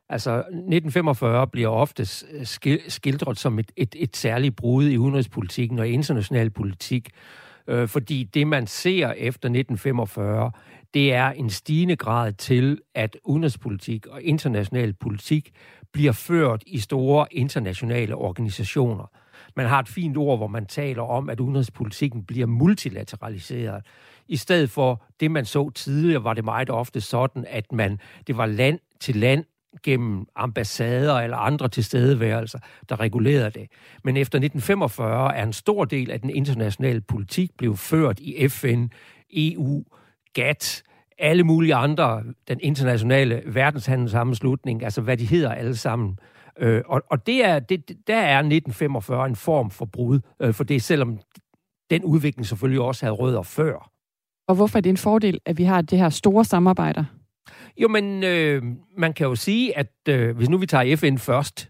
Altså, 0.10 0.38
1945 0.38 1.48
bliver 1.48 1.70
ofte 1.70 2.08
øh, 2.32 2.78
skildret 2.88 3.40
som 3.40 3.60
et, 3.60 3.72
et, 3.76 3.96
et 4.00 4.18
særligt 4.18 4.56
brud 4.56 4.86
i 4.86 4.98
udenrigspolitikken 4.98 5.80
og 5.80 5.88
international 5.88 6.50
politik, 6.50 7.10
øh, 7.68 7.88
fordi 7.88 8.24
det, 8.24 8.48
man 8.48 8.68
ser 8.68 9.12
efter 9.12 9.50
1945, 9.50 10.52
det 10.94 11.14
er 11.14 11.30
en 11.30 11.50
stigende 11.50 11.96
grad 11.96 12.34
til, 12.34 12.82
at 12.96 13.18
udenrigspolitik 13.24 14.08
og 14.08 14.22
international 14.22 14.94
politik 14.94 15.52
bliver 15.94 16.12
ført 16.12 16.64
i 16.68 16.80
store 16.80 17.28
internationale 17.32 18.16
organisationer. 18.16 19.12
Man 19.58 19.66
har 19.66 19.80
et 19.80 19.88
fint 19.88 20.18
ord, 20.18 20.38
hvor 20.38 20.48
man 20.48 20.66
taler 20.66 21.04
om, 21.04 21.30
at 21.30 21.40
udenrigspolitikken 21.40 22.24
bliver 22.24 22.46
multilateraliseret. 22.46 23.86
I 24.28 24.36
stedet 24.36 24.70
for 24.70 25.04
det, 25.20 25.32
man 25.32 25.46
så 25.46 25.70
tidligere, 25.70 26.24
var 26.24 26.34
det 26.34 26.46
meget 26.46 26.70
ofte 26.70 27.02
sådan, 27.02 27.46
at 27.50 27.72
man 27.72 28.00
det 28.28 28.38
var 28.38 28.46
land 28.46 28.80
til 29.00 29.16
land 29.16 29.44
gennem 29.84 30.26
ambassader 30.36 31.16
eller 31.16 31.38
andre 31.38 31.68
tilstedeværelser, 31.68 32.60
der 32.90 33.00
regulerede 33.00 33.52
det. 33.52 33.68
Men 34.04 34.18
efter 34.18 34.38
1945 34.38 35.36
er 35.36 35.44
en 35.44 35.54
stor 35.54 35.86
del 35.86 36.12
af 36.12 36.22
den 36.22 36.30
internationale 36.30 37.02
politik 37.02 37.52
blevet 37.58 37.80
ført 37.80 38.20
i 38.20 38.48
FN, 38.48 38.88
EU, 39.34 39.84
GATT, 40.34 40.84
alle 41.20 41.44
mulige 41.44 41.76
andre, 41.76 42.24
den 42.48 42.60
internationale 42.62 43.42
verdenshandelssammenslutning, 43.46 44.84
altså 44.84 45.02
hvad 45.02 45.18
de 45.18 45.26
hedder 45.26 45.52
alle 45.52 45.76
sammen. 45.76 46.20
Øh, 46.60 46.82
og 46.86 47.02
og 47.10 47.28
det 47.28 47.46
er, 47.46 47.60
det, 47.60 48.08
der 48.08 48.16
er 48.16 48.38
1945 48.38 49.26
en 49.26 49.36
form 49.36 49.72
for 49.72 49.86
brud, 49.86 50.20
øh, 50.42 50.54
for 50.54 50.64
det 50.64 50.84
selvom 50.84 51.20
den 51.90 52.04
udvikling 52.04 52.46
selvfølgelig 52.46 52.82
også 52.82 53.06
havde 53.06 53.16
rødder 53.16 53.42
før. 53.42 53.92
Og 54.48 54.56
hvorfor 54.56 54.80
er 54.80 54.82
det 54.82 54.90
en 54.90 54.98
fordel, 54.98 55.40
at 55.46 55.58
vi 55.58 55.64
har 55.64 55.82
det 55.82 56.00
her 56.00 56.10
store 56.10 56.46
samarbejder? 56.46 57.06
Jo, 57.78 57.88
men 57.88 58.24
øh, 58.24 58.64
man 58.98 59.14
kan 59.14 59.28
jo 59.28 59.36
sige, 59.36 59.78
at 59.78 59.92
øh, 60.10 60.36
hvis 60.36 60.50
nu 60.50 60.58
vi 60.58 60.66
tager 60.66 60.96
FN 60.96 61.18
først, 61.18 61.70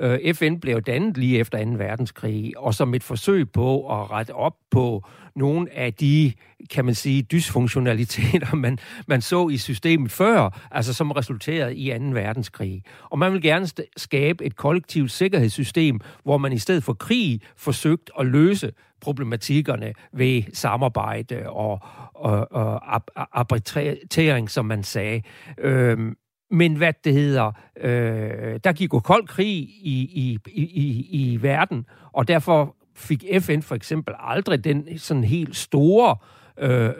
Øh, 0.00 0.34
FN 0.34 0.58
blev 0.60 0.82
dannet 0.82 1.18
lige 1.18 1.38
efter 1.38 1.64
2. 1.64 1.70
verdenskrig, 1.70 2.52
og 2.56 2.74
som 2.74 2.94
et 2.94 3.02
forsøg 3.02 3.50
på 3.50 4.00
at 4.00 4.10
rette 4.10 4.34
op 4.34 4.56
på 4.70 5.04
nogle 5.36 5.72
af 5.72 5.94
de, 5.94 6.32
kan 6.70 6.84
man 6.84 6.94
sige, 6.94 7.22
dysfunktionaliteter, 7.22 8.54
man, 8.64 8.78
man 9.06 9.22
så 9.22 9.48
i 9.48 9.56
systemet 9.56 10.10
før, 10.10 10.68
altså 10.70 10.94
som 10.94 11.10
resulterede 11.10 11.76
i 11.76 11.98
2. 11.98 12.04
verdenskrig. 12.04 12.82
Og 13.10 13.18
man 13.18 13.32
vil 13.32 13.42
gerne 13.42 13.68
skabe 13.96 14.44
et 14.44 14.56
kollektivt 14.56 15.10
sikkerhedssystem, 15.10 16.00
hvor 16.22 16.38
man 16.38 16.52
i 16.52 16.58
stedet 16.58 16.84
for 16.84 16.92
krig 16.92 17.40
forsøgt 17.56 18.10
at 18.18 18.26
løse 18.26 18.72
problematikkerne 19.00 19.92
ved 20.12 20.42
samarbejde 20.52 21.50
og, 21.50 21.80
og, 22.14 22.52
og 22.52 22.92
arbitrering, 23.16 24.50
som 24.50 24.64
man 24.66 24.82
sagde. 24.82 25.22
Øhm, 25.58 26.16
men 26.50 26.76
hvad 26.76 26.92
det 27.04 27.12
hedder, 27.12 27.52
øh, 27.76 28.60
der 28.64 28.72
gik 28.72 28.92
jo 28.92 29.00
kold 29.00 29.26
krig 29.26 29.56
i, 29.62 30.10
i, 30.14 30.38
i, 30.46 31.08
i 31.10 31.42
verden, 31.42 31.86
og 32.12 32.28
derfor 32.28 32.76
fik 32.96 33.24
FN 33.40 33.60
for 33.60 33.74
eksempel 33.74 34.14
aldrig 34.18 34.64
den 34.64 34.98
sådan 34.98 35.24
helt 35.24 35.56
store 35.56 36.16
øh, 36.58 36.90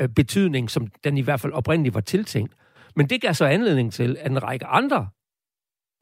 øh, 0.00 0.08
betydning, 0.08 0.70
som 0.70 0.86
den 1.04 1.18
i 1.18 1.20
hvert 1.20 1.40
fald 1.40 1.52
oprindeligt 1.52 1.94
var 1.94 2.00
tiltænkt. 2.00 2.52
Men 2.96 3.10
det 3.10 3.20
gav 3.20 3.34
så 3.34 3.44
anledning 3.44 3.92
til, 3.92 4.16
at 4.20 4.30
en 4.30 4.42
række 4.42 4.66
andre 4.66 5.08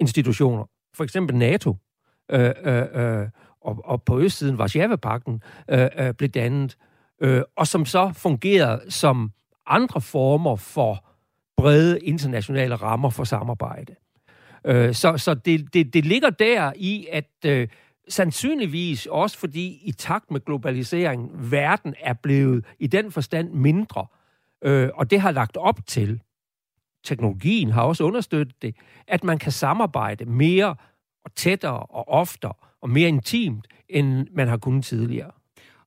institutioner, 0.01 0.65
for 0.97 1.05
eksempel 1.05 1.37
NATO, 1.37 1.77
øh, 2.31 2.51
øh, 2.65 2.85
øh 2.95 3.29
og, 3.65 3.81
og 3.85 4.03
på 4.03 4.21
østsiden 4.21 4.59
Varsjava-pakten, 4.59 5.43
øh, 5.69 5.89
øh, 5.99 6.15
blev 6.15 6.31
dannet, 6.31 6.77
øh, 7.21 7.43
og 7.57 7.67
som 7.67 7.85
så 7.85 8.13
fungerede 8.17 8.91
som 8.91 9.33
andre 9.67 10.01
former 10.01 10.57
for 10.57 11.12
brede 11.63 12.01
internationale 12.01 12.75
rammer 12.75 13.11
for 13.11 13.25
samarbejde. 13.25 13.95
Øh, 14.67 14.95
så 14.95 15.19
så 15.19 15.35
det, 15.35 15.75
det, 15.75 15.95
det 15.95 16.05
ligger 16.05 16.31
der 16.31 16.73
i, 16.77 17.07
at 17.13 17.31
øh, 17.47 17.69
sandsynligvis 18.09 19.07
også 19.07 19.39
fordi 19.39 19.81
i 19.85 19.93
takt 19.93 20.31
med 20.31 20.41
globaliseringen, 20.41 21.51
verden 21.51 21.95
er 22.01 22.13
blevet 22.13 22.65
i 22.79 22.87
den 22.87 23.13
forstand 23.13 23.51
mindre, 23.53 24.07
øh, 24.65 24.91
og 24.95 25.11
det 25.11 25.21
har 25.21 25.31
lagt 25.31 25.57
op 25.57 25.87
til, 25.87 26.21
teknologien 27.05 27.71
har 27.71 27.83
også 27.83 28.05
understøttet 28.05 28.63
det, 28.63 28.77
at 29.09 29.25
man 29.25 29.39
kan 29.39 29.53
samarbejde 29.53 30.25
mere 30.25 30.77
og 31.25 31.35
tættere 31.35 31.79
og 31.79 32.09
oftere 32.09 32.53
og 32.81 32.91
mere 32.91 33.09
intimt, 33.09 33.67
end 33.89 34.27
man 34.33 34.49
har 34.49 34.57
kunnet 34.57 34.85
tidligere. 34.85 35.31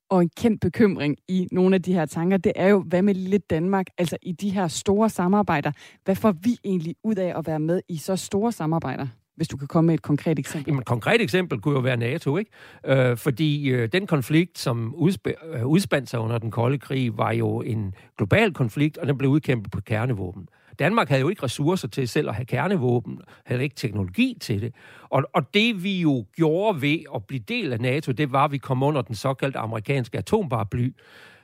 Og 0.10 0.22
en 0.22 0.30
kendt 0.38 0.62
bekymring 0.62 1.18
i 1.28 1.47
nogle 1.51 1.76
af 1.76 1.82
de 1.82 1.93
her 1.93 2.06
tanker, 2.06 2.38
det 2.38 2.51
er 2.56 2.68
jo, 2.68 2.84
hvad 2.88 3.01
med 3.01 3.14
lille 3.14 3.38
Danmark, 3.38 3.88
altså 3.97 4.18
i 4.22 4.32
de 4.32 4.49
her 4.49 4.68
store 4.68 5.10
samarbejder, 5.10 5.72
hvad 6.06 6.16
får 6.16 6.32
vi 6.32 6.58
egentlig 6.64 6.95
ud 7.03 7.16
af 7.16 7.38
at 7.38 7.47
være 7.47 7.60
med 7.60 7.82
i 7.89 7.97
så 7.97 8.16
store 8.16 8.51
samarbejder? 8.51 9.08
Hvis 9.36 9.47
du 9.47 9.58
kan 9.58 9.68
komme 9.68 9.88
med 9.88 9.93
et 9.93 10.01
konkret 10.01 10.39
eksempel. 10.39 10.70
Jamen, 10.70 10.80
et 10.80 10.86
konkret 10.86 11.22
eksempel 11.22 11.60
kunne 11.60 11.76
jo 11.76 11.80
være 11.80 11.97
NATO, 11.97 12.38
ikke? 12.38 12.51
Øh, 12.86 13.18
fordi 13.18 13.70
øh, 13.70 13.89
den 13.91 14.08
konflikt, 14.08 14.58
som 14.58 14.95
udsp- 14.97 15.56
øh, 15.58 15.66
udspandt 15.66 16.10
sig 16.10 16.20
under 16.20 16.38
den 16.38 16.51
kolde 16.51 16.78
krig, 16.78 17.18
var 17.18 17.32
jo 17.32 17.62
en 17.62 17.93
global 18.18 18.53
konflikt, 18.53 18.97
og 18.97 19.08
den 19.08 19.18
blev 19.18 19.30
udkæmpet 19.32 19.72
på 19.72 19.82
kernevåben. 19.82 20.47
Danmark 20.80 21.09
havde 21.09 21.21
jo 21.21 21.30
ikke 21.30 21.43
ressourcer 21.43 21.88
til 21.88 22.07
selv 22.07 22.30
at 22.30 22.36
have 22.36 22.45
kernevåben, 22.45 23.19
havde 23.45 23.63
ikke 23.63 23.76
teknologi 23.76 24.38
til 24.41 24.61
det. 24.61 24.76
Og, 25.09 25.23
og 25.34 25.53
det 25.53 25.84
vi 25.84 26.01
jo 26.01 26.26
gjorde 26.36 26.82
ved 26.82 26.99
at 27.15 27.26
blive 27.26 27.39
del 27.47 27.73
af 27.73 27.80
NATO, 27.80 28.11
det 28.11 28.32
var, 28.32 28.45
at 28.45 28.51
vi 28.51 28.57
kom 28.57 28.84
under 28.84 29.01
den 29.01 29.15
såkaldte 29.15 29.59
amerikanske 29.59 30.17
atomparaply. 30.17 30.93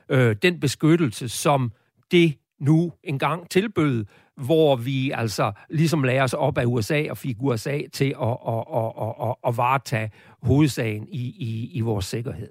Øh, 0.08 0.36
den 0.42 0.60
beskyttelse, 0.60 1.28
som 1.28 1.72
det 2.10 2.34
nu 2.60 2.92
engang 3.04 3.50
tilbød, 3.50 4.04
hvor 4.36 4.76
vi 4.76 5.10
altså 5.10 5.52
ligesom 5.70 6.04
lagde 6.04 6.22
os 6.22 6.32
op 6.34 6.58
af 6.58 6.64
USA 6.66 7.06
og 7.10 7.18
fik 7.18 7.36
USA 7.40 7.80
til 7.92 8.14
at, 8.22 8.36
at, 8.48 8.64
at, 8.74 8.92
at, 9.00 9.28
at, 9.28 9.34
at 9.46 9.56
varetage 9.56 10.10
hovedsagen 10.42 11.08
i, 11.08 11.20
i, 11.20 11.70
i 11.74 11.80
vores 11.80 12.04
sikkerhed. 12.04 12.48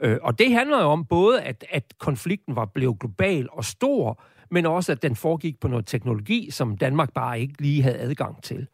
Øh, 0.00 0.18
og 0.22 0.38
det 0.38 0.52
handler 0.52 0.82
jo 0.82 0.86
om 0.86 1.04
både, 1.04 1.42
at, 1.42 1.64
at 1.70 1.94
konflikten 1.98 2.56
var 2.56 2.64
blevet 2.64 2.98
global 2.98 3.48
og 3.52 3.64
stor, 3.64 4.22
men 4.54 4.66
også 4.66 4.92
at 4.92 5.02
den 5.02 5.16
foregik 5.16 5.60
på 5.60 5.68
noget 5.68 5.86
teknologi, 5.86 6.50
som 6.50 6.76
Danmark 6.76 7.12
bare 7.12 7.40
ikke 7.40 7.62
lige 7.62 7.82
havde 7.82 7.98
adgang 7.98 8.42
til. 8.42 8.66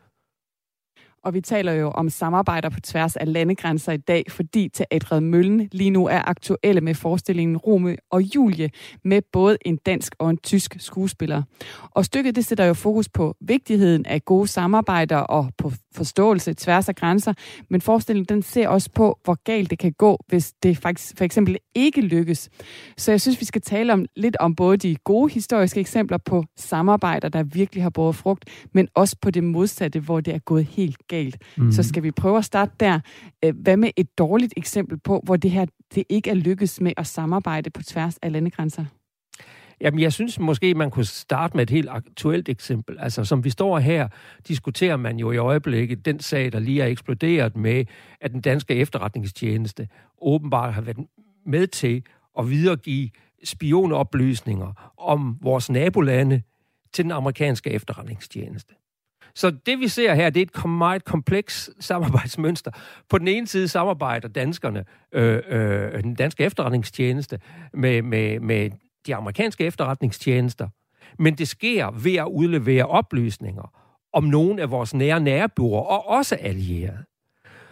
Og 1.25 1.35
vi 1.35 1.41
taler 1.41 1.73
jo 1.73 1.91
om 1.91 2.11
samarbejder 2.11 2.69
på 2.69 2.81
tværs 2.81 3.17
af 3.17 3.33
landegrænser 3.33 3.93
i 3.93 3.97
dag, 3.97 4.25
fordi 4.29 4.69
Teatret 4.69 5.23
Møllen 5.23 5.69
lige 5.73 5.91
nu 5.91 6.07
er 6.07 6.23
aktuelle 6.29 6.81
med 6.81 6.95
forestillingen 6.95 7.57
Rome 7.57 7.97
og 8.11 8.23
Julie 8.23 8.71
med 9.05 9.23
både 9.33 9.59
en 9.65 9.77
dansk 9.77 10.15
og 10.19 10.31
en 10.31 10.37
tysk 10.37 10.77
skuespiller. 10.79 11.43
Og 11.91 12.05
stykket 12.05 12.37
det 12.37 12.45
sætter 12.45 12.65
jo 12.65 12.75
fokus 12.75 13.09
på 13.09 13.37
vigtigheden 13.41 14.07
af 14.07 14.25
gode 14.25 14.49
samarbejder 14.49 15.17
og 15.17 15.51
på 15.59 15.73
forståelse 15.95 16.55
tværs 16.55 16.89
af 16.89 16.95
grænser, 16.95 17.33
men 17.71 17.81
forestillingen 17.81 18.37
den 18.37 18.43
ser 18.43 18.69
også 18.69 18.91
på, 18.95 19.19
hvor 19.25 19.39
galt 19.45 19.71
det 19.71 19.79
kan 19.79 19.93
gå, 19.93 20.19
hvis 20.29 20.53
det 20.63 20.79
faktisk 20.79 21.19
for 21.19 21.25
eksempel 21.25 21.57
ikke 21.75 22.01
lykkes. 22.01 22.51
Så 22.97 23.13
jeg 23.13 23.21
synes, 23.21 23.41
vi 23.41 23.45
skal 23.45 23.63
tale 23.63 23.93
om 23.93 24.05
lidt 24.17 24.37
om 24.37 24.55
både 24.55 24.77
de 24.77 24.97
gode 25.05 25.33
historiske 25.33 25.81
eksempler 25.81 26.19
på 26.19 26.45
samarbejder, 26.57 27.29
der 27.29 27.43
virkelig 27.43 27.83
har 27.83 27.91
båret 27.91 28.17
frugt, 28.17 28.45
men 28.73 28.89
også 28.95 29.17
på 29.23 29.31
det 29.31 29.45
modsatte, 29.45 30.01
hvor 30.01 30.21
det 30.21 30.35
er 30.35 30.39
gået 30.39 30.65
helt 30.65 31.09
galt. 31.11 31.43
Mm. 31.57 31.73
Så 31.73 31.83
skal 31.83 32.03
vi 32.03 32.11
prøve 32.11 32.39
at 32.39 32.45
starte 32.45 32.73
der. 32.81 33.01
Øh, 33.45 33.55
hvad 33.57 33.77
med 33.77 33.91
et 33.97 34.19
dårligt 34.19 34.55
eksempel 34.57 34.99
på, 34.99 35.21
hvor 35.25 35.37
det 35.37 35.51
her 35.51 35.67
det 35.95 36.05
ikke 36.09 36.31
er 36.31 36.35
lykkes 36.35 36.81
med 36.81 36.93
at 36.97 37.07
samarbejde 37.07 37.71
på 37.71 37.83
tværs 37.83 38.19
af 38.23 38.33
landegrænser? 38.33 38.85
Jamen, 39.81 40.01
jeg 40.01 40.13
synes 40.13 40.39
måske, 40.39 40.75
man 40.75 40.91
kunne 40.91 41.05
starte 41.05 41.57
med 41.57 41.63
et 41.63 41.71
helt 41.71 41.89
aktuelt 41.89 42.49
eksempel. 42.49 42.97
Altså, 42.99 43.25
som 43.25 43.45
vi 43.45 43.51
står 43.51 43.79
her, 43.79 44.09
diskuterer 44.49 44.97
man 44.97 45.19
jo 45.19 45.33
i 45.33 45.37
øjeblikket 45.37 46.05
den 46.05 46.21
sag, 46.21 46.53
der 46.53 46.59
lige 46.59 46.83
er 46.83 46.87
eksploderet 46.87 47.57
med, 47.57 47.85
at 48.21 48.33
den 48.33 48.41
danske 48.41 48.75
efterretningstjeneste 48.75 49.89
åbenbart 50.23 50.75
har 50.75 50.81
været 50.81 51.07
med 51.47 51.67
til 51.67 52.03
at 52.39 52.51
videregive 52.51 53.11
spionoplysninger 53.45 54.93
om 54.99 55.39
vores 55.43 55.71
nabolande 55.71 56.43
til 56.93 57.05
den 57.05 57.13
amerikanske 57.13 57.71
efterretningstjeneste. 57.71 58.75
Så 59.35 59.51
det 59.67 59.81
vi 59.81 59.89
ser 59.89 60.15
her, 60.15 60.31
det 60.31 60.41
er 60.43 60.61
et 60.63 60.71
meget 60.71 61.05
kompleks 61.05 61.71
samarbejdsmønster. 61.81 62.71
På 63.09 63.19
den 63.19 63.29
ene 63.29 63.47
side 63.47 63.69
samarbejder 63.69 64.29
danskerne, 64.29 64.85
øh, 65.13 65.43
øh, 65.49 66.03
den 66.03 66.15
danske 66.15 66.45
efterretningstjeneste, 66.45 67.39
med, 67.75 68.03
med, 68.03 68.41
med 68.41 68.71
de 69.07 69.15
amerikanske 69.15 69.65
efterretningstjenester, 69.65 70.69
men 71.19 71.35
det 71.35 71.49
sker 71.49 71.91
ved 71.91 72.15
at 72.15 72.27
udlevere 72.27 72.85
oplysninger 72.85 73.73
om 74.13 74.25
nogle 74.25 74.63
af 74.63 74.71
vores 74.71 74.95
nære 74.95 75.21
nærboer 75.21 75.81
og 75.81 76.09
også 76.09 76.35
allierede. 76.35 77.05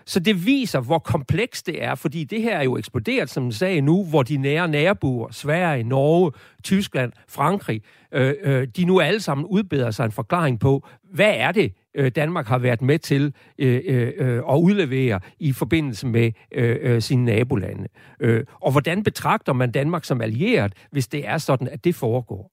Så 0.09 0.21
det 0.21 0.47
viser, 0.47 0.81
hvor 0.81 0.99
komplekst 0.99 1.67
det 1.67 1.85
er, 1.85 1.95
fordi 1.95 2.25
det 2.25 2.43
her 2.43 2.59
er 2.59 2.63
jo 2.63 2.77
eksploderet, 2.77 3.31
som 3.31 3.53
sagde 3.53 3.81
nu, 3.81 4.05
hvor 4.05 4.23
de 4.23 4.37
nære 4.37 4.69
nærboer, 4.69 5.29
Sverige, 5.31 5.85
Norge, 5.85 6.33
Tyskland, 6.63 7.13
Frankrig, 7.29 7.83
øh, 8.13 8.35
øh, 8.43 8.69
de 8.77 8.85
nu 8.85 9.01
alle 9.01 9.21
sammen 9.21 9.47
udbeder 9.47 9.91
sig 9.91 10.05
en 10.05 10.13
forklaring 10.13 10.61
på, 10.61 10.87
hvad 11.13 11.35
er 11.37 11.53
det, 11.53 11.73
øh, 11.95 12.11
Danmark 12.11 12.47
har 12.47 12.59
været 12.59 12.83
med 12.83 12.99
til 12.99 13.35
øh, 13.59 13.81
øh, 13.87 14.13
øh, 14.19 14.37
at 14.37 14.57
udlevere 14.59 15.21
i 15.39 15.53
forbindelse 15.53 16.07
med 16.07 16.33
øh, 16.53 16.77
øh, 16.81 17.03
sine 17.03 17.25
nabolande. 17.25 17.89
Øh, 18.21 18.45
og 18.61 18.73
hvordan 18.73 19.03
betragter 19.03 19.53
man 19.53 19.71
Danmark 19.71 20.05
som 20.05 20.21
allieret, 20.21 20.73
hvis 20.91 21.09
det 21.09 21.29
er 21.29 21.39
sådan, 21.39 21.69
at 21.69 21.85
det 21.85 21.95
foregår? 21.95 22.53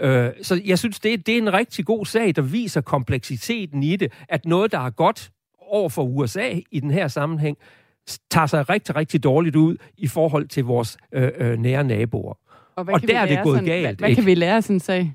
Øh, 0.00 0.30
så 0.42 0.60
jeg 0.64 0.78
synes, 0.78 1.00
det, 1.00 1.26
det 1.26 1.34
er 1.34 1.38
en 1.38 1.52
rigtig 1.52 1.84
god 1.84 2.06
sag, 2.06 2.36
der 2.36 2.42
viser 2.42 2.80
kompleksiteten 2.80 3.82
i 3.82 3.96
det, 3.96 4.12
at 4.28 4.46
noget, 4.46 4.72
der 4.72 4.78
er 4.78 4.90
godt 4.90 5.30
over 5.68 5.88
for 5.88 6.02
USA 6.02 6.60
i 6.70 6.80
den 6.80 6.90
her 6.90 7.08
sammenhæng, 7.08 7.56
tager 8.30 8.46
sig 8.46 8.70
rigtig, 8.70 8.96
rigtig 8.96 9.24
dårligt 9.24 9.56
ud 9.56 9.76
i 9.96 10.06
forhold 10.06 10.48
til 10.48 10.64
vores 10.64 10.96
øh, 11.12 11.30
øh, 11.36 11.58
nære 11.58 11.84
naboer. 11.84 12.38
Og, 12.76 12.86
og 12.92 13.02
der 13.02 13.20
er 13.20 13.26
det 13.26 13.40
gået 13.42 13.56
sådan, 13.56 13.64
galt. 13.64 13.86
Hvad, 13.86 13.94
hvad 13.94 14.08
ikke? 14.08 14.22
kan 14.22 14.26
vi 14.26 14.34
lære 14.34 14.62
sådan 14.62 14.76
en 14.76 14.80
sag? 14.80 15.14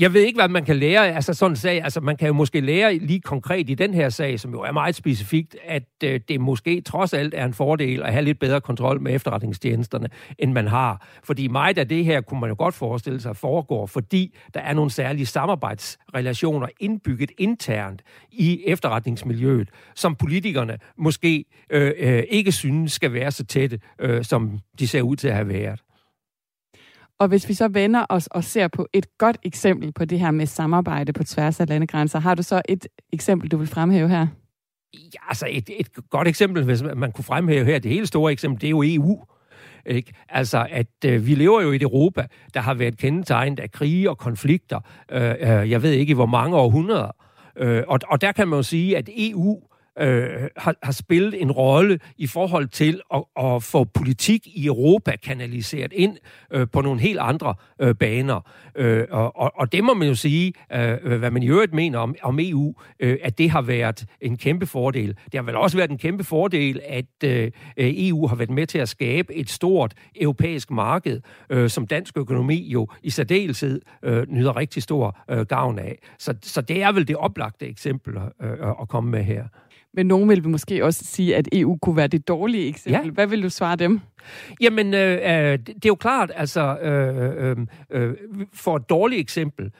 Jeg 0.00 0.14
ved 0.14 0.20
ikke, 0.20 0.36
hvad 0.36 0.48
man 0.48 0.64
kan 0.64 0.76
lære 0.76 1.14
altså 1.14 1.34
sådan 1.34 1.52
en 1.52 1.56
sag. 1.56 1.82
Altså, 1.84 2.00
man 2.00 2.16
kan 2.16 2.26
jo 2.26 2.32
måske 2.32 2.60
lære 2.60 2.98
lige 2.98 3.20
konkret 3.20 3.70
i 3.70 3.74
den 3.74 3.94
her 3.94 4.08
sag, 4.08 4.40
som 4.40 4.50
jo 4.50 4.60
er 4.60 4.72
meget 4.72 4.94
specifikt, 4.94 5.56
at 5.64 5.82
øh, 6.04 6.20
det 6.28 6.40
måske 6.40 6.80
trods 6.80 7.12
alt 7.12 7.34
er 7.34 7.44
en 7.44 7.54
fordel 7.54 8.02
at 8.02 8.12
have 8.12 8.24
lidt 8.24 8.38
bedre 8.38 8.60
kontrol 8.60 9.00
med 9.00 9.14
efterretningstjenesterne, 9.14 10.08
end 10.38 10.52
man 10.52 10.66
har. 10.66 11.06
Fordi 11.24 11.48
meget 11.48 11.78
af 11.78 11.88
det 11.88 12.04
her 12.04 12.20
kunne 12.20 12.40
man 12.40 12.48
jo 12.48 12.54
godt 12.58 12.74
forestille 12.74 13.20
sig 13.20 13.36
foregår, 13.36 13.86
fordi 13.86 14.36
der 14.54 14.60
er 14.60 14.74
nogle 14.74 14.90
særlige 14.90 15.26
samarbejdsrelationer 15.26 16.68
indbygget 16.80 17.30
internt 17.38 18.02
i 18.30 18.62
efterretningsmiljøet, 18.66 19.68
som 19.94 20.16
politikerne 20.16 20.78
måske 20.98 21.44
øh, 21.70 21.92
øh, 21.98 22.22
ikke 22.28 22.52
synes 22.52 22.92
skal 22.92 23.12
være 23.12 23.30
så 23.30 23.44
tætte, 23.44 23.80
øh, 23.98 24.24
som 24.24 24.58
de 24.78 24.88
ser 24.88 25.02
ud 25.02 25.16
til 25.16 25.28
at 25.28 25.34
have 25.34 25.48
været. 25.48 25.80
Og 27.20 27.28
hvis 27.28 27.48
vi 27.48 27.54
så 27.54 27.68
vender 27.68 28.06
os 28.08 28.26
og 28.26 28.44
ser 28.44 28.68
på 28.68 28.86
et 28.92 29.18
godt 29.18 29.36
eksempel 29.42 29.92
på 29.92 30.04
det 30.04 30.20
her 30.20 30.30
med 30.30 30.46
samarbejde 30.46 31.12
på 31.12 31.24
tværs 31.24 31.60
af 31.60 31.68
landegrænser, 31.68 32.18
har 32.18 32.34
du 32.34 32.42
så 32.42 32.62
et 32.68 32.86
eksempel, 33.12 33.50
du 33.50 33.56
vil 33.56 33.66
fremhæve 33.66 34.08
her? 34.08 34.26
Ja, 34.94 35.18
altså 35.28 35.46
et, 35.50 35.70
et 35.78 35.88
godt 36.10 36.28
eksempel, 36.28 36.64
hvis 36.64 36.82
man 36.82 37.12
kunne 37.12 37.24
fremhæve 37.24 37.64
her, 37.64 37.78
det 37.78 37.90
helt 37.90 38.08
store 38.08 38.32
eksempel, 38.32 38.60
det 38.60 38.66
er 38.66 38.70
jo 38.70 38.82
EU. 38.84 39.24
Ikke? 39.86 40.12
Altså, 40.28 40.66
at 40.70 41.04
øh, 41.06 41.26
vi 41.26 41.34
lever 41.34 41.62
jo 41.62 41.72
i 41.72 41.76
et 41.76 41.82
Europa, 41.82 42.26
der 42.54 42.60
har 42.60 42.74
været 42.74 42.98
kendetegnet 42.98 43.60
af 43.60 43.70
krige 43.70 44.10
og 44.10 44.18
konflikter, 44.18 44.80
øh, 45.12 45.30
øh, 45.40 45.70
jeg 45.70 45.82
ved 45.82 45.92
ikke 45.92 46.14
hvor 46.14 46.26
mange 46.26 46.56
århundreder, 46.56 47.10
Øh, 47.56 47.82
og, 47.88 47.98
og 48.08 48.20
der 48.20 48.32
kan 48.32 48.48
man 48.48 48.56
jo 48.56 48.62
sige, 48.62 48.96
at 48.96 49.08
EU 49.16 49.60
øh, 50.00 50.48
har, 50.56 50.74
har 50.82 50.92
spillet 50.92 51.42
en 51.42 51.52
rolle 51.52 51.98
i 52.16 52.26
forhold 52.26 52.68
til 52.68 53.00
at, 53.14 53.24
at 53.44 53.62
få 53.62 53.84
politik 53.84 54.46
i 54.46 54.66
Europa 54.66 55.16
kanaliseret 55.16 55.92
ind 55.92 56.16
øh, 56.52 56.66
på 56.72 56.80
nogle 56.80 57.00
helt 57.00 57.18
andre 57.18 57.54
øh, 57.80 57.94
baner. 57.94 58.40
Øh, 58.74 59.06
og, 59.10 59.36
og, 59.36 59.52
og 59.54 59.72
det 59.72 59.84
må 59.84 59.94
man 59.94 60.08
jo 60.08 60.14
sige, 60.14 60.52
øh, 60.72 61.18
hvad 61.18 61.30
man 61.30 61.42
i 61.42 61.48
øvrigt 61.48 61.74
mener 61.74 61.98
om, 61.98 62.14
om 62.22 62.38
EU, 62.40 62.74
øh, 63.00 63.18
at 63.22 63.38
det 63.38 63.50
har 63.50 63.62
været 63.62 64.06
en 64.20 64.36
kæmpe 64.36 64.66
fordel. 64.66 65.08
Det 65.08 65.34
har 65.34 65.42
vel 65.42 65.56
også 65.56 65.76
været 65.76 65.90
en 65.90 65.98
kæmpe 65.98 66.24
fordel, 66.24 66.80
at 66.86 67.24
øh, 67.24 67.50
EU 67.76 68.26
har 68.26 68.36
været 68.36 68.50
med 68.50 68.66
til 68.66 68.78
at 68.78 68.88
skabe 68.88 69.34
et 69.34 69.50
stort 69.50 69.94
europæisk 70.16 70.70
marked, 70.70 71.20
øh, 71.50 71.70
som 71.70 71.86
dansk 71.86 72.16
økonomi 72.16 72.68
jo 72.68 72.88
i 73.02 73.10
særdeleshed 73.10 73.80
øh, 74.02 74.26
nyder 74.28 74.56
rigtig 74.56 74.82
stor 74.82 75.18
øh, 75.30 75.46
gavn 75.46 75.78
af. 75.78 75.98
Så, 76.18 76.34
så 76.42 76.60
det 76.60 76.82
er 76.82 76.92
vel 76.92 77.08
det 77.08 77.16
oplagte 77.16 77.66
eksempel 77.66 78.16
øh, 78.16 78.52
at 78.80 78.88
komme 78.88 79.10
med 79.10 79.24
her. 79.24 79.44
Men 79.94 80.06
nogen 80.06 80.28
vil 80.28 80.48
måske 80.48 80.84
også 80.84 81.04
sige, 81.04 81.36
at 81.36 81.48
EU 81.52 81.78
kunne 81.82 81.96
være 81.96 82.06
det 82.06 82.28
dårlige 82.28 82.68
eksempel. 82.68 83.06
Ja. 83.06 83.10
Hvad 83.10 83.26
vil 83.26 83.42
du 83.42 83.50
svare 83.50 83.76
dem? 83.76 84.00
Jamen, 84.60 84.94
øh, 84.94 85.12
øh, 85.12 85.58
det 85.58 85.84
er 85.84 85.88
jo 85.88 85.94
klart, 85.94 86.32
altså, 86.34 86.78
øh, 86.78 87.50
øh, 87.50 87.56
øh, 87.90 88.14
for 88.52 88.76
et 88.76 88.90
dårligt 88.90 89.20
eksempel, 89.20 89.70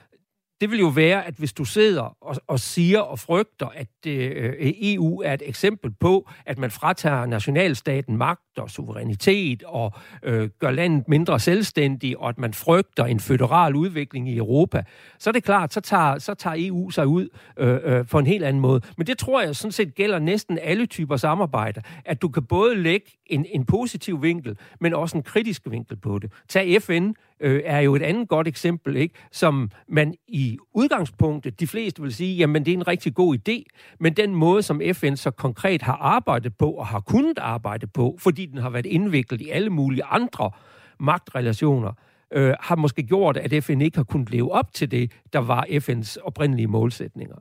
det 0.61 0.71
vil 0.71 0.79
jo 0.79 0.87
være, 0.87 1.25
at 1.25 1.33
hvis 1.33 1.53
du 1.53 1.65
sidder 1.65 2.17
og, 2.21 2.35
og 2.47 2.59
siger 2.59 2.99
og 2.99 3.19
frygter, 3.19 3.67
at 3.67 3.87
øh, 4.07 4.53
EU 4.59 5.21
er 5.21 5.33
et 5.33 5.41
eksempel 5.45 5.91
på, 5.99 6.29
at 6.45 6.57
man 6.57 6.71
fratager 6.71 7.25
nationalstaten 7.25 8.17
magt 8.17 8.57
og 8.57 8.69
suverænitet 8.69 9.63
og 9.63 9.93
øh, 10.23 10.49
gør 10.59 10.71
landet 10.71 11.07
mindre 11.07 11.39
selvstændig, 11.39 12.17
og 12.17 12.29
at 12.29 12.37
man 12.37 12.53
frygter 12.53 13.05
en 13.05 13.19
føderal 13.19 13.75
udvikling 13.75 14.29
i 14.29 14.37
Europa, 14.37 14.83
så 15.19 15.29
er 15.29 15.31
det 15.31 15.43
klart, 15.43 15.73
så 15.73 15.81
tager, 15.81 16.19
så 16.19 16.33
tager 16.33 16.55
EU 16.59 16.89
sig 16.89 17.07
ud 17.07 17.29
øh, 17.57 17.79
øh, 17.83 18.07
på 18.07 18.19
en 18.19 18.27
helt 18.27 18.43
anden 18.43 18.61
måde. 18.61 18.81
Men 18.97 19.07
det 19.07 19.17
tror 19.17 19.41
jeg 19.41 19.55
sådan 19.55 19.71
set 19.71 19.95
gælder 19.95 20.19
næsten 20.19 20.59
alle 20.61 20.85
typer 20.85 21.17
samarbejder, 21.17 21.81
at 22.05 22.21
du 22.21 22.29
kan 22.29 22.43
både 22.43 22.75
lægge 22.75 23.05
en, 23.25 23.45
en 23.49 23.65
positiv 23.65 24.23
vinkel, 24.23 24.57
men 24.79 24.93
også 24.93 25.17
en 25.17 25.23
kritisk 25.23 25.61
vinkel 25.69 25.97
på 25.97 26.19
det. 26.19 26.31
Tag 26.49 26.81
FN, 26.81 27.11
øh, 27.41 27.61
er 27.65 27.79
jo 27.79 27.95
et 27.95 28.01
andet 28.01 28.29
godt 28.29 28.47
eksempel, 28.47 28.95
ikke? 28.95 29.15
som 29.31 29.71
man 29.89 30.13
i 30.27 30.57
udgangspunktet, 30.73 31.59
de 31.59 31.67
fleste 31.67 32.01
vil 32.01 32.13
sige, 32.13 32.35
jamen 32.35 32.65
det 32.65 32.71
er 32.71 32.77
en 32.77 32.87
rigtig 32.87 33.15
god 33.15 33.37
idé, 33.37 33.63
men 33.99 34.13
den 34.13 34.35
måde, 34.35 34.61
som 34.61 34.81
FN 34.93 35.15
så 35.15 35.31
konkret 35.31 35.81
har 35.81 35.93
arbejdet 35.93 36.57
på 36.57 36.71
og 36.71 36.87
har 36.87 36.99
kunnet 36.99 37.39
arbejde 37.39 37.87
på, 37.87 38.17
fordi 38.19 38.45
den 38.45 38.57
har 38.57 38.69
været 38.69 38.85
indviklet 38.85 39.41
i 39.41 39.49
alle 39.49 39.69
mulige 39.69 40.03
andre 40.03 40.51
magtrelationer, 40.99 41.93
øh, 42.33 42.53
har 42.59 42.75
måske 42.75 43.03
gjort, 43.03 43.37
at 43.37 43.63
FN 43.63 43.81
ikke 43.81 43.97
har 43.97 44.03
kunnet 44.03 44.29
leve 44.29 44.51
op 44.51 44.73
til 44.73 44.91
det, 44.91 45.11
der 45.33 45.39
var 45.39 45.65
FN's 45.69 46.17
oprindelige 46.23 46.67
målsætninger. 46.67 47.35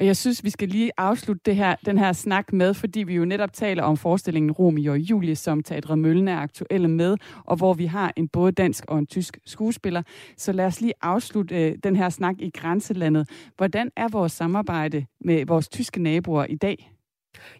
Og 0.00 0.06
jeg 0.06 0.16
synes, 0.16 0.44
vi 0.44 0.50
skal 0.50 0.68
lige 0.68 0.90
afslutte 0.96 1.42
det 1.46 1.56
her, 1.56 1.76
den 1.86 1.98
her 1.98 2.12
snak 2.12 2.52
med, 2.52 2.74
fordi 2.74 3.02
vi 3.02 3.14
jo 3.14 3.24
netop 3.24 3.52
taler 3.52 3.82
om 3.82 3.96
forestillingen 3.96 4.52
Romeo 4.52 4.92
og 4.92 4.98
Julie, 4.98 5.36
som 5.36 5.62
Teatret 5.62 5.98
Møllen 5.98 6.28
er 6.28 6.36
aktuelle 6.36 6.88
med, 6.88 7.16
og 7.44 7.56
hvor 7.56 7.74
vi 7.74 7.86
har 7.86 8.12
en 8.16 8.28
både 8.28 8.52
dansk 8.52 8.84
og 8.88 8.98
en 8.98 9.06
tysk 9.06 9.38
skuespiller. 9.46 10.02
Så 10.36 10.52
lad 10.52 10.66
os 10.66 10.80
lige 10.80 10.92
afslutte 11.02 11.66
øh, 11.66 11.76
den 11.84 11.96
her 11.96 12.08
snak 12.08 12.34
i 12.38 12.50
grænselandet. 12.50 13.28
Hvordan 13.56 13.90
er 13.96 14.08
vores 14.08 14.32
samarbejde 14.32 15.06
med 15.20 15.46
vores 15.46 15.68
tyske 15.68 16.02
naboer 16.02 16.44
i 16.44 16.56
dag? 16.56 16.93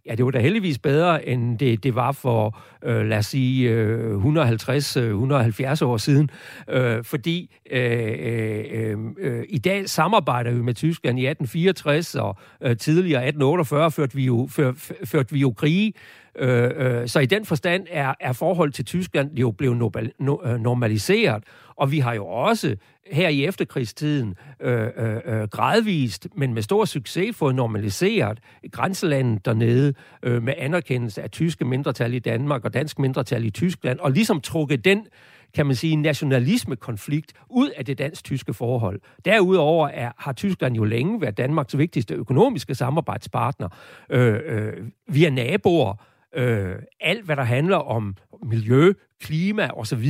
Ja, 0.07 0.15
det 0.15 0.25
var 0.25 0.31
da 0.31 0.39
heldigvis 0.39 0.79
bedre, 0.79 1.29
end 1.29 1.59
det, 1.59 1.85
det 1.85 1.95
var 1.95 2.13
for, 2.13 2.59
øh, 2.85 3.07
lad 3.07 3.19
os 3.19 3.27
sige, 3.27 3.71
øh, 3.71 4.17
150-170 4.17 5.83
øh, 5.83 5.89
år 5.89 5.97
siden. 5.97 6.31
Øh, 6.71 7.05
fordi 7.05 7.57
øh, 7.71 8.13
øh, 8.19 8.65
øh, 8.71 8.99
øh, 9.19 9.45
i 9.49 9.59
dag 9.59 9.89
samarbejder 9.89 10.51
vi 10.51 10.63
med 10.63 10.75
Tyskland 10.75 11.19
i 11.19 11.27
1864, 11.27 12.15
og 12.15 12.37
øh, 12.63 12.77
tidligere 12.77 13.27
1848 13.27 13.91
førte 13.91 14.15
vi 14.17 14.25
jo, 14.25 14.49
før, 14.51 14.73
førte 15.05 15.33
vi 15.33 15.39
jo 15.39 15.51
krige. 15.51 15.93
Øh, 16.39 16.71
øh, 16.77 17.09
så 17.09 17.21
i 17.21 17.27
den 17.27 17.45
forstand 17.45 17.87
er, 17.91 18.15
er 18.21 18.33
forhold 18.33 18.73
til 18.73 18.85
Tyskland 18.85 19.39
jo 19.39 19.51
blevet 19.51 19.77
no, 20.19 20.37
øh, 20.45 20.61
normaliseret, 20.61 21.45
og 21.77 21.93
vi 21.93 21.99
har 21.99 22.15
jo 22.15 22.27
også 22.27 22.77
her 23.13 23.29
i 23.29 23.45
efterkrigstiden 23.45 24.35
øh, 24.61 24.89
øh, 24.97 25.17
øh, 25.25 25.49
gradvist, 25.49 26.29
men 26.37 26.55
med 26.55 26.63
stor 26.63 26.85
succes, 26.85 27.37
fået 27.37 27.55
normaliseret 27.55 28.39
grænselandet 28.73 29.45
dernede 29.45 29.95
øh, 30.23 30.43
med 30.43 30.55
anerkendelse 30.59 31.23
af 31.23 31.31
tyske 31.31 31.65
mindretal 31.65 32.15
i 32.15 32.19
Danmark 32.19 32.65
og 32.65 32.75
dansk 32.75 32.99
mindretal 32.99 33.45
i 33.45 33.51
Tyskland, 33.51 33.99
og 33.99 34.11
ligesom 34.11 34.41
trukket 34.41 34.85
den 34.85 35.07
kan 35.55 35.67
man 35.67 35.77
sige, 35.77 35.97
nationalisme-konflikt 35.97 37.33
ud 37.51 37.71
af 37.71 37.85
det 37.85 37.99
dansk-tyske 37.99 38.55
forhold. 38.55 39.01
Derudover 39.25 39.89
er, 39.89 40.13
har 40.19 40.33
Tyskland 40.33 40.77
jo 40.77 40.85
længe 40.85 41.21
været 41.21 41.37
Danmarks 41.37 41.79
vigtigste 41.79 42.15
økonomiske 42.15 42.75
samarbejdspartner. 42.75 43.69
Øh, 44.11 44.41
øh, 44.47 44.73
vi 45.09 45.25
er 45.25 45.31
naboer, 45.31 45.95
øh, 46.35 46.77
alt, 47.01 47.25
hvad 47.25 47.37
der 47.37 47.43
handler 47.43 47.77
om 47.77 48.17
miljø, 48.43 48.93
klima 49.21 49.71
osv., 49.77 50.05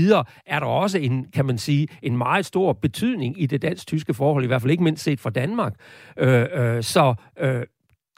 er 0.47 0.59
der 0.61 0.66
også 0.66 0.99
en, 0.99 1.27
kan 1.33 1.45
man 1.47 1.59
sige, 1.59 1.89
en 2.03 2.16
meget 2.16 2.47
stor 2.47 2.72
betydning 2.72 3.43
i 3.43 3.47
det 3.47 3.62
dansk-tyske 3.62 4.14
forhold, 4.14 4.45
i 4.45 4.47
hvert 4.47 4.62
fald 4.62 4.70
ikke 4.70 4.85
mindst 4.85 5.05
set 5.05 5.20
fra 5.20 5.31
Danmark. 5.31 5.75
Øh, 6.18 6.47
øh, 6.53 6.83
så 6.83 7.14
øh, 7.39 7.62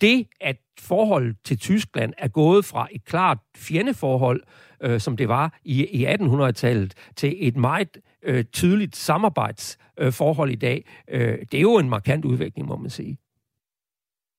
det, 0.01 0.27
at 0.41 0.57
forholdet 0.81 1.37
til 1.45 1.59
Tyskland 1.59 2.13
er 2.19 2.29
gået 2.29 2.65
fra 2.65 2.89
et 2.93 3.05
klart 3.05 3.39
fjendeforhold, 3.57 4.43
øh, 4.83 5.01
som 5.01 5.17
det 5.17 5.29
var 5.29 5.59
i, 5.65 5.87
i 5.87 6.07
1800-tallet, 6.07 6.95
til 7.17 7.37
et 7.49 7.57
meget 7.57 7.97
øh, 8.23 8.45
tydeligt 8.45 8.97
samarbejdsforhold 8.97 10.49
øh, 10.49 10.53
i 10.53 10.57
dag, 10.57 10.85
øh, 11.09 11.39
det 11.53 11.55
er 11.55 11.61
jo 11.61 11.79
en 11.79 11.89
markant 11.89 12.25
udvikling, 12.25 12.69
må 12.69 12.77
man 12.77 12.91
sige. 12.91 13.19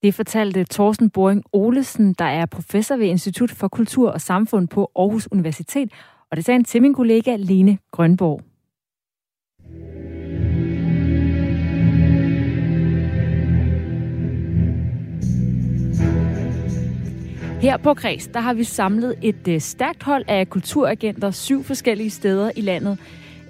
Det 0.03 0.13
fortalte 0.13 0.65
Thorsten 0.71 1.09
Boring 1.09 1.43
Olesen, 1.53 2.13
der 2.13 2.25
er 2.25 2.45
professor 2.45 2.95
ved 2.95 3.05
Institut 3.05 3.51
for 3.51 3.67
Kultur 3.67 4.11
og 4.11 4.21
Samfund 4.21 4.67
på 4.67 4.91
Aarhus 4.95 5.27
Universitet, 5.31 5.91
og 6.31 6.37
det 6.37 6.45
sagde 6.45 6.57
han 6.57 6.63
til 6.63 6.81
min 6.81 6.93
kollega 6.93 7.35
Lene 7.35 7.77
Grønborg. 7.91 8.41
Her 17.61 17.77
på 17.77 17.93
Kreds, 17.93 18.27
der 18.27 18.39
har 18.39 18.53
vi 18.53 18.63
samlet 18.63 19.15
et 19.21 19.47
øh, 19.47 19.61
stærkt 19.61 20.03
hold 20.03 20.23
af 20.27 20.49
kulturagenter 20.49 21.31
syv 21.31 21.63
forskellige 21.63 22.09
steder 22.09 22.51
i 22.55 22.61
landet. 22.61 22.99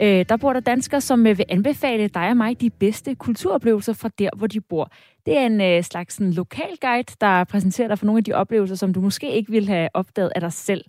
Øh, 0.02 0.26
der 0.30 0.38
bor 0.38 0.54
der 0.54 0.60
danskere, 0.60 1.02
som 1.02 1.28
øh, 1.28 1.38
vil 1.38 1.46
anbefale 1.50 2.08
dig 2.08 2.30
og 2.30 2.38
mig 2.38 2.62
de 2.62 2.70
bedste 2.70 3.16
kulturoplevelser 3.16 3.94
fra 3.94 4.10
der, 4.20 4.30
hvor 4.38 4.48
de 4.48 4.62
bor. 4.62 4.92
Det 5.26 5.38
er 5.38 5.46
en 5.46 5.62
øh, 5.62 5.84
slags 5.84 6.16
sådan, 6.16 6.34
lokal 6.34 6.78
guide, 6.82 7.14
der 7.22 7.44
præsenterer 7.44 7.88
dig 7.88 8.00
for 8.00 8.06
nogle 8.06 8.18
af 8.18 8.24
de 8.24 8.34
oplevelser, 8.34 8.76
som 8.76 8.94
du 8.94 9.02
måske 9.02 9.32
ikke 9.32 9.52
ville 9.52 9.68
have 9.68 9.90
opdaget 9.94 10.32
af 10.36 10.42
dig 10.42 10.54
selv. 10.54 10.86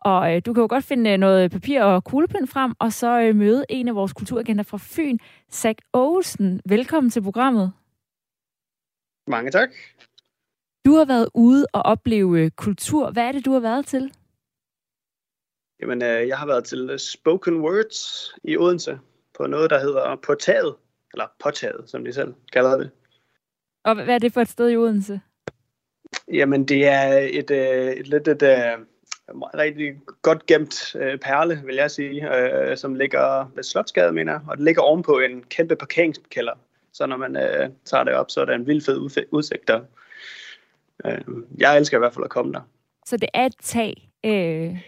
Og 0.00 0.34
øh, 0.34 0.42
du 0.46 0.52
kan 0.52 0.60
jo 0.60 0.66
godt 0.70 0.84
finde 0.84 1.10
øh, 1.10 1.18
noget 1.18 1.50
papir 1.50 1.82
og 1.82 2.04
kuglepind 2.04 2.46
frem, 2.46 2.74
og 2.78 2.92
så 2.92 3.20
øh, 3.20 3.36
møde 3.36 3.64
en 3.68 3.88
af 3.88 3.94
vores 3.94 4.12
kulturagenter 4.12 4.64
fra 4.64 4.78
Fyn, 4.80 5.18
Zach 5.52 5.78
Olsen. 5.92 6.60
Velkommen 6.66 7.10
til 7.10 7.22
programmet. 7.22 7.72
Mange 9.26 9.50
tak. 9.50 9.70
Du 10.86 10.94
har 10.94 11.04
været 11.04 11.28
ude 11.34 11.66
og 11.72 11.82
opleve 11.82 12.40
øh, 12.40 12.50
kultur. 12.50 13.10
Hvad 13.10 13.24
er 13.24 13.32
det, 13.32 13.44
du 13.44 13.52
har 13.52 13.60
været 13.60 13.86
til? 13.86 14.12
Jamen, 15.82 16.02
øh, 16.02 16.28
jeg 16.28 16.38
har 16.38 16.46
været 16.46 16.64
til 16.64 16.94
Spoken 16.98 17.60
Words 17.60 18.32
i 18.44 18.56
Odense 18.56 18.98
på 19.34 19.46
noget, 19.46 19.70
der 19.70 19.80
hedder 19.80 20.16
På 20.16 20.34
taget, 20.34 20.74
eller 21.12 21.26
På 21.38 21.50
taget, 21.50 21.90
som 21.90 22.04
de 22.04 22.12
selv 22.12 22.34
kalder 22.52 22.76
det. 22.76 22.90
Og 23.84 23.94
hvad 23.94 24.14
er 24.14 24.18
det 24.18 24.32
for 24.32 24.40
et 24.40 24.48
sted 24.48 24.70
i 24.70 24.76
Odense? 24.76 25.20
Jamen, 26.32 26.64
det 26.64 26.86
er 26.86 27.28
et, 27.30 27.50
øh, 27.50 27.92
et 27.92 28.08
lidt 28.08 28.28
et, 28.28 28.42
et 28.42 28.78
rigtig 29.54 30.00
godt 30.22 30.46
gemt 30.46 30.96
øh, 30.96 31.18
perle, 31.18 31.62
vil 31.64 31.74
jeg 31.74 31.90
sige, 31.90 32.36
øh, 32.36 32.76
som 32.76 32.94
ligger 32.94 33.50
ved 33.54 33.62
Slotsgade, 33.62 34.12
mener 34.12 34.32
jeg, 34.32 34.40
og 34.48 34.56
det 34.56 34.64
ligger 34.64 34.82
ovenpå 34.82 35.18
en 35.18 35.42
kæmpe 35.42 35.76
parkeringskælder. 35.76 36.52
Så 36.92 37.06
når 37.06 37.16
man 37.16 37.36
øh, 37.36 37.70
tager 37.84 38.04
det 38.04 38.14
op, 38.14 38.30
så 38.30 38.40
er 38.40 38.44
der 38.44 38.54
en 38.54 38.66
vild 38.66 38.82
fed 38.82 39.26
udsigt 39.30 39.68
der. 39.68 39.80
Øh, 41.04 41.20
jeg 41.58 41.78
elsker 41.78 41.98
i 41.98 41.98
hvert 41.98 42.14
fald 42.14 42.24
at 42.24 42.30
komme 42.30 42.52
der. 42.52 42.60
Så 43.06 43.16
det 43.16 43.28
er 43.34 43.46
et 43.46 43.56
tag? 43.62 44.08
Øh... 44.24 44.78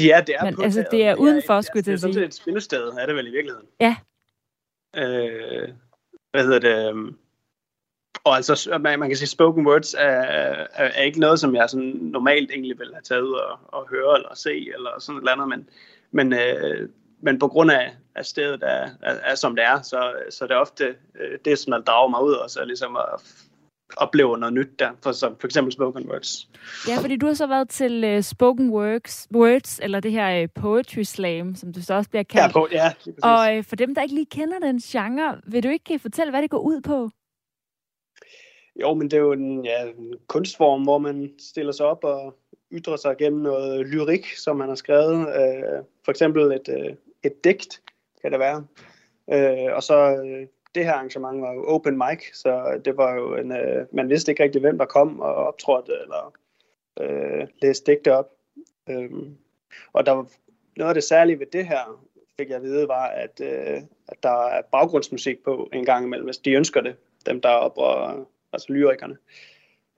Ja, 0.00 0.22
det 0.26 0.34
er 0.34 0.44
Men, 0.44 0.54
på 0.54 0.62
altså, 0.62 0.84
det 0.90 1.04
er 1.04 1.14
udenfor, 1.14 1.60
skulle 1.60 1.84
jeg 1.86 1.98
sige. 1.98 2.08
Det 2.08 2.08
er 2.08 2.12
sådan 2.12 2.28
et 2.28 2.34
spillested, 2.34 2.88
er 2.88 3.06
det 3.06 3.14
vel 3.14 3.26
i 3.26 3.30
virkeligheden. 3.30 3.66
Ja. 3.80 3.96
Øh, 4.96 5.68
hvad 6.30 6.44
hedder 6.44 6.58
det? 6.58 7.14
Og 8.24 8.36
altså, 8.36 8.78
man, 8.80 8.98
man 8.98 9.08
kan 9.08 9.16
sige, 9.16 9.28
spoken 9.28 9.66
words 9.66 9.94
er, 9.94 10.00
er, 10.00 10.66
er 10.74 11.02
ikke 11.02 11.20
noget, 11.20 11.40
som 11.40 11.54
jeg 11.54 11.70
sådan 11.70 11.98
normalt 12.00 12.50
egentlig 12.50 12.78
vil 12.78 12.92
have 12.92 13.02
taget 13.02 13.22
ud 13.22 13.32
og, 13.32 13.58
og 13.68 13.88
høre 13.88 14.16
eller 14.16 14.34
se, 14.34 14.72
eller 14.74 14.90
sådan 14.98 15.16
et 15.16 15.20
eller 15.20 15.32
andet, 15.32 15.48
men, 15.48 15.68
men, 16.10 16.32
øh, 16.32 16.88
men 17.20 17.38
på 17.38 17.48
grund 17.48 17.70
af, 17.70 17.96
at 18.14 18.26
stedet 18.26 18.62
er, 18.62 18.88
er, 19.02 19.14
er, 19.22 19.34
som 19.34 19.56
det 19.56 19.64
er, 19.64 19.82
så, 19.82 20.12
så 20.30 20.46
det 20.46 20.52
er 20.52 20.56
ofte 20.56 20.94
øh, 21.20 21.38
det, 21.44 21.58
som 21.58 21.70
der 21.70 21.80
drager 21.80 22.08
mig 22.08 22.22
ud, 22.22 22.32
og 22.32 22.50
så 22.50 22.64
ligesom 22.64 22.96
at 22.96 23.22
opleve 23.96 24.38
noget 24.38 24.52
nyt 24.52 24.78
der, 24.78 24.90
for, 25.02 25.12
som 25.12 25.36
for 25.40 25.46
eksempel 25.46 25.72
spoken 25.72 26.10
words. 26.10 26.48
Ja, 26.88 26.96
fordi 26.96 27.16
du 27.16 27.26
har 27.26 27.34
så 27.34 27.46
været 27.46 27.68
til 27.68 28.16
uh, 28.16 28.22
spoken 28.22 28.70
words, 28.70 29.28
words, 29.34 29.80
eller 29.82 30.00
det 30.00 30.12
her 30.12 30.42
uh, 30.42 30.48
poetry 30.62 31.02
slam, 31.02 31.54
som 31.54 31.72
du 31.72 31.82
så 31.82 31.94
også 31.94 32.10
bliver 32.10 32.22
kaldt. 32.22 32.46
Ja, 32.46 32.52
på, 32.52 32.68
ja 32.72 32.92
Og 33.22 33.56
uh, 33.58 33.64
for 33.64 33.76
dem, 33.76 33.94
der 33.94 34.02
ikke 34.02 34.14
lige 34.14 34.26
kender 34.26 34.58
den 34.58 34.78
genre, 34.78 35.40
vil 35.46 35.62
du 35.62 35.68
ikke 35.68 35.98
fortælle, 35.98 36.30
hvad 36.30 36.42
det 36.42 36.50
går 36.50 36.58
ud 36.58 36.80
på? 36.80 37.10
Jo, 38.80 38.94
men 38.94 39.10
det 39.10 39.16
er 39.16 39.20
jo 39.20 39.32
en, 39.32 39.64
ja, 39.64 39.84
en 39.84 40.14
kunstform, 40.26 40.82
hvor 40.82 40.98
man 40.98 41.30
stiller 41.38 41.72
sig 41.72 41.86
op 41.86 42.04
og 42.04 42.38
ytrer 42.72 42.96
sig 42.96 43.16
gennem 43.18 43.42
noget 43.42 43.86
lyrik, 43.86 44.26
som 44.36 44.56
man 44.56 44.68
har 44.68 44.74
skrevet. 44.74 45.20
Øh, 45.20 45.84
for 46.04 46.10
eksempel 46.10 46.42
et, 46.42 46.68
øh, 46.68 46.94
et 47.22 47.44
digt, 47.44 47.82
kan 48.22 48.32
det 48.32 48.40
være. 48.40 48.66
Øh, 49.32 49.74
og 49.76 49.82
så 49.82 50.22
øh, 50.24 50.46
det 50.76 50.84
her 50.84 50.92
arrangement 50.92 51.42
var 51.42 51.52
jo 51.52 51.64
open 51.64 51.98
mic, 51.98 52.20
så 52.32 52.80
det 52.84 52.96
var 52.96 53.14
jo 53.14 53.36
en, 53.36 53.52
øh, 53.52 53.86
man 53.92 54.08
vidste 54.08 54.32
ikke 54.32 54.42
rigtig, 54.42 54.60
hvem 54.60 54.78
der 54.78 54.84
kom 54.84 55.20
og 55.20 55.34
optrådte 55.34 55.92
eller 56.02 56.32
øh, 57.00 57.46
læste 57.62 57.92
digte 57.92 58.14
op. 58.14 58.30
Øhm, 58.90 59.36
og 59.92 60.06
der 60.06 60.12
var 60.12 60.26
noget 60.76 60.88
af 60.88 60.94
det 60.94 61.04
særlige 61.04 61.38
ved 61.38 61.46
det 61.46 61.66
her, 61.66 62.02
fik 62.40 62.48
jeg 62.48 62.56
at 62.56 62.62
vide, 62.62 62.88
var, 62.88 63.06
at, 63.06 63.40
øh, 63.40 63.82
at 64.08 64.22
der 64.22 64.46
er 64.46 64.62
baggrundsmusik 64.72 65.44
på 65.44 65.68
en 65.72 65.84
gang 65.84 66.06
imellem, 66.06 66.26
hvis 66.26 66.38
de 66.38 66.50
ønsker 66.50 66.80
det, 66.80 66.96
dem 67.26 67.40
der 67.40 67.48
er 67.48 67.54
oppe, 67.54 67.80
og, 67.80 68.28
altså 68.52 68.72
lyrikerne. 68.72 69.16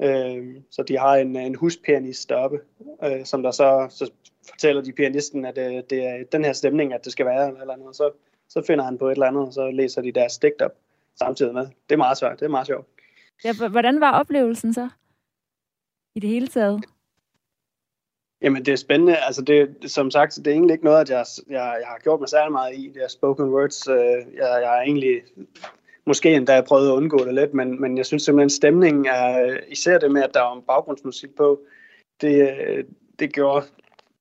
Øh, 0.03 0.57
så 0.71 0.83
de 0.83 0.99
har 0.99 1.17
en, 1.17 1.37
en 1.37 1.55
huspianist 1.55 2.29
deroppe, 2.29 2.61
øh, 3.05 3.25
som 3.25 3.43
der 3.43 3.51
så, 3.51 3.87
så 3.91 4.11
fortæller 4.49 4.83
de 4.83 4.93
pianisten, 4.93 5.45
at 5.45 5.59
øh, 5.59 5.83
det 5.91 6.05
er 6.07 6.25
den 6.33 6.45
her 6.45 6.53
stemning, 6.53 6.93
at 6.93 7.05
det 7.05 7.13
skal 7.13 7.27
være, 7.27 7.61
eller 7.61 7.77
noget. 7.77 7.97
Så, 7.97 8.11
så 8.49 8.63
finder 8.67 8.85
han 8.85 8.99
på 8.99 9.07
et 9.07 9.13
eller 9.13 9.27
andet, 9.27 9.47
og 9.47 9.53
så 9.53 9.71
læser 9.71 10.03
de 10.03 10.13
deres 10.13 10.39
digt 10.39 10.63
op 10.63 10.75
samtidig 11.19 11.55
med. 11.55 11.63
Det 11.63 11.93
er 11.93 11.97
meget 11.97 12.19
svært, 12.19 12.41
det 12.41 12.47
er 12.47 12.51
meget 12.51 12.67
sjovt. 12.67 12.87
Ja, 13.45 13.69
hvordan 13.69 14.01
var 14.01 14.21
oplevelsen 14.21 14.75
så? 14.75 14.89
I 16.15 16.21
det 16.21 16.31
hele 16.31 16.47
taget? 16.47 16.85
Jamen, 18.43 18.65
det 18.65 18.73
er 18.73 18.77
spændende. 18.77 19.17
Altså, 19.17 19.43
det, 19.43 19.77
som 19.87 20.11
sagt, 20.11 20.37
det 20.37 20.47
er 20.47 20.51
egentlig 20.51 20.75
ikke 20.75 20.85
noget, 20.85 21.01
at 21.01 21.11
jeg, 21.11 21.25
jeg, 21.49 21.77
jeg 21.81 21.89
har 21.89 21.99
gjort 22.03 22.21
mig 22.21 22.29
særlig 22.29 22.53
meget 22.53 22.75
i, 22.77 22.91
det 22.95 23.03
er 23.03 23.09
spoken 23.09 23.45
words. 23.45 23.87
Jeg, 23.87 24.27
jeg 24.37 24.79
er 24.79 24.83
egentlig 24.83 25.23
måske 26.07 26.35
endda 26.35 26.55
jeg 26.55 26.65
prøvet 26.65 26.89
at 26.89 26.93
undgå 26.93 27.25
det 27.25 27.35
lidt, 27.35 27.55
men, 27.55 27.81
men 27.81 27.97
jeg 27.99 28.07
synes 28.07 28.23
simpelthen, 28.23 28.51
stemningen 28.51 29.07
er, 29.07 29.57
især 29.69 29.99
det 29.99 30.11
med, 30.11 30.23
at 30.23 30.35
der 30.35 30.41
er 30.41 30.63
baggrundsmusik 30.67 31.37
på, 31.37 31.61
det, 32.21 32.57
det 33.19 33.33
gjorde 33.33 33.67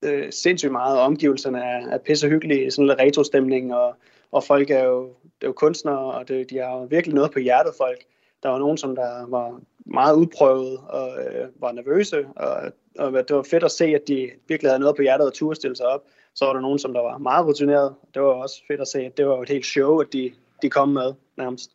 øh, 0.02 0.32
sindssygt 0.32 0.72
meget, 0.72 1.00
og 1.00 1.04
omgivelserne 1.04 1.60
er, 1.60 1.88
er 1.88 1.98
pisse 1.98 2.30
hyggelige, 2.30 2.72
sådan 2.72 2.88
lidt 2.88 3.00
retro-stemning, 3.00 3.74
og, 3.74 3.96
og 4.32 4.44
folk 4.44 4.70
er 4.70 4.84
jo, 4.84 5.04
det 5.24 5.44
er 5.44 5.48
jo 5.48 5.54
kunstnere, 5.54 6.14
og 6.14 6.28
det, 6.28 6.50
de 6.50 6.58
har 6.58 6.72
jo 6.72 6.84
virkelig 6.84 7.16
noget 7.16 7.32
på 7.32 7.40
hjertet, 7.40 7.74
folk. 7.78 8.04
Der 8.44 8.50
var 8.50 8.60
nogen, 8.60 8.78
som 8.78 8.96
der 8.96 9.26
var 9.28 9.62
meget 9.86 10.16
udprøvet 10.16 10.78
og 10.78 11.10
øh, 11.24 11.62
var 11.62 11.72
nervøse, 11.72 12.28
og, 12.36 12.72
og 13.00 13.12
det 13.28 13.36
var 13.36 13.44
fedt 13.44 13.64
at 13.64 13.72
se, 13.72 13.86
at 13.86 14.08
de 14.08 14.32
virkelig 14.48 14.70
havde 14.70 14.80
noget 14.80 14.96
på 14.96 15.02
hjertet 15.02 15.28
og 15.28 15.34
turde 15.34 15.56
stille 15.56 15.76
sig 15.76 15.86
op. 15.86 16.04
Så 16.34 16.46
var 16.46 16.54
der 16.54 16.62
nogen, 16.62 16.80
som 16.80 16.94
der 16.94 17.02
var 17.02 17.18
meget 17.18 17.46
rutineret. 17.46 17.96
Det 18.14 18.22
var 18.22 18.28
også 18.28 18.64
fedt 18.68 18.82
at 18.82 18.88
se, 18.88 19.00
at 19.00 19.18
det 19.18 19.28
var 19.28 19.42
et 19.42 19.50
helt 19.50 19.66
show, 19.66 20.00
at 20.00 20.14
de, 20.14 20.32
de 20.62 20.70
kom 20.70 20.90
med 20.90 21.14
nærmest. 21.38 21.72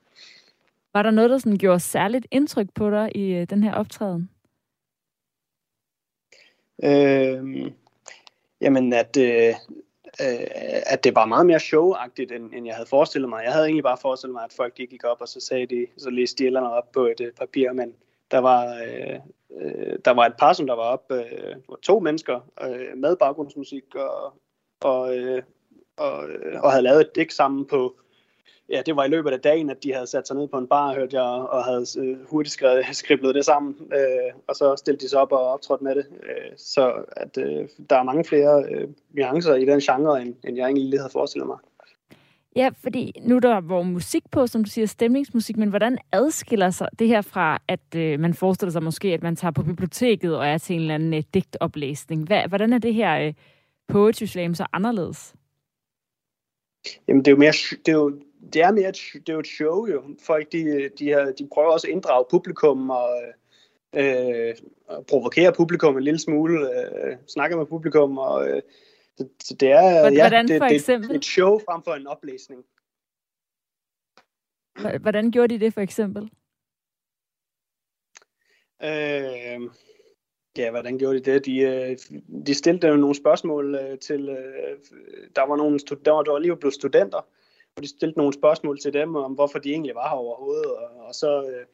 Var 0.95 1.03
der 1.03 1.11
noget, 1.11 1.31
der 1.31 1.39
sådan 1.39 1.59
gjorde 1.59 1.81
særligt 1.81 2.27
indtryk 2.31 2.67
på 2.75 2.91
dig 2.91 3.17
i 3.17 3.33
øh, 3.33 3.47
den 3.51 3.63
her 3.63 3.75
optræden? 3.75 4.31
Øh, 6.85 7.73
jamen, 8.61 8.93
at, 8.93 9.17
øh, 9.17 9.55
Øh, 10.21 10.47
at 10.87 11.05
det 11.05 11.15
var 11.15 11.27
meget 11.27 11.47
mere 11.47 11.61
showagtigt, 11.61 12.33
end, 12.33 12.55
end 12.55 12.67
jeg 12.67 12.75
havde 12.75 12.89
forestillet 12.89 13.29
mig. 13.29 13.45
Jeg 13.45 13.53
havde 13.53 13.67
egentlig 13.67 13.83
bare 13.85 13.97
forestillet 13.97 14.33
mig, 14.33 14.45
at 14.45 14.53
folk 14.57 14.77
de 14.77 14.87
gik 14.87 15.05
op, 15.05 15.21
og 15.21 15.29
så 15.29 15.41
sagde 15.41 15.67
de, 15.67 15.87
så 15.99 16.11
læste 16.11 16.39
de 16.39 16.47
eller 16.47 16.61
op 16.61 16.93
på 16.93 17.07
et 17.07 17.21
øh, 17.21 17.33
papir, 17.33 17.73
men 17.73 17.95
der 18.31 18.39
var, 18.39 18.67
øh, 18.67 19.19
øh, 19.61 19.99
der 20.05 20.11
var 20.11 20.27
et 20.27 20.35
par, 20.39 20.53
som 20.53 20.67
der 20.67 20.75
var 20.75 20.83
op, 20.83 21.13
øh, 21.13 21.57
to 21.83 22.01
mennesker 22.01 22.41
øh, 22.63 22.97
med 22.97 23.17
baggrundsmusik, 23.17 23.95
og, 23.95 24.35
og, 24.81 25.17
øh, 25.19 25.43
og, 25.97 26.29
øh, 26.29 26.61
og 26.63 26.71
havde 26.71 26.83
lavet 26.83 27.01
et 27.01 27.17
digt 27.17 27.33
sammen 27.33 27.67
på, 27.67 27.97
ja, 28.73 28.83
det 28.87 28.97
var 28.97 29.05
i 29.05 29.09
løbet 29.09 29.31
af 29.31 29.41
dagen, 29.41 29.71
at 29.71 29.83
de 29.83 29.93
havde 29.93 30.07
sat 30.07 30.27
sig 30.27 30.37
ned 30.37 30.49
på 30.49 30.59
en 30.59 30.67
bar, 30.67 30.95
hørte 30.95 31.17
jeg, 31.17 31.25
og 31.25 31.65
havde 31.65 31.87
øh, 31.99 32.17
hurtigt 32.31 32.53
skrevet, 32.53 32.85
skriblet 33.03 33.35
det 33.35 33.45
sammen, 33.45 33.77
øh, 33.93 34.33
og 34.49 34.55
så 34.57 34.77
stillede 34.77 35.05
de 35.05 35.09
sig 35.09 35.21
op 35.21 35.33
og 35.33 35.53
optrådte 35.53 35.85
med 35.85 35.95
det. 35.95 36.07
Øh, 36.23 36.53
så 36.57 37.05
at 37.17 37.39
øh, 37.39 37.69
der 37.91 37.97
er 37.97 38.03
mange 38.03 38.25
flere 38.25 38.65
øh, 38.71 38.89
nuancer 39.11 39.55
i 39.55 39.65
den 39.65 39.81
genre, 39.81 40.23
end, 40.23 40.35
end 40.45 40.57
jeg 40.57 40.65
egentlig 40.65 40.85
lige 40.85 40.99
havde 40.99 41.13
forestillet 41.13 41.47
mig. 41.47 41.59
Ja, 42.57 42.71
fordi 42.83 43.13
nu 43.21 43.37
er 43.37 43.41
der 43.41 43.61
hvor 43.61 43.83
musik 43.83 44.23
på, 44.31 44.47
som 44.47 44.65
du 44.65 44.71
siger, 44.71 44.87
stemningsmusik, 44.87 45.57
men 45.57 45.69
hvordan 45.69 45.99
adskiller 46.13 46.71
sig 46.71 46.89
det 46.99 47.09
her 47.09 47.21
fra, 47.21 47.59
at 47.69 47.95
øh, 47.97 48.21
man 48.21 48.35
forestiller 48.35 48.73
sig 48.73 48.83
måske, 48.83 49.09
at 49.09 49.23
man 49.23 49.37
tager 49.37 49.53
på 49.53 49.63
biblioteket 49.63 50.37
og 50.37 50.47
er 50.47 50.59
til 50.59 50.75
en 50.75 50.81
eller 50.81 50.95
anden 50.95 51.15
øh, 51.15 51.23
digtoplæsning? 51.35 52.27
Hvad, 52.27 52.49
hvordan 52.49 52.73
er 52.73 52.79
det 52.79 52.95
her 52.95 53.27
øh, 53.27 53.35
poetry 53.89 54.25
slam 54.25 54.55
så 54.55 54.67
anderledes? 54.73 55.35
Jamen, 57.09 57.25
det 57.25 57.29
er 57.29 57.33
jo 57.33 57.39
mere, 57.39 57.53
det 57.87 57.89
er 57.89 57.93
jo, 57.93 58.13
det 58.53 58.63
er 58.63 58.73
mere 58.73 58.89
et, 58.89 58.99
det 59.15 59.29
er 59.29 59.33
jo 59.33 59.41
et 59.41 59.47
show 59.47 59.87
jo. 59.87 60.03
Folk 60.21 60.53
de, 60.53 60.89
de, 60.99 61.11
har, 61.11 61.33
de 61.39 61.49
prøver 61.53 61.73
også 61.73 61.87
at 61.87 61.93
inddrage 61.93 62.25
publikum 62.31 62.91
og 62.91 63.23
øh, 63.95 64.55
provokere 65.09 65.53
publikum 65.53 65.97
en 65.97 66.05
lille 66.05 66.21
smule, 66.21 66.81
øh, 66.81 67.17
snakke 67.27 67.57
med 67.57 67.67
publikum 67.67 68.19
og 68.19 68.49
øh, 68.49 68.63
så, 69.17 69.29
så 69.43 69.57
det 69.61 69.71
er 69.71 70.01
Hvordan 70.01 70.49
ja, 70.49 70.59
for 70.59 70.65
det, 70.65 70.75
eksempel? 70.75 71.09
det, 71.09 71.17
et 71.17 71.25
show 71.25 71.59
frem 71.59 71.83
for 71.83 71.95
en 71.95 72.07
oplæsning. 72.07 72.65
Hvordan 75.01 75.31
gjorde 75.31 75.55
de 75.55 75.61
det 75.65 75.75
for 75.75 75.81
eksempel? 75.81 76.23
Øh, 78.83 79.61
ja, 80.59 80.71
hvordan 80.71 80.99
gjorde 80.99 81.21
de 81.21 81.33
det? 81.33 81.47
De, 81.47 81.59
øh, 81.59 81.97
de 82.47 82.55
stillede 82.55 82.87
jo 82.87 82.97
nogle 82.97 83.15
spørgsmål 83.15 83.75
øh, 83.75 83.99
til, 83.99 84.29
øh, 84.29 84.79
der 85.37 85.47
var 85.47 85.57
nogle, 85.57 85.79
der 85.79 86.11
var, 86.11 86.23
der 86.23 86.33
var 86.33 86.39
lige 86.39 86.57
blevet 86.57 86.75
studenter, 86.75 87.27
og 87.77 87.83
de 87.83 87.89
stillede 87.89 88.19
nogle 88.19 88.33
spørgsmål 88.33 88.79
til 88.79 88.93
dem 88.93 89.17
om, 89.17 89.33
hvorfor 89.33 89.59
de 89.59 89.71
egentlig 89.71 89.95
var 89.95 90.09
her 90.09 90.17
overhovedet, 90.17 90.67
og, 90.67 91.07
og 91.07 91.15
så 91.15 91.43
øh, 91.43 91.67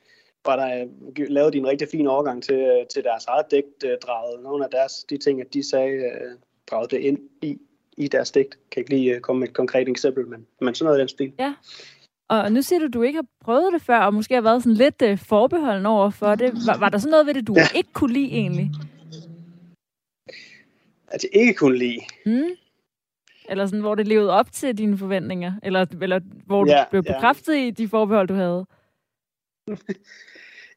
var 0.46 0.57
der, 0.57 0.86
lavet 1.28 1.53
de 1.53 1.59
en 1.59 1.66
rigtig 1.66 1.88
fin 1.88 2.07
overgang 2.07 2.42
til, 2.42 2.86
til 2.90 3.05
deres 3.05 3.26
eget 3.26 3.51
digt, 3.51 3.84
øh, 3.84 3.99
draget 4.03 4.42
nogle 4.42 4.64
af 4.64 4.70
deres, 4.70 4.92
de 5.11 5.18
ting, 5.18 5.40
at 5.40 5.55
de 5.55 5.70
sagde, 5.70 5.92
øh, 5.92 6.32
draget 6.70 6.90
det 6.90 6.99
ind 6.99 7.18
i, 7.42 7.59
i 7.96 8.09
deres 8.09 8.30
digt. 8.30 8.59
Kan 8.70 8.80
ikke 8.80 8.90
lige 8.90 9.14
øh, 9.14 9.20
komme 9.20 9.40
med 9.40 9.49
et 9.49 9.55
konkret 9.55 9.88
eksempel, 9.88 10.26
men, 10.26 10.46
men 10.61 10.74
sådan 10.74 10.86
noget 10.86 10.99
i 10.99 11.01
den 11.01 11.09
stil. 11.09 11.32
Ja. 11.38 11.55
Og 12.28 12.53
nu 12.53 12.62
siger 12.62 12.78
du, 12.78 12.84
at 12.84 12.94
du 12.94 13.03
ikke 13.03 13.16
har 13.16 13.26
prøvet 13.44 13.72
det 13.72 13.82
før, 13.82 13.99
og 13.99 14.14
måske 14.14 14.34
har 14.34 14.40
været 14.40 14.62
sådan 14.62 14.76
lidt 14.76 15.03
uh, 15.03 15.18
forbeholden 15.18 15.86
over 15.86 16.11
for 16.11 16.34
det. 16.34 16.53
Var, 16.66 16.78
var 16.78 16.88
der 16.88 16.99
sådan 16.99 17.11
noget 17.11 17.26
ved 17.26 17.34
det, 17.34 17.46
du 17.46 17.55
ja. 17.57 17.66
ikke 17.74 17.92
kunne 17.92 18.12
lide 18.12 18.30
egentlig? 18.30 18.70
At 21.09 21.24
jeg 21.24 21.30
ikke 21.42 21.55
kunne 21.55 21.78
lide? 21.78 22.01
Mm. 22.26 22.51
Eller 23.49 23.66
sådan, 23.66 23.80
hvor 23.80 23.94
det 23.94 24.09
levede 24.09 24.30
op 24.30 24.53
til 24.53 24.78
dine 24.78 24.99
forventninger? 24.99 25.53
Eller, 25.62 25.86
eller 26.03 26.20
hvor 26.46 26.66
ja, 26.66 26.84
du 26.84 26.90
blev 26.90 27.03
bekræftet 27.03 27.55
ja. 27.55 27.66
i 27.66 27.70
de 27.70 27.88
forbehold, 27.88 28.28
du 28.28 28.34
havde? 28.34 28.66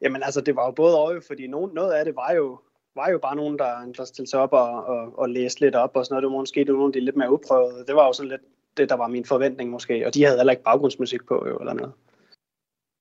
Jamen 0.02 0.22
altså, 0.22 0.40
det 0.40 0.56
var 0.56 0.66
jo 0.66 0.72
både 0.72 0.98
og, 0.98 1.22
fordi 1.26 1.46
nogen, 1.46 1.74
noget 1.74 1.92
af 1.92 2.04
det 2.04 2.16
var 2.16 2.32
jo, 2.32 2.60
var 2.94 3.10
jo 3.10 3.18
bare 3.18 3.36
nogen, 3.36 3.58
der, 3.58 3.92
der 3.96 4.04
stillede 4.04 4.30
sig 4.30 4.40
op 4.40 4.52
og, 4.52 4.84
og, 4.84 5.18
og 5.18 5.28
læste 5.28 5.60
lidt 5.60 5.74
op 5.74 5.96
og 5.96 6.06
sådan 6.06 6.14
noget. 6.14 6.22
Det 6.22 6.32
var 6.32 6.38
måske 6.38 6.64
det 6.64 6.72
var 6.72 6.78
nogle, 6.78 6.92
de 6.92 7.00
lidt 7.00 7.16
mere 7.16 7.32
udprøvede. 7.32 7.86
Det 7.86 7.94
var 7.94 8.06
jo 8.06 8.12
sådan 8.12 8.30
lidt 8.30 8.42
det, 8.76 8.88
der 8.88 8.96
var 8.96 9.08
min 9.08 9.24
forventning 9.24 9.70
måske. 9.70 10.06
Og 10.06 10.14
de 10.14 10.24
havde 10.24 10.38
heller 10.38 10.50
ikke 10.50 10.62
baggrundsmusik 10.62 11.26
på 11.26 11.48
jo, 11.48 11.58
eller 11.58 11.72
noget. 11.72 11.92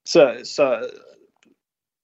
Så, 0.05 0.41
så, 0.43 0.89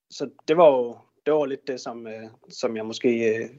så 0.09 0.29
det 0.47 0.57
var 0.57 0.67
jo 0.67 0.97
det 1.27 1.33
var 1.33 1.45
lidt 1.45 1.67
det, 1.67 1.79
som, 1.79 2.07
øh, 2.07 2.29
som 2.49 2.77
jeg 2.77 2.85
måske 2.85 3.35
øh, 3.35 3.49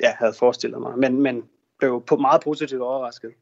ja, 0.00 0.14
havde 0.18 0.32
forestillet 0.32 0.80
mig. 0.80 0.98
Men, 0.98 1.20
men 1.22 1.48
blev 1.78 2.04
på 2.06 2.16
meget 2.16 2.42
positivt 2.42 2.82
overrasket. 2.82 3.32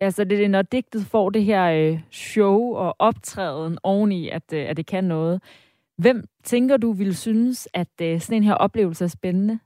Ja, 0.00 0.10
så 0.10 0.24
det 0.24 0.44
er, 0.44 0.48
når 0.48 0.62
digtet 0.62 1.06
får 1.06 1.30
det 1.30 1.44
her 1.44 1.64
øh, 1.64 2.00
show 2.10 2.74
og 2.74 2.96
optræden 2.98 3.78
oveni, 3.82 4.28
at, 4.28 4.52
øh, 4.52 4.68
at 4.68 4.76
det 4.76 4.86
kan 4.86 5.04
noget. 5.04 5.42
Hvem 5.96 6.24
tænker 6.44 6.76
du 6.76 6.92
ville 6.92 7.14
synes, 7.14 7.68
at 7.74 8.00
øh, 8.02 8.20
sådan 8.20 8.36
en 8.36 8.44
her 8.44 8.54
oplevelse 8.54 9.04
er 9.04 9.08
spændende? 9.08 9.58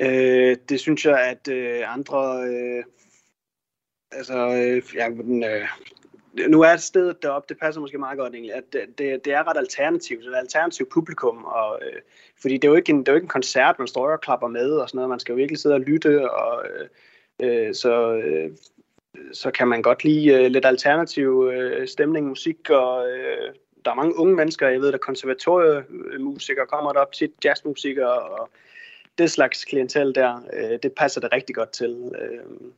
Øh, 0.00 0.56
det 0.68 0.80
synes 0.80 1.04
jeg, 1.04 1.30
at 1.30 1.48
øh, 1.48 1.92
andre... 1.92 2.42
Øh, 2.42 2.84
altså, 4.12 4.36
øh, 4.36 4.82
ja, 4.94 5.10
øh, 5.10 5.68
nu 6.48 6.60
er 6.60 6.76
stedet 6.76 7.22
deroppe, 7.22 7.46
det 7.48 7.60
passer 7.60 7.80
måske 7.80 7.98
meget 7.98 8.18
godt 8.18 8.32
egentlig, 8.32 8.54
at 8.54 8.64
det, 8.72 8.98
det, 8.98 9.24
det 9.24 9.32
er 9.32 9.48
ret 9.48 9.56
alternativt, 9.56 10.20
det 10.20 10.28
er 10.28 10.32
et 10.32 10.38
alternativt 10.38 10.88
publikum, 10.88 11.44
og, 11.44 11.80
øh, 11.82 12.00
fordi 12.40 12.54
det 12.54 12.64
er, 12.64 12.68
jo 12.68 12.76
ikke 12.76 12.90
en, 12.90 12.98
det 12.98 13.08
er 13.08 13.12
jo 13.12 13.16
ikke 13.16 13.24
en 13.24 13.28
koncert, 13.28 13.78
man 13.78 13.88
står 13.88 14.10
og 14.10 14.20
klapper 14.20 14.48
med 14.48 14.70
og 14.70 14.88
sådan 14.88 14.96
noget, 14.96 15.10
man 15.10 15.20
skal 15.20 15.32
jo 15.32 15.36
virkelig 15.36 15.58
sidde 15.58 15.74
og 15.74 15.80
lytte, 15.80 16.30
og 16.30 16.64
øh, 16.66 16.88
øh 17.42 17.74
så, 17.74 18.12
øh, 18.14 18.50
så 19.32 19.50
kan 19.50 19.68
man 19.68 19.82
godt 19.82 20.04
lide 20.04 20.32
øh, 20.34 20.50
lidt 20.50 20.66
alternativ 20.66 21.50
øh, 21.52 21.88
stemning, 21.88 22.28
musik, 22.28 22.70
og 22.70 23.10
øh, 23.10 23.54
der 23.84 23.90
er 23.90 23.94
mange 23.94 24.18
unge 24.18 24.34
mennesker, 24.34 24.68
jeg 24.68 24.80
ved, 24.80 24.92
der 24.92 24.98
konservatoriemusikere 24.98 26.66
kommer 26.66 26.92
der 26.92 27.00
op, 27.00 27.12
tit 27.12 27.30
jazzmusikere, 27.44 28.18
og 28.18 28.50
det 29.18 29.30
slags 29.30 29.64
klientel 29.64 30.14
der, 30.14 30.40
øh, 30.52 30.78
det 30.82 30.92
passer 30.92 31.20
det 31.20 31.32
rigtig 31.32 31.54
godt 31.54 31.70
til. 31.70 32.12
Øh, 32.22 32.70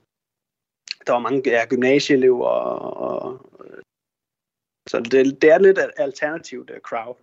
der 1.07 1.12
var 1.12 1.18
mange 1.18 1.42
ja, 1.47 1.66
gymnasieelever, 1.68 2.47
og, 2.47 2.97
og, 2.97 3.51
så 4.88 5.01
det, 5.01 5.42
det 5.42 5.51
er 5.51 5.59
lidt 5.59 5.78
alternativt 5.97 6.70
uh, 6.70 6.76
crowd. 6.76 7.16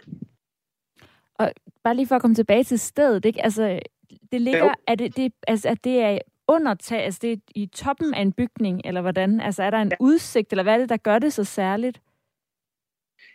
Og 1.40 1.52
bare 1.84 1.96
lige 1.96 2.08
for 2.08 2.16
at 2.16 2.22
komme 2.22 2.36
tilbage 2.36 2.64
til 2.64 2.80
stedet, 2.80 3.26
ikke? 3.26 3.44
Altså, 3.44 3.80
det 4.32 4.42
ligger, 4.42 4.74
er 4.88 4.96
det, 4.96 5.18
det, 5.18 5.34
altså, 5.48 5.70
at 5.70 5.84
det 5.84 6.00
er 6.00 6.20
under 6.48 6.74
tag, 6.74 7.04
altså 7.04 7.20
det 7.22 7.32
er 7.32 7.38
i 7.56 7.66
toppen 7.66 8.14
af 8.14 8.22
en 8.22 8.34
bygning, 8.34 8.82
eller 8.86 9.02
hvordan? 9.02 9.42
Altså 9.42 9.64
er 9.64 9.70
der 9.70 9.78
en 9.78 9.90
ja. 9.90 9.96
udsigt, 10.00 10.52
eller 10.52 10.64
hvad 10.64 10.74
er 10.74 10.78
det, 10.78 10.90
der 10.90 10.98
gør 10.98 11.20
det 11.20 11.34
så 11.34 11.44
særligt? 11.44 12.02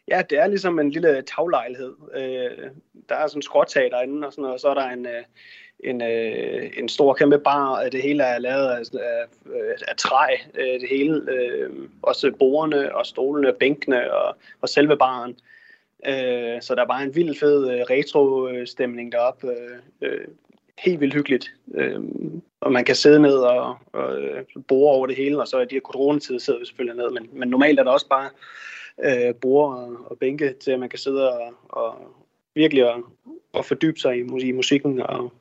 Ja, 0.09 0.22
det 0.30 0.39
er 0.39 0.47
ligesom 0.47 0.78
en 0.78 0.91
lille 0.91 1.22
taglejlighed. 1.22 1.95
Øh, 2.14 2.70
der 3.09 3.14
er 3.14 3.26
sådan 3.26 3.39
en 3.39 3.43
skråtag 3.43 3.91
derinde, 3.91 4.26
og, 4.26 4.32
sådan 4.32 4.43
noget, 4.43 4.55
og 4.55 4.61
så 4.61 4.68
er 4.68 4.74
der 4.74 4.89
en, 4.89 5.07
øh, 5.07 5.24
en, 5.85 6.03
øh, 6.03 6.70
en 6.76 6.89
stor 6.89 7.14
kæmpe 7.14 7.39
bar. 7.39 7.89
Det 7.89 8.03
hele 8.03 8.22
er 8.22 8.39
lavet 8.39 8.66
af, 8.66 8.81
af, 9.01 9.24
af 9.89 9.97
træ, 9.97 10.37
øh, 10.55 10.81
det 10.81 10.89
hele. 10.89 11.22
Øh, 11.33 11.70
også 12.03 12.33
bordene 12.39 12.97
og 12.97 13.07
stolene, 13.07 13.53
bænkene 13.61 14.12
og, 14.12 14.37
og 14.61 14.68
selve 14.68 14.97
baren. 14.97 15.39
Øh, 16.07 16.62
så 16.62 16.74
der 16.74 16.83
er 16.83 16.87
bare 16.87 17.03
en 17.03 17.14
vild 17.14 17.39
fed 17.39 17.70
øh, 17.70 17.81
retro-stemning 17.81 19.12
deroppe. 19.12 19.47
Øh, 19.47 19.79
øh, 20.03 20.24
helt 20.79 21.01
vildt 21.01 21.14
hyggeligt. 21.14 21.55
Øh, 21.74 22.01
og 22.61 22.72
man 22.72 22.85
kan 22.85 22.95
sidde 22.95 23.20
ned 23.20 23.37
og, 23.37 23.76
og 23.93 24.20
øh, 24.20 24.45
bore 24.68 24.95
over 24.95 25.07
det 25.07 25.16
hele, 25.16 25.41
og 25.41 25.49
så 25.49 25.61
i 25.61 25.64
de 25.64 25.74
her 25.74 25.81
coronatider 25.81 26.39
sidder 26.39 26.59
vi 26.59 26.66
selvfølgelig 26.66 26.97
ned. 26.97 27.11
Men, 27.11 27.29
men 27.33 27.49
normalt 27.49 27.81
er 27.81 27.85
der 27.85 27.91
også 27.91 28.09
bare 28.09 28.31
øh, 29.05 29.35
bord 29.35 29.74
og, 29.74 29.97
og 30.11 30.18
bænke 30.18 30.55
til, 30.61 30.70
at 30.70 30.81
man 30.81 30.89
kan 30.89 30.99
sidde 30.99 31.33
og, 31.33 31.55
og 31.68 31.95
virkelig 32.55 32.91
og, 32.95 33.05
at 33.55 33.64
fordybe 33.64 34.01
sig 34.01 34.16
i, 34.16 34.49
i 34.49 34.53
musikken, 34.53 35.01
og, 35.01 35.33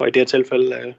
og 0.00 0.08
i 0.08 0.10
det 0.10 0.20
her 0.20 0.26
tilfælde 0.26 0.76
øh, 0.76 0.94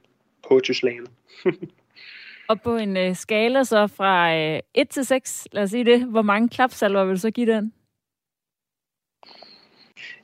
poetry 0.48 0.74
og 2.50 2.62
på 2.62 2.76
en 2.76 2.98
øh, 2.98 3.16
skala 3.16 3.64
så 3.64 3.88
fra 3.88 4.36
øh, 4.36 4.60
1 4.74 4.90
til 4.90 5.06
6, 5.06 5.48
lad 5.52 5.64
os 5.64 5.70
sige 5.70 5.86
det, 5.86 6.06
hvor 6.06 6.22
mange 6.22 6.50
klapsalver 6.50 7.06
vil 7.06 7.16
du 7.16 7.20
så 7.20 7.32
give 7.32 7.54
den? 7.54 7.74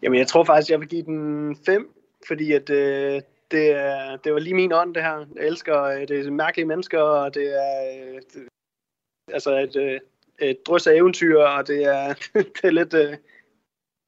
Jamen, 0.01 0.19
jeg 0.19 0.27
tror 0.27 0.43
faktisk, 0.43 0.71
jeg 0.71 0.79
vil 0.79 0.87
give 0.87 1.03
den 1.03 1.57
5, 1.65 1.93
fordi 2.27 2.51
at, 2.51 2.69
øh, 2.69 3.21
det, 3.51 3.71
er, 3.71 4.17
det 4.17 4.33
var 4.33 4.39
lige 4.39 4.55
min 4.55 4.73
ånd, 4.73 4.95
det 4.95 5.03
her. 5.03 5.25
Jeg 5.35 5.47
elsker 5.47 5.83
øh, 5.83 6.07
det 6.07 6.27
er 6.27 6.31
mærkelige 6.31 6.67
mennesker, 6.67 6.99
og 6.99 7.33
det 7.33 7.55
er 7.55 8.03
øh, 8.07 8.21
det, 8.33 8.47
altså 9.33 9.57
et, 9.57 9.75
øh, 9.75 9.99
et 10.39 10.67
drøs 10.67 10.87
af 10.87 10.95
eventyr, 10.95 11.39
og 11.39 11.67
det 11.67 11.83
er, 11.83 12.13
det 12.33 12.63
er 12.63 12.71
lidt... 12.71 12.93
Øh, 12.93 13.17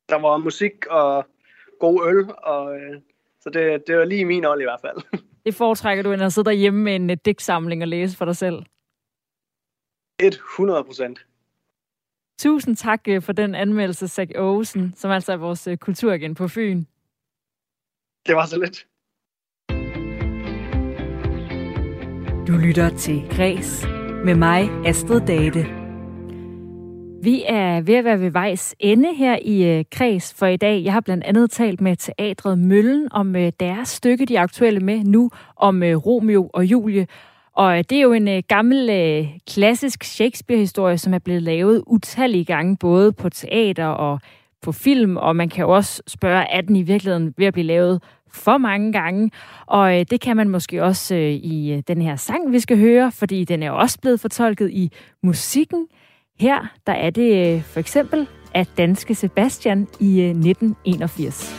der 0.09 0.15
var 0.15 0.37
musik 0.37 0.85
og 0.89 1.25
god 1.79 2.07
øl, 2.07 2.29
og 2.37 2.79
øh, 2.79 3.01
så 3.41 3.49
det, 3.49 3.87
det 3.87 3.97
var 3.97 4.05
lige 4.05 4.25
min 4.25 4.45
ånd 4.45 4.61
i 4.61 4.63
hvert 4.63 4.81
fald. 4.81 5.21
Det 5.45 5.55
foretrækker 5.55 6.03
du, 6.03 6.11
end 6.11 6.21
at 6.23 6.33
sidde 6.33 6.45
derhjemme 6.49 6.83
med 6.83 6.95
en 6.95 7.17
digtsamling 7.17 7.81
og 7.81 7.87
læse 7.87 8.17
for 8.17 8.25
dig 8.25 8.35
selv? 8.35 8.63
100 10.19 10.83
procent. 10.83 11.25
Tusind 12.39 12.75
tak 12.75 13.01
øh, 13.07 13.21
for 13.21 13.33
den 13.33 13.55
anmeldelse, 13.55 14.07
Zach 14.07 14.31
Aarhusen, 14.35 14.93
som 14.95 15.11
altså 15.11 15.31
er 15.31 15.37
vores 15.37 15.67
øh, 15.67 15.77
kulturagent 15.77 16.37
på 16.37 16.47
Fyn. 16.47 16.83
Det 18.27 18.35
var 18.35 18.45
så 18.45 18.59
lidt. 18.59 18.87
Du 22.47 22.53
lytter 22.53 22.97
til 22.97 23.29
Græs 23.31 23.85
med 24.25 24.35
mig, 24.35 24.69
Astrid 24.85 25.21
Date. 25.27 25.78
Vi 27.23 27.43
er 27.47 27.81
ved 27.81 27.95
at 27.95 28.03
være 28.03 28.21
ved 28.21 28.31
vejs 28.31 28.75
ende 28.79 29.15
her 29.15 29.37
i 29.41 29.63
øh, 29.63 29.85
Kreds 29.91 30.33
for 30.33 30.45
i 30.45 30.57
dag. 30.57 30.83
Jeg 30.83 30.93
har 30.93 31.01
blandt 31.01 31.23
andet 31.23 31.51
talt 31.51 31.81
med 31.81 31.95
teatret 31.95 32.59
Møllen 32.59 33.07
om 33.11 33.35
øh, 33.35 33.51
deres 33.59 33.89
stykke, 33.89 34.25
de 34.25 34.35
er 34.35 34.41
aktuelle 34.41 34.79
med 34.79 35.03
nu, 35.03 35.31
om 35.55 35.83
øh, 35.83 35.95
Romeo 35.95 36.49
og 36.53 36.65
Julie. 36.65 37.07
Og 37.53 37.89
det 37.89 37.97
er 37.97 38.01
jo 38.01 38.13
en 38.13 38.43
gammel, 38.43 39.29
klassisk 39.47 40.03
Shakespeare-historie, 40.03 40.97
som 40.97 41.13
er 41.13 41.19
blevet 41.19 41.43
lavet 41.43 41.83
utallige 41.87 42.45
gange, 42.45 42.77
både 42.77 43.11
på 43.11 43.29
teater 43.29 43.87
og 43.87 44.19
på 44.61 44.71
film, 44.71 45.17
og 45.17 45.35
man 45.35 45.49
kan 45.49 45.61
jo 45.61 45.69
også 45.69 46.01
spørge, 46.07 46.43
er 46.43 46.61
den 46.61 46.75
i 46.75 46.81
virkeligheden 46.81 47.33
ved 47.37 47.45
at 47.45 47.53
blive 47.53 47.67
lavet 47.67 48.03
for 48.31 48.57
mange 48.57 48.93
gange? 48.93 49.31
Og 49.65 49.99
øh, 49.99 50.05
det 50.11 50.21
kan 50.21 50.37
man 50.37 50.49
måske 50.49 50.83
også 50.83 51.15
øh, 51.15 51.31
i 51.31 51.83
den 51.87 52.01
her 52.01 52.15
sang, 52.15 52.51
vi 52.51 52.59
skal 52.59 52.77
høre, 52.77 53.11
fordi 53.11 53.43
den 53.43 53.63
er 53.63 53.71
også 53.71 53.99
blevet 54.01 54.19
fortolket 54.19 54.71
i 54.71 54.91
musikken. 55.23 55.87
Her 56.39 56.67
der 56.87 56.93
er 56.93 57.09
det 57.09 57.55
øh, 57.55 57.63
for 57.63 57.79
eksempel 57.79 58.27
af 58.53 58.65
danske 58.77 59.15
Sebastian 59.15 59.87
i 59.99 60.21
øh, 60.21 60.29
1981. 60.29 61.55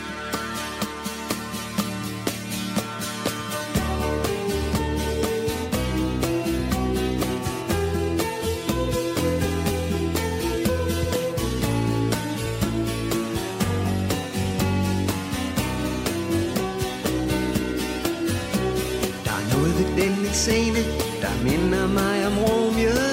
scene, 20.33 20.83
der 21.21 21.43
minder 21.43 21.87
mig 21.87 22.27
om 22.27 22.33
Romeo 22.37 23.10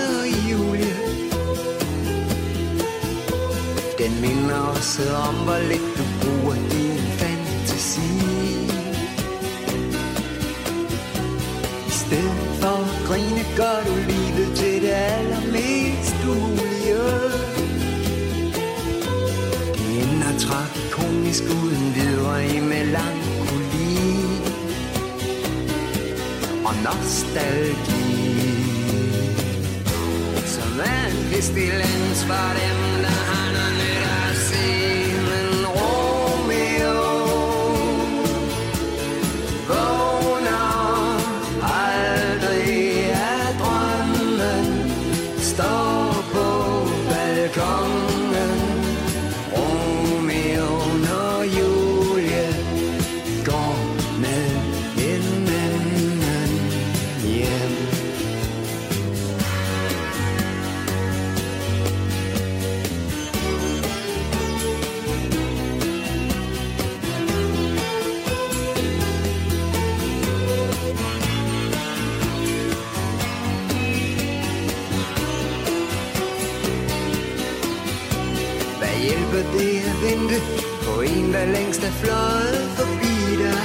Tosset 4.78 5.14
om, 5.28 5.34
hvor 5.34 5.58
lidt 5.70 5.88
du 5.98 6.04
bruger 6.20 6.54
din 6.54 6.98
fantasi. 7.18 8.10
I 11.86 11.90
stedet 11.90 12.48
for 12.60 12.76
at 12.84 13.06
grine, 13.06 13.44
gør 13.56 13.78
du 13.88 13.94
livet 14.10 14.56
til 14.56 14.82
det 14.82 14.94
allermest 15.16 16.16
mulige. 16.26 17.02
Det 19.74 19.88
ender 20.02 20.32
tragikomisk 20.44 21.42
uden 21.42 21.94
videre 21.94 22.46
i 22.46 22.60
melankoli 22.60 23.98
og 26.66 26.74
nostalgi 26.84 28.08
Som 30.46 30.70
hvis 31.30 31.48
de 31.48 31.66
lands 31.66 32.28
var 32.28 32.52
dem, 32.52 32.87
er 81.88 81.92
fløjet 81.92 82.68
forbi 82.78 83.16
dig? 83.42 83.64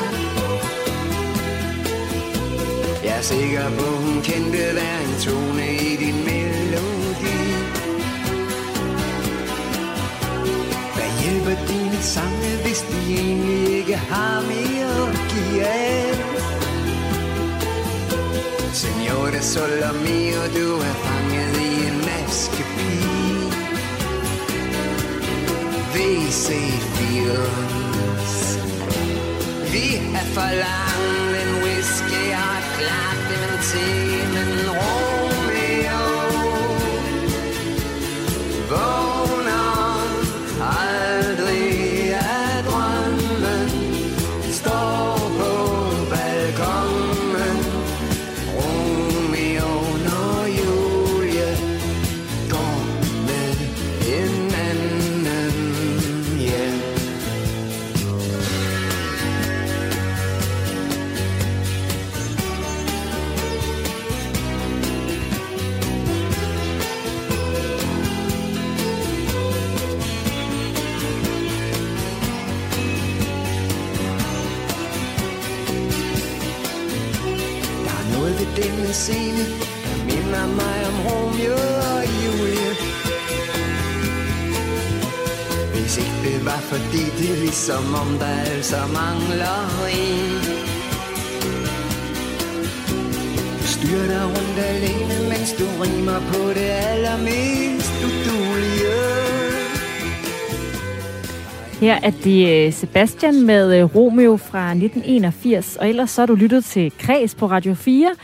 Jeg 3.03 3.17
er 3.17 3.21
sikker 3.21 3.69
på, 3.77 3.85
hun 4.05 4.21
kendte 4.21 4.63
hver 4.77 4.97
en 5.05 5.13
tone 5.25 5.65
i 5.75 5.95
din 6.03 6.17
melodi. 6.29 7.37
Hvad 10.95 11.11
hjælper 11.21 11.57
dine 11.67 11.99
sange, 12.01 12.51
hvis 12.63 12.81
de 12.89 12.97
egentlig 13.13 13.77
ikke 13.77 13.95
har 13.95 14.41
mere 14.51 14.91
at 15.09 15.15
give 15.31 15.63
af? 15.65 16.15
Signore 18.73 19.41
solo 19.41 19.91
mio, 20.03 20.43
du 20.57 20.67
er 20.89 20.95
fanget 21.05 21.55
i 21.69 21.87
en 21.89 21.97
maskepige. 22.07 23.43
VC 25.93 26.47
Fields. 26.95 27.82
Vi 29.73 29.95
er 29.95 30.25
for 30.35 30.51
langt, 30.63 31.37
en 31.41 31.63
whisky 31.63 32.23
og 32.41 32.51
et 32.59 32.67
klart 32.77 33.19
dementi, 33.29 33.89
men 34.33 34.69
Romeo 34.69 35.02
fordi 86.73 87.03
det 87.19 87.27
er 87.33 87.39
ligesom 87.47 87.83
om 88.03 88.09
der 88.19 88.35
altså 88.53 88.79
mangler 88.99 89.59
en. 89.99 90.41
Du 93.59 93.65
styrter 93.75 94.23
rundt 94.35 94.57
alene, 94.71 95.15
mens 95.31 95.49
du 95.59 95.65
rimer 95.81 96.19
på 96.31 96.41
det 96.57 96.69
allermest 96.91 97.93
udulige. 98.07 98.99
Her 101.79 101.99
er 102.03 102.11
det 102.23 102.67
øh, 102.67 102.73
Sebastian 102.73 103.45
med 103.45 103.79
øh, 103.79 103.95
Romeo 103.95 104.37
fra 104.37 104.69
1981, 104.71 105.77
og 105.77 105.89
ellers 105.89 106.11
så 106.11 106.21
har 106.21 106.25
du 106.25 106.35
lyttet 106.35 106.65
til 106.65 106.93
Kreds 106.99 107.35
på 107.35 107.45
Radio 107.45 107.73
4. 107.73 108.15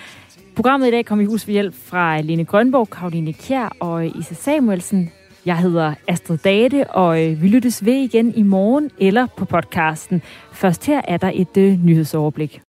Programmet 0.56 0.88
i 0.88 0.92
dag 0.92 1.06
kom 1.06 1.22
i 1.22 1.26
hus 1.26 1.48
ved 1.48 1.54
hjælp 1.54 1.76
fra 1.86 2.18
øh, 2.18 2.26
Lene 2.26 2.46
Grønborg, 2.46 2.90
Karoline 2.90 3.34
Kjær 3.34 3.76
og 3.80 4.06
Isa 4.06 4.34
Samuelsen. 4.34 5.12
Jeg 5.46 5.58
hedder 5.58 5.94
Astrid 6.08 6.38
Date, 6.38 6.90
og 6.90 7.26
øh, 7.26 7.42
vi 7.42 7.48
lyttes 7.48 7.86
ved 7.86 7.94
igen 7.94 8.34
i 8.36 8.44
morgen 8.44 8.92
eller 9.00 9.28
på 9.38 9.46
podcasten. 9.46 10.22
Først 10.52 10.86
her 10.86 11.02
er 11.08 11.18
der 11.18 11.32
et 11.34 11.58
øh, 11.58 11.86
nyhedsoverblik. 11.86 12.62